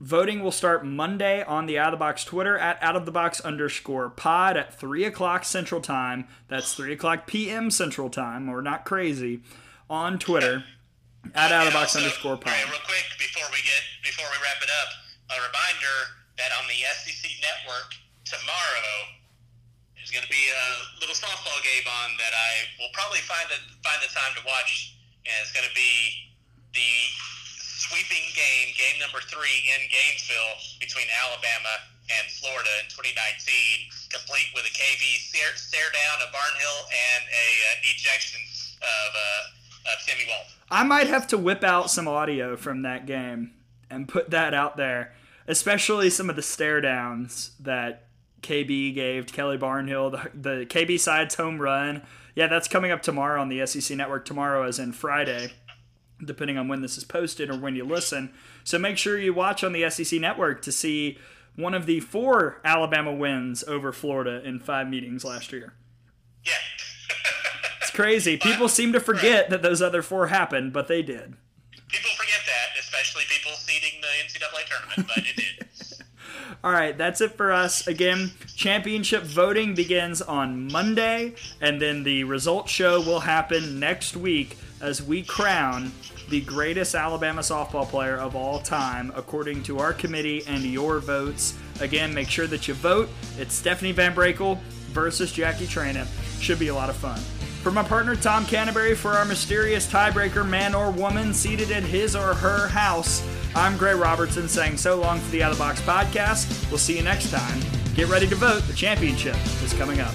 voting 0.00 0.42
will 0.42 0.50
start 0.50 0.84
Monday 0.84 1.44
on 1.44 1.66
the 1.66 1.78
Out 1.78 1.92
of 1.94 2.00
the 2.00 2.04
Box 2.04 2.24
Twitter 2.24 2.58
at 2.58 2.82
Out 2.82 2.96
of 2.96 3.06
the 3.06 3.12
Box 3.12 3.40
underscore 3.42 4.10
pod 4.10 4.56
at 4.56 4.74
3 4.74 5.04
o'clock 5.04 5.44
Central 5.44 5.80
Time. 5.80 6.26
That's 6.48 6.74
3 6.74 6.94
o'clock 6.94 7.28
p.m. 7.28 7.70
Central 7.70 8.10
Time. 8.10 8.48
We're 8.48 8.60
not 8.60 8.84
crazy. 8.84 9.42
On 9.88 10.18
Twitter 10.18 10.64
at 11.34 11.50
Out 11.50 11.66
of 11.66 11.74
Box 11.74 11.96
also, 11.96 12.04
underscore 12.04 12.36
pod. 12.36 12.52
Right, 12.52 12.68
real 12.70 12.84
quick 12.86 13.06
before 13.18 13.46
we 13.50 13.60
get 13.64 13.82
before 14.04 14.28
we 14.30 14.38
wrap 14.44 14.60
it 14.62 14.70
up, 14.84 14.90
a 15.34 15.38
reminder 15.42 15.96
that 16.38 16.52
on 16.60 16.68
the 16.68 16.78
SEC 17.02 17.24
Network 17.42 17.96
tomorrow 18.22 19.16
there's 19.96 20.14
going 20.14 20.26
to 20.26 20.30
be 20.30 20.46
a 20.54 20.66
little 21.02 21.16
softball 21.16 21.58
game 21.66 21.86
on 22.04 22.14
that 22.22 22.30
I 22.30 22.70
will 22.78 22.92
probably 22.94 23.24
find 23.26 23.50
the 23.50 23.58
find 23.82 23.98
the 23.98 24.12
time 24.14 24.36
to 24.38 24.42
watch, 24.46 24.94
and 25.26 25.34
it's 25.42 25.50
going 25.50 25.66
to 25.66 25.74
be 25.74 26.30
the 26.70 26.92
sweeping 27.76 28.26
game, 28.32 28.72
game 28.78 28.96
number 29.02 29.20
three 29.26 29.66
in 29.76 29.80
Gainesville 29.90 30.56
between 30.78 31.06
Alabama 31.22 31.74
and 32.08 32.24
Florida 32.38 32.70
in 32.82 32.86
2019, 32.88 33.10
complete 34.14 34.48
with 34.54 34.64
a 34.64 34.74
KB 34.74 35.02
stare, 35.26 35.54
stare 35.58 35.90
down, 35.90 36.22
a 36.22 36.30
Barnhill, 36.30 36.80
and 36.86 37.22
a 37.26 37.48
uh, 37.74 37.92
ejection 37.92 38.38
of, 38.78 39.10
uh, 39.10 39.55
Uh, 39.86 39.92
of 39.92 40.06
Timmy 40.06 40.24
Walton. 40.28 40.52
I 40.70 40.82
might 40.82 41.06
have 41.06 41.26
to 41.28 41.38
whip 41.38 41.62
out 41.62 41.90
some 41.90 42.08
audio 42.08 42.56
from 42.56 42.82
that 42.82 43.06
game 43.06 43.52
and 43.88 44.08
put 44.08 44.30
that 44.30 44.52
out 44.52 44.76
there, 44.76 45.12
especially 45.46 46.10
some 46.10 46.28
of 46.28 46.36
the 46.36 46.42
stare 46.42 46.80
downs 46.80 47.52
that 47.60 48.06
KB 48.42 48.94
gave 48.94 49.26
to 49.26 49.32
Kelly 49.32 49.58
Barnhill, 49.58 50.10
the, 50.10 50.50
the 50.50 50.66
KB 50.66 50.98
sides 50.98 51.36
home 51.36 51.60
run. 51.60 52.02
Yeah, 52.34 52.48
that's 52.48 52.68
coming 52.68 52.90
up 52.90 53.02
tomorrow 53.02 53.40
on 53.40 53.48
the 53.48 53.64
SEC 53.66 53.96
network. 53.96 54.24
Tomorrow, 54.24 54.64
as 54.64 54.78
in 54.78 54.92
Friday, 54.92 55.52
depending 56.24 56.58
on 56.58 56.68
when 56.68 56.82
this 56.82 56.98
is 56.98 57.04
posted 57.04 57.50
or 57.50 57.58
when 57.58 57.76
you 57.76 57.84
listen. 57.84 58.32
So 58.64 58.78
make 58.78 58.98
sure 58.98 59.18
you 59.18 59.32
watch 59.32 59.64
on 59.64 59.72
the 59.72 59.88
SEC 59.90 60.20
network 60.20 60.62
to 60.62 60.72
see 60.72 61.18
one 61.54 61.74
of 61.74 61.86
the 61.86 62.00
four 62.00 62.60
Alabama 62.64 63.14
wins 63.14 63.64
over 63.64 63.92
Florida 63.92 64.42
in 64.44 64.60
five 64.60 64.88
meetings 64.88 65.24
last 65.24 65.52
year. 65.52 65.74
Yeah. 66.44 66.52
Crazy. 67.96 68.36
People 68.36 68.68
seem 68.68 68.92
to 68.92 69.00
forget 69.00 69.48
that 69.48 69.62
those 69.62 69.80
other 69.80 70.02
four 70.02 70.26
happened, 70.26 70.74
but 70.74 70.86
they 70.86 71.00
did. 71.00 71.32
People 71.88 72.10
forget 72.14 72.40
that, 72.44 72.78
especially 72.78 73.22
people 73.26 73.52
seeding 73.52 74.02
the 74.02 74.08
NCAA 74.22 74.66
tournament, 74.66 75.08
but 75.08 75.24
it 75.24 75.36
did. 75.36 76.04
All 76.64 76.72
right, 76.72 76.98
that's 76.98 77.22
it 77.22 77.38
for 77.38 77.50
us. 77.50 77.86
Again, 77.86 78.32
championship 78.54 79.22
voting 79.22 79.74
begins 79.74 80.20
on 80.20 80.70
Monday, 80.70 81.36
and 81.62 81.80
then 81.80 82.02
the 82.02 82.24
results 82.24 82.70
show 82.70 83.00
will 83.00 83.20
happen 83.20 83.80
next 83.80 84.14
week 84.14 84.58
as 84.82 85.02
we 85.02 85.22
crown 85.22 85.90
the 86.28 86.42
greatest 86.42 86.94
Alabama 86.94 87.40
softball 87.40 87.88
player 87.88 88.18
of 88.18 88.36
all 88.36 88.58
time, 88.58 89.10
according 89.16 89.62
to 89.62 89.78
our 89.78 89.94
committee 89.94 90.42
and 90.46 90.64
your 90.64 90.98
votes. 90.98 91.54
Again, 91.80 92.12
make 92.12 92.28
sure 92.28 92.46
that 92.46 92.68
you 92.68 92.74
vote. 92.74 93.08
It's 93.38 93.54
Stephanie 93.54 93.94
VanBrakle 93.94 94.58
versus 94.92 95.32
Jackie 95.32 95.66
Traina. 95.66 96.06
Should 96.42 96.58
be 96.58 96.68
a 96.68 96.74
lot 96.74 96.90
of 96.90 96.96
fun. 96.96 97.20
For 97.66 97.72
my 97.72 97.82
partner 97.82 98.14
Tom 98.14 98.46
Canterbury 98.46 98.94
for 98.94 99.14
our 99.14 99.24
mysterious 99.24 99.90
tiebreaker, 99.90 100.48
man 100.48 100.72
or 100.72 100.92
woman 100.92 101.34
seated 101.34 101.72
at 101.72 101.82
his 101.82 102.14
or 102.14 102.32
her 102.32 102.68
house, 102.68 103.26
I'm 103.56 103.76
Gray 103.76 103.92
Robertson 103.92 104.46
saying 104.46 104.76
so 104.76 104.94
long 104.94 105.18
for 105.18 105.32
the 105.32 105.42
Out 105.42 105.50
of 105.50 105.58
the 105.58 105.64
Box 105.64 105.80
podcast. 105.80 106.70
We'll 106.70 106.78
see 106.78 106.96
you 106.96 107.02
next 107.02 107.32
time. 107.32 107.60
Get 107.96 108.08
ready 108.08 108.28
to 108.28 108.36
vote. 108.36 108.62
The 108.68 108.72
championship 108.72 109.34
is 109.64 109.72
coming 109.72 109.98
up. 109.98 110.14